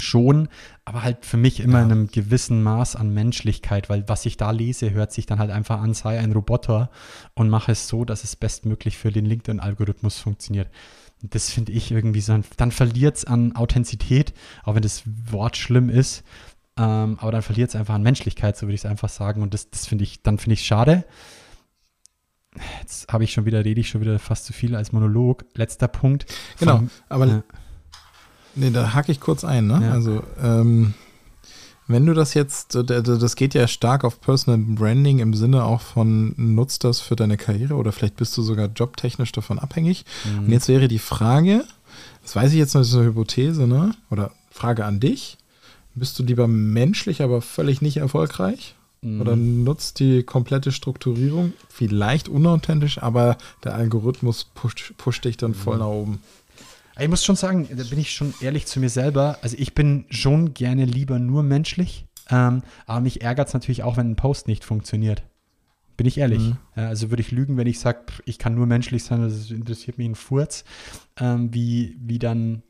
schon, 0.00 0.48
aber 0.84 1.02
halt 1.02 1.24
für 1.24 1.36
mich 1.36 1.60
immer 1.60 1.82
in 1.82 1.90
einem 1.92 2.06
gewissen 2.08 2.62
Maß 2.62 2.96
an 2.96 3.12
Menschlichkeit, 3.14 3.88
weil 3.88 4.08
was 4.08 4.26
ich 4.26 4.36
da 4.36 4.50
lese, 4.50 4.90
hört 4.90 5.12
sich 5.12 5.26
dann 5.26 5.38
halt 5.38 5.50
einfach 5.50 5.80
an, 5.80 5.94
sei 5.94 6.18
ein 6.18 6.32
Roboter 6.32 6.90
und 7.34 7.48
mache 7.48 7.72
es 7.72 7.88
so, 7.88 8.04
dass 8.04 8.24
es 8.24 8.36
bestmöglich 8.36 8.98
für 8.98 9.12
den 9.12 9.26
LinkedIn-Algorithmus 9.26 10.18
funktioniert. 10.18 10.68
Und 11.22 11.34
Das 11.34 11.50
finde 11.50 11.72
ich 11.72 11.90
irgendwie 11.92 12.20
so, 12.20 12.38
dann 12.56 12.72
verliert 12.72 13.16
es 13.18 13.24
an 13.24 13.54
Authentizität, 13.54 14.32
auch 14.64 14.74
wenn 14.74 14.82
das 14.82 15.02
Wort 15.30 15.56
schlimm 15.56 15.88
ist, 15.90 16.24
ähm, 16.76 17.18
aber 17.20 17.32
dann 17.32 17.42
verliert 17.42 17.68
es 17.70 17.76
einfach 17.76 17.94
an 17.94 18.02
Menschlichkeit, 18.02 18.56
so 18.56 18.62
würde 18.66 18.74
ich 18.74 18.80
es 18.80 18.86
einfach 18.86 19.08
sagen. 19.10 19.42
Und 19.42 19.52
das, 19.54 19.70
das 19.70 19.86
finde 19.86 20.04
ich, 20.04 20.22
dann 20.22 20.38
finde 20.38 20.54
ich 20.54 20.64
schade. 20.64 21.04
Jetzt 22.80 23.12
habe 23.12 23.22
ich 23.24 23.32
schon 23.32 23.44
wieder, 23.44 23.64
rede 23.64 23.80
ich 23.80 23.88
schon 23.88 24.00
wieder 24.00 24.18
fast 24.18 24.44
zu 24.44 24.52
viel 24.52 24.74
als 24.74 24.92
Monolog. 24.92 25.44
Letzter 25.54 25.88
Punkt. 25.88 26.26
Genau, 26.58 26.78
Vom- 26.78 26.90
aber 27.08 27.26
ja. 27.26 27.42
Nee, 28.60 28.70
da 28.70 28.94
hake 28.94 29.10
ich 29.10 29.20
kurz 29.20 29.44
ein. 29.44 29.66
Ne? 29.66 29.80
Ja. 29.82 29.92
Also, 29.92 30.22
ähm, 30.42 30.94
wenn 31.88 32.06
du 32.06 32.14
das 32.14 32.34
jetzt, 32.34 32.76
das 32.76 33.34
geht 33.34 33.52
ja 33.54 33.66
stark 33.66 34.04
auf 34.04 34.20
Personal 34.20 34.60
Branding 34.60 35.18
im 35.18 35.34
Sinne 35.34 35.64
auch 35.64 35.80
von, 35.80 36.34
nutzt 36.36 36.84
das 36.84 37.00
für 37.00 37.16
deine 37.16 37.36
Karriere 37.36 37.74
oder 37.74 37.90
vielleicht 37.90 38.14
bist 38.14 38.36
du 38.36 38.42
sogar 38.42 38.68
jobtechnisch 38.68 39.32
davon 39.32 39.58
abhängig. 39.58 40.04
Mhm. 40.24 40.44
Und 40.44 40.52
jetzt 40.52 40.68
wäre 40.68 40.86
die 40.86 41.00
Frage, 41.00 41.64
das 42.22 42.36
weiß 42.36 42.52
ich 42.52 42.58
jetzt 42.58 42.74
noch, 42.74 42.82
das 42.82 42.90
ist 42.90 42.94
eine 42.94 43.06
Hypothese, 43.06 43.66
ne? 43.66 43.92
oder 44.10 44.30
Frage 44.52 44.84
an 44.84 45.00
dich, 45.00 45.36
bist 45.96 46.16
du 46.18 46.22
lieber 46.22 46.46
menschlich, 46.46 47.22
aber 47.22 47.42
völlig 47.42 47.82
nicht 47.82 47.96
erfolgreich? 47.96 48.76
Mhm. 49.02 49.20
Oder 49.20 49.34
nutzt 49.34 49.98
die 49.98 50.22
komplette 50.22 50.70
Strukturierung, 50.70 51.54
vielleicht 51.68 52.28
unauthentisch, 52.28 53.02
aber 53.02 53.36
der 53.64 53.74
Algorithmus 53.74 54.44
pusht, 54.54 54.92
pusht 54.96 55.24
dich 55.24 55.36
dann 55.38 55.50
Mhm. 55.52 55.54
voll 55.54 55.78
nach 55.78 55.86
oben. 55.86 56.22
Ich 57.00 57.08
muss 57.08 57.24
schon 57.24 57.36
sagen, 57.36 57.66
da 57.74 57.82
bin 57.84 57.98
ich 57.98 58.12
schon 58.12 58.34
ehrlich 58.42 58.66
zu 58.66 58.78
mir 58.78 58.90
selber. 58.90 59.38
Also 59.40 59.56
ich 59.58 59.74
bin 59.74 60.04
schon 60.10 60.52
gerne 60.52 60.84
lieber 60.84 61.18
nur 61.18 61.42
menschlich, 61.42 62.06
ähm, 62.28 62.62
aber 62.86 63.00
mich 63.00 63.22
ärgert 63.22 63.48
es 63.48 63.54
natürlich 63.54 63.82
auch, 63.82 63.96
wenn 63.96 64.10
ein 64.10 64.16
Post 64.16 64.48
nicht 64.48 64.64
funktioniert. 64.64 65.22
Bin 65.96 66.06
ich 66.06 66.18
ehrlich. 66.18 66.42
Mhm. 66.42 66.56
Ja, 66.76 66.88
also 66.88 67.10
würde 67.10 67.22
ich 67.22 67.30
lügen, 67.30 67.56
wenn 67.56 67.66
ich 67.66 67.80
sage, 67.80 68.00
ich 68.26 68.38
kann 68.38 68.54
nur 68.54 68.66
menschlich 68.66 69.04
sein, 69.04 69.22
das 69.22 69.50
interessiert 69.50 69.96
mich 69.96 70.08
ein 70.08 70.14
Furz, 70.14 70.64
ähm, 71.18 71.54
wie, 71.54 71.96
wie 72.00 72.18
dann 72.18 72.62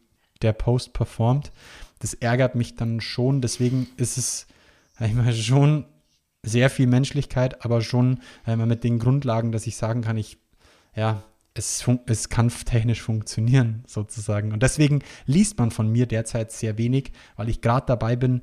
der 0.43 0.53
Post 0.53 0.93
performt. 0.93 1.51
Das 1.99 2.14
ärgert 2.14 2.55
mich 2.55 2.76
dann 2.76 3.01
schon. 3.01 3.41
Deswegen 3.41 3.89
ist 3.97 4.16
es, 4.16 4.47
ich 5.01 5.45
schon 5.47 5.87
sehr 6.43 6.70
viel 6.70 6.87
Menschlichkeit, 6.87 7.64
aber 7.64 7.81
schon 7.81 8.20
einmal 8.45 8.66
mit 8.66 8.85
den 8.85 8.99
Grundlagen, 9.01 9.51
dass 9.51 9.66
ich 9.66 9.76
sagen 9.76 10.03
kann, 10.03 10.16
ich, 10.16 10.39
ja, 10.95 11.24
es, 11.55 11.83
fun- 11.83 12.01
es 12.07 12.29
kann 12.29 12.49
technisch 12.49 13.03
funktionieren, 13.03 13.83
sozusagen. 13.87 14.53
Und 14.53 14.63
deswegen 14.63 15.01
liest 15.27 15.59
man 15.59 15.71
von 15.71 15.91
mir 15.91 16.07
derzeit 16.07 16.53
sehr 16.53 16.79
wenig, 16.79 17.13
weil 17.37 17.49
ich 17.49 17.61
gerade 17.61 17.87
dabei 17.87 18.17
bin, 18.17 18.43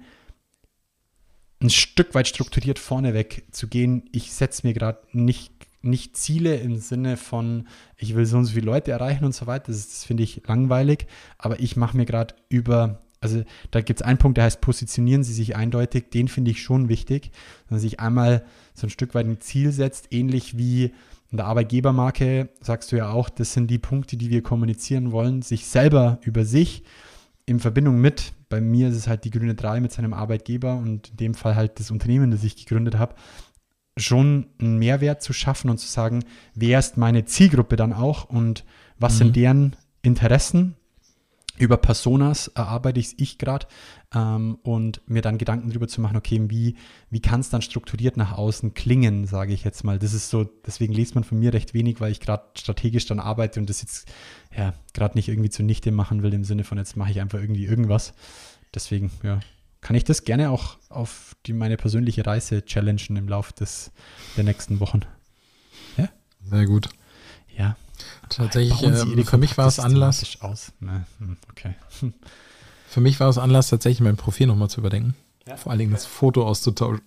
ein 1.59 1.69
Stück 1.69 2.13
weit 2.13 2.27
strukturiert 2.27 2.77
vorneweg 2.79 3.45
zu 3.51 3.67
gehen. 3.67 4.03
Ich 4.11 4.31
setze 4.33 4.67
mir 4.67 4.73
gerade 4.73 4.99
nicht, 5.11 5.51
nicht 5.81 6.15
Ziele 6.15 6.57
im 6.57 6.77
Sinne 6.77 7.17
von, 7.17 7.67
ich 7.97 8.15
will 8.15 8.25
so 8.25 8.37
und 8.37 8.45
so 8.45 8.53
viele 8.53 8.67
Leute 8.67 8.91
erreichen 8.91 9.25
und 9.25 9.33
so 9.33 9.47
weiter. 9.47 9.71
Das, 9.71 9.87
das 9.87 10.03
finde 10.03 10.23
ich 10.23 10.43
langweilig. 10.45 11.07
Aber 11.37 11.59
ich 11.59 11.75
mache 11.75 11.97
mir 11.97 12.05
gerade 12.05 12.35
über, 12.49 13.01
also 13.21 13.43
da 13.71 13.81
gibt 13.81 14.01
es 14.01 14.05
einen 14.05 14.19
Punkt, 14.19 14.37
der 14.37 14.43
heißt, 14.43 14.61
positionieren 14.61 15.23
Sie 15.23 15.33
sich 15.33 15.55
eindeutig. 15.55 16.11
Den 16.11 16.27
finde 16.27 16.51
ich 16.51 16.61
schon 16.61 16.89
wichtig, 16.89 17.31
dass 17.63 17.71
man 17.71 17.79
sich 17.79 17.99
einmal 17.99 18.45
so 18.75 18.85
ein 18.85 18.91
Stück 18.91 19.15
weit 19.15 19.25
ein 19.25 19.41
Ziel 19.41 19.71
setzt, 19.71 20.13
ähnlich 20.13 20.59
wie 20.59 20.93
in 21.31 21.37
der 21.37 21.45
Arbeitgebermarke, 21.45 22.49
sagst 22.61 22.91
du 22.91 22.95
ja 22.95 23.09
auch, 23.09 23.29
das 23.29 23.53
sind 23.53 23.69
die 23.69 23.79
Punkte, 23.79 24.17
die 24.17 24.29
wir 24.29 24.41
kommunizieren 24.41 25.11
wollen, 25.11 25.41
sich 25.41 25.65
selber 25.65 26.19
über 26.23 26.45
sich 26.45 26.83
in 27.45 27.59
Verbindung 27.59 27.99
mit, 27.99 28.33
bei 28.49 28.61
mir 28.61 28.89
ist 28.89 28.95
es 28.95 29.07
halt 29.07 29.23
die 29.23 29.29
grüne 29.29 29.55
3 29.55 29.79
mit 29.81 29.91
seinem 29.91 30.13
Arbeitgeber 30.13 30.75
und 30.75 31.09
in 31.09 31.17
dem 31.17 31.33
Fall 31.33 31.55
halt 31.55 31.79
das 31.79 31.91
Unternehmen, 31.91 32.31
das 32.31 32.43
ich 32.43 32.55
gegründet 32.55 32.97
habe, 32.97 33.15
schon 33.97 34.47
einen 34.59 34.77
Mehrwert 34.77 35.21
zu 35.21 35.33
schaffen 35.33 35.69
und 35.69 35.79
zu 35.79 35.87
sagen, 35.87 36.23
wer 36.53 36.79
ist 36.79 36.97
meine 36.97 37.25
Zielgruppe 37.25 37.75
dann 37.75 37.93
auch 37.93 38.29
und 38.29 38.63
was 38.99 39.13
Mhm. 39.13 39.17
sind 39.17 39.35
deren 39.35 39.75
Interessen. 40.01 40.75
Über 41.57 41.77
Personas 41.77 42.49
erarbeite 42.49 42.99
ich 42.99 43.19
ich 43.19 43.37
gerade 43.39 43.65
ähm, 44.13 44.57
und 44.63 45.01
mir 45.07 45.21
dann 45.21 45.37
Gedanken 45.37 45.69
darüber 45.69 45.87
zu 45.87 46.01
machen, 46.01 46.17
okay, 46.17 46.41
wie, 46.47 46.75
wie 47.09 47.19
kann 47.19 47.41
es 47.41 47.49
dann 47.49 47.61
strukturiert 47.61 48.17
nach 48.17 48.31
außen 48.31 48.73
klingen, 48.73 49.25
sage 49.25 49.53
ich 49.53 49.63
jetzt 49.63 49.83
mal. 49.83 49.99
Das 49.99 50.13
ist 50.13 50.29
so, 50.29 50.43
deswegen 50.43 50.93
liest 50.93 51.15
man 51.15 51.23
von 51.23 51.39
mir 51.39 51.53
recht 51.53 51.73
wenig, 51.73 51.99
weil 51.99 52.11
ich 52.11 52.19
gerade 52.19 52.43
strategisch 52.57 53.05
dann 53.05 53.19
arbeite 53.19 53.59
und 53.59 53.69
das 53.69 53.81
jetzt 53.81 54.07
ja 54.55 54.73
gerade 54.93 55.17
nicht 55.17 55.27
irgendwie 55.27 55.49
zunichte 55.49 55.91
machen 55.91 56.23
will, 56.23 56.33
im 56.33 56.43
Sinne 56.43 56.63
von 56.63 56.77
jetzt 56.77 56.95
mache 56.95 57.11
ich 57.11 57.21
einfach 57.21 57.39
irgendwie 57.39 57.65
irgendwas. 57.65 58.13
Deswegen, 58.73 59.11
ja, 59.23 59.39
kann 59.81 59.95
ich 59.95 60.03
das 60.03 60.23
gerne 60.23 60.51
auch 60.51 60.77
auf 60.89 61.35
die, 61.45 61.53
meine 61.53 61.77
persönliche 61.77 62.25
Reise 62.25 62.65
challengen 62.65 63.15
im 63.17 63.27
Laufe 63.27 63.53
des, 63.53 63.91
der 64.35 64.43
nächsten 64.43 64.79
Wochen. 64.79 65.01
Sehr 66.49 66.65
gut. 66.65 66.89
Ja. 67.57 67.75
Tatsächlich, 68.29 68.83
äh, 68.83 69.23
für 69.23 69.37
mich 69.37 69.57
war 69.57 69.67
es 69.67 69.79
Anlass, 69.79 70.37
Aus. 70.41 70.71
Ne, 70.79 71.05
hm, 71.19 71.37
okay. 71.49 71.75
für 72.87 73.01
mich 73.01 73.19
war 73.19 73.29
es 73.29 73.37
Anlass, 73.37 73.69
tatsächlich 73.69 74.01
mein 74.01 74.17
Profil 74.17 74.47
nochmal 74.47 74.69
zu 74.69 74.79
überdenken. 74.79 75.15
Vor 75.55 75.71
allen 75.71 75.79
Dingen 75.79 75.91
das 75.91 76.05
Foto 76.05 76.45
auszutauschen. 76.45 77.01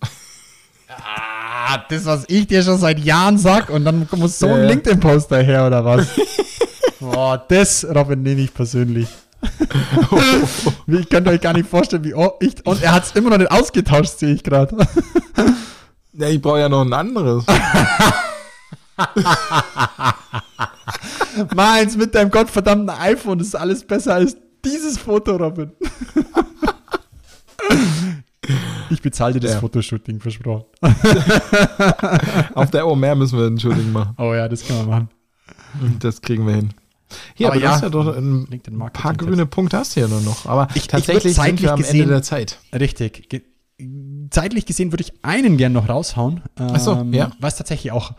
Ah, 0.87 1.77
das, 1.89 2.05
was 2.05 2.25
ich 2.27 2.47
dir 2.47 2.63
schon 2.63 2.77
seit 2.77 2.99
Jahren 2.99 3.37
sag 3.37 3.69
und 3.69 3.85
dann 3.85 4.07
muss 4.17 4.39
so 4.39 4.47
Ja, 4.47 4.55
ein 4.55 4.61
ja. 4.63 4.67
LinkedIn-Poster 4.69 5.41
her 5.41 5.67
oder 5.67 5.85
was? 5.85 6.07
Boah, 6.99 7.43
das, 7.47 7.85
Robin, 7.85 8.21
nehme 8.21 8.41
ich 8.41 8.53
persönlich. 8.53 9.07
Ich 10.87 11.09
könnt 11.09 11.27
euch 11.27 11.41
gar 11.41 11.53
nicht 11.53 11.69
vorstellen, 11.69 12.03
wie 12.03 12.13
oh, 12.13 12.33
ich. 12.39 12.65
Und 12.65 12.83
er 12.83 12.93
hat 12.93 13.05
es 13.05 13.11
immer 13.13 13.29
noch 13.31 13.37
nicht 13.37 13.51
ausgetauscht, 13.51 14.19
sehe 14.19 14.33
ich 14.33 14.43
gerade. 14.43 14.75
Ja, 16.13 16.27
ich 16.27 16.41
brauche 16.41 16.59
ja 16.59 16.67
noch 16.69 16.81
ein 16.81 16.93
anderes. 16.93 17.45
Meins 21.55 21.95
mit 21.95 22.13
deinem 22.13 22.29
gottverdammten 22.29 22.89
iPhone, 22.89 23.39
das 23.39 23.47
ist 23.47 23.55
alles 23.55 23.85
besser 23.85 24.15
als 24.15 24.35
dieses 24.65 24.97
Foto, 24.97 25.35
Robin. 25.35 25.71
Ich 28.89 29.01
bezahle 29.01 29.35
dir 29.35 29.39
das 29.39 29.53
Ja. 29.53 29.59
Fotoshooting, 29.59 30.19
versprochen. 30.19 30.65
Auf 32.55 32.71
der 32.71 32.85
OMR 32.87 33.15
müssen 33.15 33.37
wir 33.39 33.45
entschuldigen 33.47 33.91
machen. 33.93 34.13
Oh 34.17 34.33
ja, 34.33 34.49
das 34.49 34.65
können 34.65 34.79
wir 34.79 34.87
machen. 34.87 35.09
Das 35.99 36.21
kriegen 36.21 36.45
wir 36.45 36.55
hin. 36.55 36.69
Hier, 37.35 37.47
Aber 37.47 37.55
aber, 37.55 37.63
ja, 37.63 37.69
du 37.69 37.73
hast 37.75 37.81
ja 37.83 37.89
doch 37.89 38.17
ein 38.17 38.91
paar 38.93 39.13
grüne 39.13 39.45
Punkte 39.45 39.77
hast 39.77 39.95
du 39.95 40.01
ja 40.01 40.07
nur 40.07 40.21
noch. 40.21 40.45
Aber 40.45 40.67
Ich- 40.71 40.77
ich 40.83 40.87
tatsächlich 40.87 41.37
würd 41.37 41.45
sind 41.45 41.61
wir 41.61 41.71
am 41.71 41.77
zeitlich 41.81 41.89
Ende 41.89 42.03
gesehen- 42.03 42.09
der 42.09 42.23
Zeit. 42.23 42.59
Richtig. 42.77 43.29
Ge 43.29 43.43
zeitlich 44.29 44.65
gesehen 44.67 44.91
würde 44.91 45.03
ich 45.03 45.13
einen 45.23 45.57
gern 45.57 45.73
noch 45.73 45.89
raushauen. 45.89 46.41
Ähm, 46.59 46.77
so, 46.77 47.03
ja. 47.11 47.31
Was 47.39 47.55
tatsächlich 47.55 47.91
auch 47.91 48.11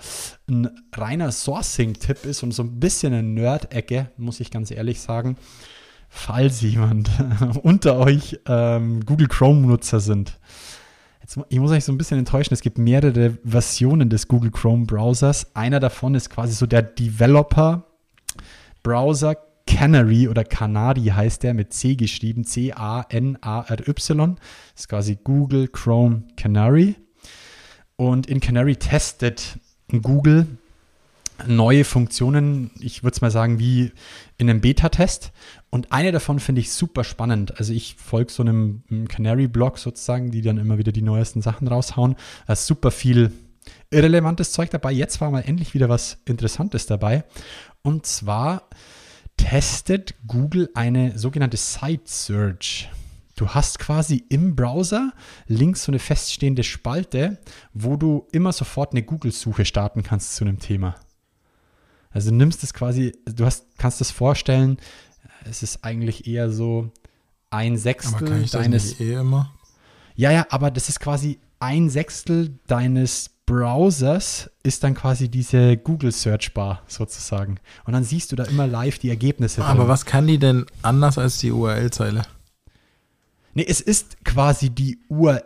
ein 0.49 0.68
reiner 0.95 1.30
Sourcing-Tipp 1.30 2.24
ist 2.24 2.43
und 2.43 2.53
so 2.53 2.62
ein 2.64 2.80
bisschen 2.80 3.12
eine 3.12 3.22
Nerd-Ecke, 3.22 4.11
muss 4.16 4.40
ich 4.40 4.51
ganz 4.51 4.70
ehrlich 4.72 5.01
sagen. 5.01 5.36
Falls 6.14 6.60
jemand 6.60 7.08
unter 7.62 7.96
euch 7.96 8.38
ähm, 8.46 9.02
Google 9.06 9.28
Chrome-Nutzer 9.28 9.98
sind. 9.98 10.38
Jetzt, 11.22 11.40
ich 11.48 11.58
muss 11.58 11.70
euch 11.70 11.84
so 11.84 11.92
ein 11.92 11.96
bisschen 11.96 12.18
enttäuschen, 12.18 12.52
es 12.52 12.60
gibt 12.60 12.76
mehrere 12.76 13.38
Versionen 13.44 14.10
des 14.10 14.28
Google 14.28 14.50
Chrome-Browsers. 14.50 15.56
Einer 15.56 15.80
davon 15.80 16.14
ist 16.14 16.28
quasi 16.28 16.52
so 16.52 16.66
der 16.66 16.82
Developer-Browser 16.82 19.36
Canary 19.66 20.28
oder 20.28 20.44
Canary 20.44 21.06
heißt 21.06 21.44
der 21.44 21.54
mit 21.54 21.72
C 21.72 21.96
geschrieben, 21.96 22.44
C-A-N-A-R-Y. 22.44 24.36
Das 24.36 24.44
ist 24.76 24.88
quasi 24.88 25.18
Google 25.24 25.68
Chrome 25.68 26.24
Canary. 26.36 26.96
Und 27.96 28.26
in 28.26 28.40
Canary 28.40 28.76
testet 28.76 29.58
Google 29.88 30.46
neue 31.46 31.84
Funktionen, 31.84 32.70
ich 32.80 33.02
würde 33.02 33.14
es 33.14 33.20
mal 33.20 33.30
sagen, 33.30 33.58
wie 33.58 33.92
in 34.38 34.50
einem 34.50 34.60
Beta-Test. 34.60 35.32
Und 35.74 35.90
eine 35.90 36.12
davon 36.12 36.38
finde 36.38 36.60
ich 36.60 36.70
super 36.70 37.02
spannend. 37.02 37.58
Also 37.58 37.72
ich 37.72 37.94
folge 37.94 38.30
so 38.30 38.42
einem 38.42 38.82
Canary-Blog 39.08 39.78
sozusagen, 39.78 40.30
die 40.30 40.42
dann 40.42 40.58
immer 40.58 40.76
wieder 40.76 40.92
die 40.92 41.00
neuesten 41.00 41.40
Sachen 41.40 41.66
raushauen. 41.66 42.14
Da 42.46 42.52
ist 42.52 42.66
super 42.66 42.90
viel 42.90 43.32
irrelevantes 43.90 44.52
Zeug 44.52 44.68
dabei. 44.68 44.92
Jetzt 44.92 45.22
war 45.22 45.30
mal 45.30 45.40
endlich 45.40 45.72
wieder 45.72 45.88
was 45.88 46.18
Interessantes 46.26 46.84
dabei. 46.84 47.24
Und 47.80 48.04
zwar 48.04 48.68
testet 49.38 50.14
Google 50.26 50.68
eine 50.74 51.18
sogenannte 51.18 51.56
Site 51.56 52.02
Search. 52.04 52.90
Du 53.36 53.48
hast 53.48 53.78
quasi 53.78 54.26
im 54.28 54.54
Browser 54.54 55.14
links 55.46 55.84
so 55.84 55.90
eine 55.90 56.00
feststehende 56.00 56.64
Spalte, 56.64 57.38
wo 57.72 57.96
du 57.96 58.28
immer 58.30 58.52
sofort 58.52 58.92
eine 58.92 59.04
Google-Suche 59.04 59.64
starten 59.64 60.02
kannst 60.02 60.36
zu 60.36 60.44
einem 60.44 60.58
Thema. 60.58 60.96
Also 62.10 62.30
nimmst 62.30 62.62
es 62.62 62.74
quasi, 62.74 63.16
du 63.24 63.46
hast, 63.46 63.78
kannst 63.78 64.02
es 64.02 64.10
vorstellen, 64.10 64.76
es 65.49 65.62
ist 65.62 65.84
eigentlich 65.84 66.26
eher 66.26 66.51
so 66.51 66.90
ein 67.51 67.72
Aber 67.72 67.78
Sechstel 67.78 68.28
kann 68.28 68.43
ich 68.43 68.51
das 68.51 68.62
deines 68.62 68.84
nicht 68.84 69.01
eh 69.01 69.14
immer? 69.14 69.53
ja, 70.14 70.30
ja, 70.32 70.47
aber 70.51 70.70
das 70.70 70.88
ist 70.88 71.01
quasi 71.01 71.38
ein 71.61 71.90
Sechstel 71.90 72.59
deines 72.66 73.30
Browsers 73.47 74.51
ist 74.62 74.84
dann 74.84 74.95
quasi 74.95 75.28
diese 75.28 75.76
Google 75.76 76.12
Search 76.12 76.55
Bar 76.55 76.82
sozusagen. 76.86 77.59
Und 77.84 77.93
dann 77.93 78.05
siehst 78.05 78.30
du 78.32 78.36
da 78.36 78.45
immer 78.45 78.66
live 78.66 78.99
die 78.99 79.11
Ergebnisse. 79.11 79.64
Aber 79.64 79.80
drin. 79.80 79.88
was 79.88 80.07
kann 80.07 80.26
die 80.26 80.38
denn 80.38 80.64
anders 80.82 81.18
als 81.18 81.38
die 81.38 81.51
URL-Zeile? 81.51 82.22
Nee, 83.55 83.66
es 83.68 83.80
ist 83.80 84.24
quasi 84.24 84.70
die 84.70 85.01
URL. 85.09 85.43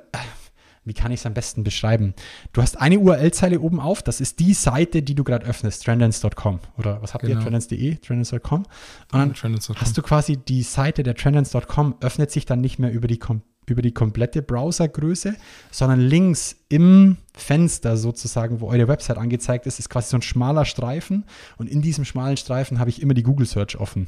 Wie 0.87 0.95
kann 0.95 1.11
ich 1.11 1.21
es 1.21 1.27
am 1.27 1.35
besten 1.35 1.65
beschreiben? 1.65 2.15
Du 2.53 2.63
hast 2.63 2.81
eine 2.81 3.01
URL-Zeile 3.01 3.61
oben 3.61 3.81
auf, 3.81 4.03
das 4.03 4.21
ist 4.21 4.39
die 4.39 4.55
Seite, 4.55 5.03
die 5.03 5.17
du 5.17 5.25
gerade 5.25 5.45
öffnest, 5.45 5.85
trendance.com. 5.85 6.61
Oder 6.79 7.03
was 7.03 7.13
habt 7.13 7.25
ihr? 7.25 7.31
Genau. 7.31 7.43
Trendance.de, 7.43 7.97
trendance.com. 7.97 8.61
Und 8.61 8.67
dann 9.13 9.35
Trendance.com. 9.35 9.77
hast 9.81 9.99
du 9.99 10.03
quasi 10.03 10.37
die 10.37 10.63
Seite 10.63 11.03
der 11.03 11.17
trendance.com, 11.17 11.97
öffnet 12.01 12.31
sich 12.31 12.47
dann 12.47 12.61
nicht 12.61 12.79
mehr 12.79 12.93
über 12.93 13.09
die, 13.09 13.19
über 13.67 13.83
die 13.83 13.93
komplette 13.93 14.43
Browsergröße, 14.43 15.35
sondern 15.73 16.01
links 16.01 16.57
im 16.69 17.17
Fenster 17.35 17.97
sozusagen, 17.97 18.61
wo 18.61 18.69
eure 18.69 18.87
Website 18.87 19.19
angezeigt 19.19 19.67
ist, 19.67 19.81
ist 19.81 19.91
quasi 19.91 20.11
so 20.11 20.19
ein 20.19 20.23
schmaler 20.23 20.65
Streifen. 20.65 21.25
Und 21.57 21.69
in 21.69 21.83
diesem 21.83 22.05
schmalen 22.05 22.37
Streifen 22.37 22.79
habe 22.79 22.91
ich 22.91 23.03
immer 23.03 23.15
die 23.15 23.25
Google 23.25 23.47
Search 23.47 23.77
offen. 23.77 24.07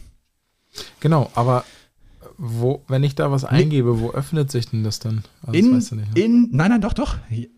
Genau, 1.01 1.31
aber 1.35 1.65
wo, 2.41 2.85
wenn 2.87 3.03
ich 3.03 3.17
da 3.17 3.33
was 3.33 3.45
eingebe, 3.45 3.99
wo 3.99 4.13
öffnet 4.13 4.49
sich 4.53 4.71
denn 4.71 4.85
das 4.85 5.01
dann? 5.01 5.25
Also 5.43 5.53
das 5.53 5.61
in, 5.61 5.77
weißt 5.77 5.91
du 5.91 5.95
nicht, 5.97 6.15
ne? 6.15 6.23
in, 6.23 6.49
nein, 6.53 6.71
nein, 6.71 6.81
doch, 6.81 6.93
doch. 6.93 7.17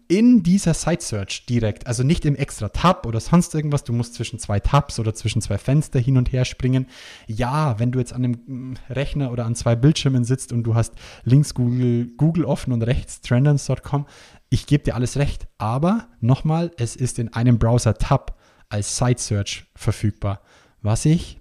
In 0.08 0.42
dieser 0.42 0.72
Site 0.72 1.04
Search 1.04 1.44
direkt. 1.44 1.86
Also 1.86 2.02
nicht 2.02 2.24
im 2.24 2.34
extra 2.34 2.70
Tab 2.70 3.04
oder 3.04 3.20
sonst 3.20 3.54
irgendwas. 3.54 3.84
Du 3.84 3.92
musst 3.92 4.14
zwischen 4.14 4.38
zwei 4.38 4.58
Tabs 4.58 4.98
oder 4.98 5.14
zwischen 5.14 5.42
zwei 5.42 5.58
Fenster 5.58 6.00
hin 6.00 6.16
und 6.16 6.32
her 6.32 6.46
springen. 6.46 6.86
Ja, 7.26 7.78
wenn 7.78 7.92
du 7.92 7.98
jetzt 7.98 8.14
an 8.14 8.24
einem 8.24 8.40
mm, 8.46 8.74
Rechner 8.88 9.32
oder 9.32 9.44
an 9.44 9.54
zwei 9.54 9.76
Bildschirmen 9.76 10.24
sitzt 10.24 10.50
und 10.50 10.62
du 10.62 10.74
hast 10.74 10.94
links 11.24 11.52
Google, 11.52 12.08
Google 12.16 12.46
offen 12.46 12.72
und 12.72 12.80
rechts 12.82 13.20
trendance.com, 13.20 14.06
ich 14.48 14.66
gebe 14.66 14.84
dir 14.84 14.94
alles 14.94 15.18
recht. 15.18 15.46
Aber 15.58 16.08
nochmal, 16.20 16.70
es 16.78 16.96
ist 16.96 17.18
in 17.18 17.34
einem 17.34 17.58
Browser-Tab 17.58 18.38
als 18.70 18.96
Site 18.96 19.20
Search 19.20 19.64
verfügbar. 19.74 20.40
Was 20.80 21.04
ich 21.04 21.39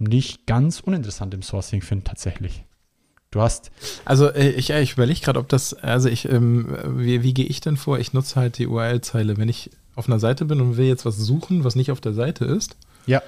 nicht 0.00 0.46
ganz 0.46 0.80
uninteressant 0.80 1.34
im 1.34 1.42
Sourcing 1.42 1.82
finde, 1.82 2.04
tatsächlich. 2.04 2.64
Du 3.30 3.40
hast 3.40 3.70
Also 4.04 4.28
äh, 4.30 4.50
ich, 4.50 4.68
ja, 4.68 4.78
ich 4.80 4.92
überlege 4.92 5.20
gerade, 5.20 5.38
ob 5.40 5.48
das, 5.48 5.74
also 5.74 6.08
ich, 6.08 6.28
ähm, 6.30 6.76
wie, 6.96 7.22
wie 7.22 7.34
gehe 7.34 7.44
ich 7.46 7.60
denn 7.60 7.76
vor? 7.76 7.98
Ich 7.98 8.12
nutze 8.12 8.36
halt 8.36 8.58
die 8.58 8.66
URL-Zeile. 8.66 9.36
Wenn 9.36 9.48
ich 9.48 9.70
auf 9.94 10.06
einer 10.08 10.18
Seite 10.18 10.44
bin 10.44 10.60
und 10.60 10.76
will 10.76 10.86
jetzt 10.86 11.04
was 11.04 11.16
suchen, 11.16 11.64
was 11.64 11.74
nicht 11.74 11.90
auf 11.90 12.00
der 12.00 12.12
Seite 12.12 12.44
ist, 12.44 12.76
Ja. 13.06 13.22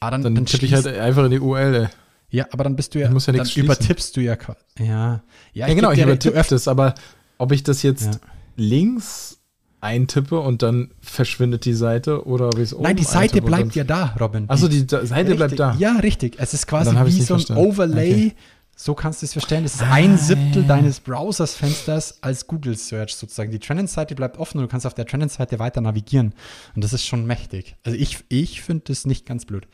Ah, 0.00 0.10
dann, 0.10 0.22
dann, 0.22 0.34
dann, 0.34 0.46
tippe 0.46 0.66
ich 0.66 0.74
halt 0.74 0.86
einfach 0.86 1.24
in 1.26 1.30
die 1.30 1.38
URL. 1.38 1.88
Ja, 2.30 2.46
aber 2.50 2.64
dann 2.64 2.74
bist 2.74 2.94
du 2.94 2.98
ja, 2.98 3.06
ja 3.08 3.12
dann 3.12 3.20
schließen. 3.20 3.62
übertippst 3.64 4.16
du 4.16 4.20
ja. 4.20 4.34
qua- 4.36 4.56
Ja, 4.78 5.22
ja, 5.52 5.68
Ja, 5.68 5.74
genau, 5.74 5.92
ich 5.92 6.00
übertippe 6.02 6.42
das, 6.48 6.66
aber 6.66 6.94
ob 7.38 7.52
ich 7.52 7.62
das 7.62 7.82
jetzt 7.82 8.14
Ja. 8.14 8.20
links 8.56 9.38
eintippe 9.82 10.40
und 10.40 10.62
dann 10.62 10.90
verschwindet 11.00 11.64
die 11.66 11.74
Seite 11.74 12.24
oder 12.26 12.48
ich 12.54 12.60
es 12.60 12.74
oben 12.74 12.84
Nein, 12.84 12.96
die 12.96 13.02
Seite 13.04 13.42
bleibt 13.42 13.74
ja 13.74 13.84
da, 13.84 14.14
Robin. 14.18 14.48
Achso, 14.48 14.68
die 14.68 14.86
Da- 14.86 15.04
Seite 15.04 15.30
richtig, 15.32 15.36
bleibt 15.36 15.58
da. 15.60 15.74
Ja, 15.78 15.96
richtig. 15.96 16.36
Es 16.38 16.54
ist 16.54 16.66
quasi 16.66 16.90
wie 16.92 17.10
so 17.20 17.34
ein 17.34 17.40
verstanden. 17.40 17.62
Overlay. 17.66 18.12
Okay. 18.26 18.34
So 18.74 18.94
kannst 18.94 19.20
du 19.22 19.26
es 19.26 19.32
verstehen. 19.32 19.64
Es 19.64 19.74
ist 19.74 19.82
Ah, 19.82 19.92
ein 19.92 20.16
Siebtel 20.16 20.62
ja. 20.62 20.68
deines 20.68 21.00
Browsers-Fensters 21.00 22.18
als 22.22 22.46
Google 22.46 22.76
Search 22.76 23.14
sozusagen. 23.14 23.50
Die 23.50 23.58
Trendance-Seite 23.58 24.14
bleibt 24.14 24.38
offen 24.38 24.58
und 24.58 24.64
du 24.64 24.68
kannst 24.68 24.86
auf 24.86 24.94
der 24.94 25.04
Trendance-Seite 25.06 25.58
weiter 25.58 25.80
navigieren. 25.82 26.32
Und 26.74 26.82
das 26.82 26.92
ist 26.92 27.04
schon 27.04 27.26
mächtig. 27.26 27.76
Also 27.84 27.98
ich, 27.98 28.18
ich 28.28 28.62
finde 28.62 28.84
das 28.86 29.04
nicht 29.04 29.26
ganz 29.26 29.44
blöd. 29.44 29.68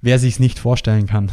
Wer 0.00 0.18
sich 0.18 0.34
es 0.34 0.40
nicht 0.40 0.58
vorstellen 0.58 1.06
kann, 1.06 1.30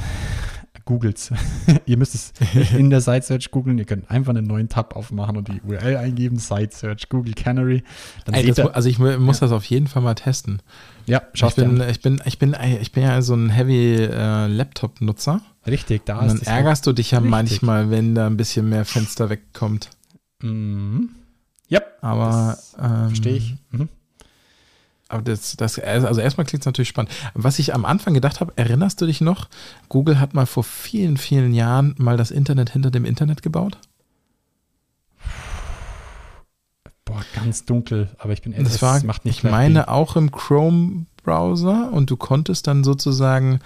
googelt's. 0.85 1.31
ihr 1.85 1.97
müsst 1.97 2.15
es 2.15 2.33
in 2.73 2.89
der 2.89 3.01
Site 3.01 3.21
Search 3.23 3.51
googeln. 3.51 3.77
Ihr 3.77 3.85
könnt 3.85 4.09
einfach 4.11 4.31
einen 4.31 4.45
neuen 4.47 4.69
Tab 4.69 4.95
aufmachen 4.95 5.37
und 5.37 5.47
die 5.47 5.61
URL 5.61 5.97
eingeben, 5.97 6.37
Site 6.39 6.69
Search, 6.75 7.09
Google 7.09 7.33
Canary. 7.33 7.83
Dann 8.25 8.35
Ey, 8.35 8.45
das, 8.51 8.59
also 8.59 8.89
ich 8.89 8.99
mu- 8.99 9.17
muss 9.19 9.39
das 9.39 9.51
auf 9.51 9.65
jeden 9.65 9.87
Fall 9.87 10.01
mal 10.01 10.15
testen. 10.15 10.61
ja, 11.05 11.21
Ich 11.33 11.39
schaut 11.39 11.55
bin, 11.55 11.81
an. 11.81 11.89
ich, 11.89 12.01
bin, 12.01 12.21
ich, 12.25 12.39
bin, 12.39 12.55
ich 12.81 12.91
bin 12.91 13.03
ja 13.03 13.21
so 13.21 13.33
ein 13.35 13.49
Heavy 13.49 13.95
äh, 13.95 14.47
Laptop-Nutzer. 14.47 15.41
Richtig, 15.67 16.05
da 16.05 16.19
Und 16.19 16.27
dann 16.27 16.35
ist 16.37 16.41
es 16.43 16.47
ärgerst 16.47 16.87
du 16.87 16.93
dich 16.93 17.11
ja 17.11 17.19
Richtig. 17.19 17.31
manchmal, 17.31 17.91
wenn 17.91 18.15
da 18.15 18.27
ein 18.27 18.37
bisschen 18.37 18.67
mehr 18.69 18.85
Fenster 18.85 19.29
wegkommt. 19.29 19.89
Mhm. 20.41 21.09
Ja, 21.67 21.81
Aber 22.01 22.57
ähm, 22.81 23.07
verstehe 23.09 23.35
ich. 23.35 23.55
Aber 25.11 25.21
das, 25.23 25.57
das, 25.57 25.77
also 25.77 26.21
erstmal 26.21 26.45
klingt 26.45 26.61
es 26.61 26.65
natürlich 26.65 26.87
spannend. 26.87 27.11
Was 27.33 27.59
ich 27.59 27.73
am 27.73 27.83
Anfang 27.83 28.13
gedacht 28.13 28.39
habe, 28.39 28.53
erinnerst 28.55 29.01
du 29.01 29.05
dich 29.05 29.19
noch? 29.19 29.49
Google 29.89 30.19
hat 30.21 30.33
mal 30.33 30.45
vor 30.45 30.63
vielen, 30.63 31.17
vielen 31.17 31.53
Jahren 31.53 31.95
mal 31.97 32.15
das 32.15 32.31
Internet 32.31 32.69
hinter 32.69 32.91
dem 32.91 33.03
Internet 33.03 33.41
gebaut. 33.41 33.77
Boah, 37.05 37.21
ganz 37.35 37.65
dunkel, 37.65 38.09
aber 38.19 38.31
ich 38.33 38.41
bin 38.41 38.53
ehrlich, 38.53 38.69
Das 38.71 38.81
war, 38.81 39.03
macht 39.03 39.25
nicht 39.25 39.39
ich 39.39 39.43
meine, 39.43 39.89
auch 39.89 40.15
im 40.15 40.31
Chrome-Browser 40.31 41.91
und 41.91 42.09
du 42.09 42.15
konntest 42.15 42.67
dann 42.67 42.83
sozusagen 42.85 43.59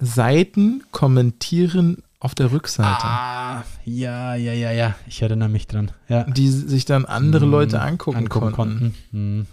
Seiten 0.00 0.82
kommentieren 0.90 1.98
auf 2.18 2.34
der 2.34 2.50
Rückseite, 2.50 3.04
Ah, 3.04 3.62
ja, 3.84 4.34
ja, 4.36 4.52
ja, 4.52 4.70
ja. 4.72 4.94
Ich 5.06 5.22
erinnere 5.22 5.48
mich 5.48 5.66
dran. 5.66 5.90
Ja. 6.08 6.24
die 6.24 6.48
sich 6.48 6.84
dann 6.84 7.04
andere 7.04 7.46
Leute 7.46 7.76
Mhm. 7.76 7.82
angucken, 7.82 8.28
konnten. 8.28 8.94
Mhm. 9.12 9.46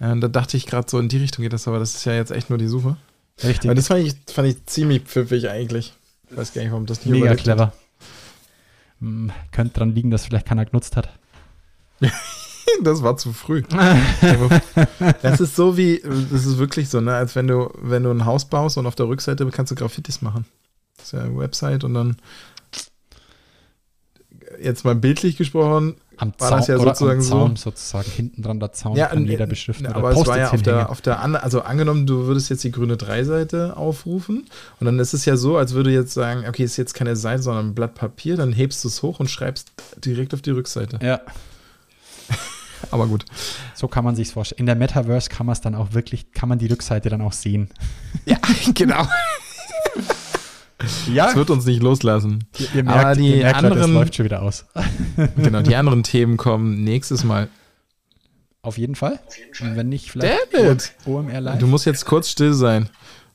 Ja, 0.00 0.14
da 0.14 0.28
dachte 0.28 0.56
ich 0.56 0.66
gerade 0.66 0.88
so, 0.88 0.98
in 0.98 1.08
die 1.08 1.18
Richtung 1.18 1.42
geht 1.42 1.52
das, 1.52 1.66
aber 1.66 1.78
das 1.78 1.94
ist 1.94 2.04
ja 2.04 2.14
jetzt 2.14 2.30
echt 2.30 2.50
nur 2.50 2.58
die 2.58 2.68
Suche. 2.68 2.96
Richtig. 3.42 3.68
Aber 3.68 3.74
das 3.74 3.88
fand 3.88 4.06
ich, 4.06 4.14
fand 4.32 4.48
ich 4.48 4.64
ziemlich 4.66 5.02
pfiffig 5.02 5.48
eigentlich. 5.48 5.94
Ich 6.30 6.36
weiß 6.36 6.52
gar 6.52 6.62
nicht, 6.62 6.70
warum 6.70 6.86
das 6.86 7.04
nicht 7.04 7.10
Mega 7.10 7.34
clever. 7.34 7.72
Hm, 9.00 9.32
könnte 9.52 9.74
dran 9.78 9.94
liegen, 9.94 10.10
dass 10.10 10.26
vielleicht 10.26 10.46
keiner 10.46 10.64
genutzt 10.64 10.96
hat. 10.96 11.08
Das 12.82 13.02
war 13.02 13.16
zu 13.16 13.32
früh. 13.32 13.62
das 15.22 15.40
ist 15.40 15.56
so 15.56 15.76
wie, 15.76 16.02
das 16.30 16.44
ist 16.44 16.58
wirklich 16.58 16.88
so, 16.88 17.00
ne, 17.00 17.14
als 17.14 17.34
wenn 17.34 17.46
du, 17.46 17.70
wenn 17.80 18.02
du 18.02 18.10
ein 18.10 18.24
Haus 18.24 18.44
baust 18.44 18.76
und 18.76 18.86
auf 18.86 18.94
der 18.94 19.08
Rückseite 19.08 19.46
kannst 19.50 19.72
du 19.72 19.74
Graffitis 19.74 20.22
machen. 20.22 20.44
Das 20.96 21.06
ist 21.06 21.12
ja 21.12 21.20
eine 21.20 21.36
Website 21.36 21.82
und 21.82 21.94
dann 21.94 22.16
jetzt 24.60 24.84
mal 24.84 24.94
bildlich 24.94 25.36
gesprochen, 25.36 25.96
Am 26.18 26.32
War 26.38 26.50
das 26.50 26.66
ja 26.66 26.78
sozusagen 26.78 27.20
am 27.20 27.22
so? 27.22 27.30
Zaun 27.30 27.56
sozusagen. 27.56 28.10
Hinten 28.10 28.42
dran 28.42 28.60
der 28.60 28.72
Zaun 28.72 28.96
ja, 28.96 29.06
kann 29.06 29.24
äh, 29.24 29.30
jeder 29.30 29.46
beschriften. 29.46 29.84
ja, 29.84 29.90
oder 29.90 29.98
aber 29.98 30.10
es 30.10 30.26
war 30.26 30.38
ja 30.38 30.50
auf 30.50 30.62
der, 30.62 30.90
auf 30.90 31.00
der 31.00 31.20
anderen, 31.20 31.44
also 31.44 31.62
angenommen, 31.62 32.06
du 32.06 32.26
würdest 32.26 32.50
jetzt 32.50 32.64
die 32.64 32.72
grüne 32.72 32.96
3-Seite 32.96 33.76
aufrufen 33.76 34.46
und 34.80 34.84
dann 34.84 34.98
ist 34.98 35.14
es 35.14 35.24
ja 35.24 35.36
so, 35.36 35.56
als 35.56 35.74
würde 35.74 35.90
jetzt 35.90 36.12
sagen, 36.12 36.44
okay, 36.48 36.64
ist 36.64 36.76
jetzt 36.76 36.94
keine 36.94 37.14
Seite, 37.16 37.42
sondern 37.42 37.68
ein 37.68 37.74
Blatt 37.74 37.94
Papier, 37.94 38.36
dann 38.36 38.52
hebst 38.52 38.82
du 38.84 38.88
es 38.88 39.02
hoch 39.02 39.20
und 39.20 39.30
schreibst 39.30 39.70
direkt 40.04 40.34
auf 40.34 40.42
die 40.42 40.50
Rückseite. 40.50 40.98
Ja, 41.02 41.20
Aber 42.90 43.06
gut. 43.06 43.24
so 43.74 43.88
kann 43.88 44.04
man 44.04 44.16
sich 44.16 44.32
vorstellen. 44.32 44.60
In 44.60 44.66
der 44.66 44.76
Metaverse 44.76 45.28
kann 45.28 45.46
man 45.46 45.52
es 45.52 45.60
dann 45.60 45.74
auch 45.74 45.92
wirklich, 45.92 46.32
kann 46.32 46.48
man 46.48 46.58
die 46.58 46.66
Rückseite 46.66 47.08
dann 47.08 47.20
auch 47.20 47.32
sehen. 47.32 47.68
Ja, 48.24 48.38
genau. 48.74 49.06
Ja, 51.12 51.30
Es 51.30 51.36
wird 51.36 51.50
uns 51.50 51.64
nicht 51.66 51.82
loslassen. 51.82 52.44
ihr, 52.58 52.68
ihr 52.74 52.80
aber 52.88 53.02
merkt, 53.02 53.20
die 53.20 53.30
ihr 53.30 53.36
merkt 53.42 53.62
Leute, 53.62 53.74
anderen- 53.74 53.94
läuft 53.94 54.14
schon 54.14 54.24
wieder 54.24 54.42
aus. 54.42 54.66
Genau, 55.36 55.60
die 55.62 55.74
anderen 55.74 56.02
Themen 56.04 56.36
kommen 56.36 56.84
nächstes 56.84 57.24
Mal. 57.24 57.48
Auf 58.62 58.78
jeden 58.78 58.94
Fall. 58.94 59.18
Und 59.60 59.76
wenn 59.76 59.88
nicht, 59.88 60.10
vielleicht 60.10 60.52
Damn 60.54 60.72
it. 60.72 60.92
OMR 61.06 61.40
live. 61.40 61.58
Du 61.58 61.66
musst 61.66 61.84
jetzt 61.86 62.04
kurz 62.06 62.28
still 62.28 62.54
sein. 62.54 62.88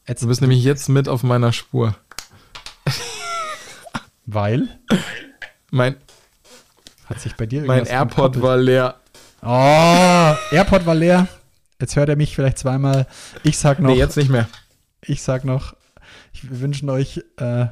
Jetzt, 0.07 0.23
Du 0.23 0.27
bist 0.27 0.41
nämlich 0.41 0.63
jetzt 0.63 0.87
mit 0.89 1.09
auf 1.09 1.23
meiner 1.23 1.51
Spur. 1.53 1.95
weil 4.25 4.67
Mein, 5.71 5.95
hat 7.05 7.19
sich 7.19 7.35
bei 7.35 7.45
dir 7.45 7.63
mein 7.65 7.85
AirPod 7.85 8.35
entkoppelt? 8.35 8.43
war 8.43 8.57
leer. 8.57 8.95
Oh, 9.41 10.55
AirPod 10.55 10.85
war 10.85 10.95
leer. 10.95 11.27
Jetzt 11.79 11.95
hört 11.95 12.07
er 12.09 12.15
mich 12.15 12.35
vielleicht 12.35 12.57
zweimal. 12.59 13.07
Ich 13.43 13.57
sag 13.57 13.79
noch, 13.79 13.89
Nee, 13.89 13.97
jetzt 13.97 14.15
nicht 14.15 14.29
mehr. 14.29 14.47
ich 15.01 15.21
sag 15.21 15.43
noch, 15.43 15.75
wir 16.41 16.59
wünschen 16.61 16.89
euch 16.89 17.21
äh, 17.37 17.67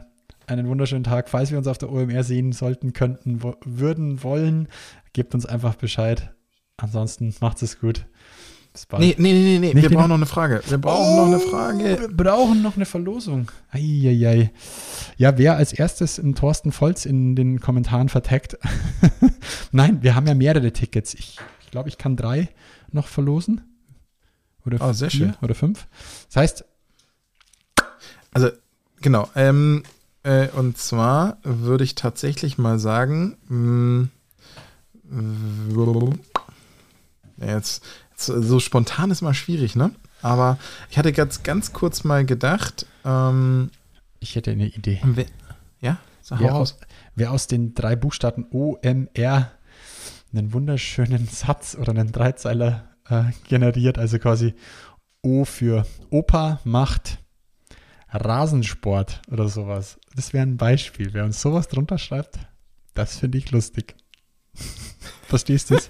einen 0.48 0.68
wunderschönen 0.68 1.04
Tag. 1.04 1.30
Falls 1.30 1.52
wir 1.52 1.58
uns 1.58 1.68
auf 1.68 1.78
der 1.78 1.92
OMR 1.92 2.24
sehen 2.24 2.52
sollten, 2.52 2.94
könnten, 2.94 3.44
wo, 3.44 3.56
würden, 3.66 4.24
wollen, 4.24 4.68
gebt 5.14 5.34
uns 5.34 5.46
einfach 5.46 5.76
Bescheid. 5.76 6.34
Ansonsten 6.78 7.34
macht 7.42 7.62
es 7.62 7.80
gut. 7.80 8.06
Bis 8.74 8.86
bald. 8.86 9.02
Nee, 9.02 9.16
nee, 9.18 9.34
nee, 9.34 9.60
nee, 9.60 9.74
nee. 9.74 9.82
Wir 9.82 9.90
brauchen 9.90 10.10
noch 10.10 10.16
eine 10.16 10.26
Frage. 10.26 10.62
Wir 10.68 10.78
brauchen 10.78 11.16
noch 11.18 11.26
eine 11.26 11.40
Frage. 11.40 12.00
Wir 12.00 12.08
brauchen 12.08 12.62
noch 12.62 12.76
eine 12.78 12.86
Verlosung. 12.86 13.52
Eieiei. 13.70 14.52
Ja, 15.18 15.38
wer 15.38 15.58
als 15.58 15.74
erstes 15.74 16.18
in 16.18 16.36
Thorsten 16.36 16.72
Volz 16.72 17.06
in 17.06 17.36
den 17.36 17.60
Kommentaren 17.60 18.08
vertagt? 18.08 18.58
Nein, 19.72 20.02
wir 20.02 20.16
haben 20.16 20.26
ja 20.26 20.34
mehrere 20.34 20.72
Tickets. 20.72 21.14
Ich, 21.14 21.38
ich 21.62 21.72
glaube, 21.72 21.90
ich 21.90 21.98
kann 21.98 22.16
drei 22.16 22.50
noch 22.92 23.08
verlosen. 23.08 23.62
Oder 24.66 24.78
Oh, 24.82 24.94
sehr 24.94 25.10
vier 25.10 25.36
oder 25.42 25.56
fünf. 25.56 25.88
Das 26.28 26.36
heißt, 26.38 26.66
Also, 28.34 28.50
genau. 29.02 29.30
Ähm, 29.36 29.84
Äh, 30.24 30.50
und 30.50 30.78
zwar 30.78 31.38
würde 31.42 31.84
ich 31.84 31.96
tatsächlich 31.96 32.60
mal 32.60 32.78
sagen, 32.78 33.38
mh, 33.50 34.10
jetzt, 37.40 37.84
jetzt 38.12 38.26
so 38.28 38.60
spontan 38.60 39.10
ist 39.10 39.22
mal 39.24 39.34
schwierig, 39.34 39.76
ne? 39.76 39.92
Aber 40.22 40.60
ich 40.92 41.00
hatte 41.00 41.12
ganz, 41.12 41.42
ganz 41.42 41.74
kurz 41.74 42.04
mal 42.04 42.24
gedacht, 42.24 42.86
ähm, 43.04 43.72
Ich 44.20 44.36
hätte 44.36 44.52
eine 44.52 44.68
Idee. 44.68 45.02
wer, 45.04 45.26
ja, 45.80 45.98
sag 46.22 46.40
Wer 46.40 46.54
aus, 46.54 46.78
wer 47.16 47.32
aus 47.32 47.48
den 47.48 47.74
drei 47.74 47.96
Buchstaben 47.96 48.46
OMR 48.52 49.50
einen 50.32 50.54
wunderschönen 50.54 51.28
Satz 51.28 51.76
oder 51.80 51.90
einen 51.94 52.12
Dreizeiler 52.12 52.84
äh, 53.10 53.24
generiert, 53.48 53.98
also 53.98 54.20
quasi 54.20 54.54
O 55.24 55.46
für 55.46 55.88
Opa 56.12 56.60
macht 56.64 57.18
Rasensport 58.12 59.22
oder 59.32 59.48
sowas. 59.48 59.98
Das 60.16 60.34
wäre 60.34 60.44
ein 60.44 60.58
Beispiel. 60.58 61.14
Wer 61.14 61.26
uns 61.26 61.42
sowas 61.42 61.68
drunter 61.68 61.98
schreibt, 61.98 62.40
das 62.94 63.18
finde 63.18 63.38
ich 63.38 63.52
lustig. 63.52 63.96
Verstehst 65.28 65.70
du 65.70 65.76
es? 65.76 65.90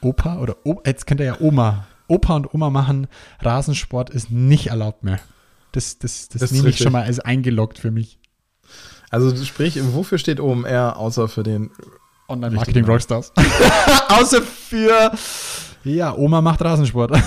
Opa 0.00 0.38
oder 0.38 0.56
o 0.64 0.80
jetzt 0.86 1.06
könnte 1.06 1.24
ja 1.24 1.40
Oma. 1.40 1.86
Opa 2.08 2.36
und 2.36 2.52
Oma 2.54 2.70
machen 2.70 3.06
Rasensport 3.40 4.10
ist 4.10 4.30
nicht 4.30 4.68
erlaubt 4.68 5.04
mehr. 5.04 5.20
Das, 5.72 5.98
das, 5.98 6.28
das, 6.28 6.40
Das 6.40 6.52
nehme 6.52 6.68
ich 6.68 6.78
schon 6.78 6.92
mal 6.92 7.02
als 7.02 7.20
eingeloggt 7.20 7.78
für 7.78 7.90
mich. 7.90 8.18
Also 9.10 9.34
sprich, 9.44 9.78
wofür 9.92 10.18
steht 10.18 10.40
OMR 10.40 10.96
außer 10.96 11.28
für 11.28 11.42
den 11.42 11.70
Online-Marketing 12.28 12.84
Rockstars. 12.84 13.32
Außer 14.08 14.40
für, 14.42 15.12
ja, 15.84 16.14
Oma 16.16 16.40
macht 16.40 16.62
Rasensport. 16.62 17.12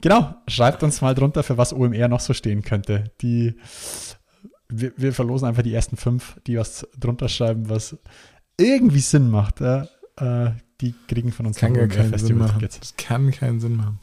genau, 0.00 0.34
schreibt 0.46 0.82
uns 0.82 1.00
mal 1.00 1.14
drunter, 1.14 1.42
für 1.42 1.58
was 1.58 1.72
OMR 1.72 2.08
noch 2.08 2.20
so 2.20 2.34
stehen 2.34 2.62
könnte. 2.62 3.04
Die, 3.20 3.54
wir, 4.68 4.92
wir 4.96 5.12
verlosen 5.12 5.48
einfach 5.48 5.62
die 5.62 5.74
ersten 5.74 5.96
fünf, 5.96 6.36
die 6.46 6.58
was 6.58 6.86
drunter 6.98 7.28
schreiben, 7.28 7.68
was 7.68 7.96
irgendwie 8.58 9.00
Sinn 9.00 9.30
macht. 9.30 9.60
Ja. 9.60 9.88
Äh, 10.16 10.52
die 10.80 10.94
kriegen 11.08 11.32
von 11.32 11.46
uns 11.46 11.56
kann 11.56 11.74
gar 11.74 11.88
keinen 11.88 12.16
Sinn 12.18 12.38
machen. 12.38 12.60
Das 12.60 12.96
kann 12.96 13.30
keinen 13.30 13.60
Sinn 13.60 13.76
machen. 13.76 13.98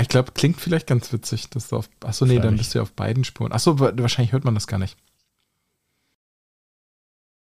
Ich 0.00 0.08
glaube, 0.08 0.32
klingt 0.32 0.60
vielleicht 0.60 0.88
ganz 0.88 1.12
witzig, 1.12 1.50
dass 1.50 1.68
du 1.68 1.76
auf. 1.76 1.88
Achso, 2.02 2.26
nee, 2.26 2.34
dann 2.34 2.42
Freilich. 2.42 2.58
bist 2.62 2.74
du 2.74 2.80
ja 2.80 2.82
auf 2.82 2.90
beiden 2.94 3.22
Spuren. 3.22 3.52
Achso, 3.52 3.78
wa- 3.78 3.92
wahrscheinlich 3.94 4.32
hört 4.32 4.44
man 4.44 4.56
das 4.56 4.66
gar 4.66 4.78
nicht. 4.78 4.96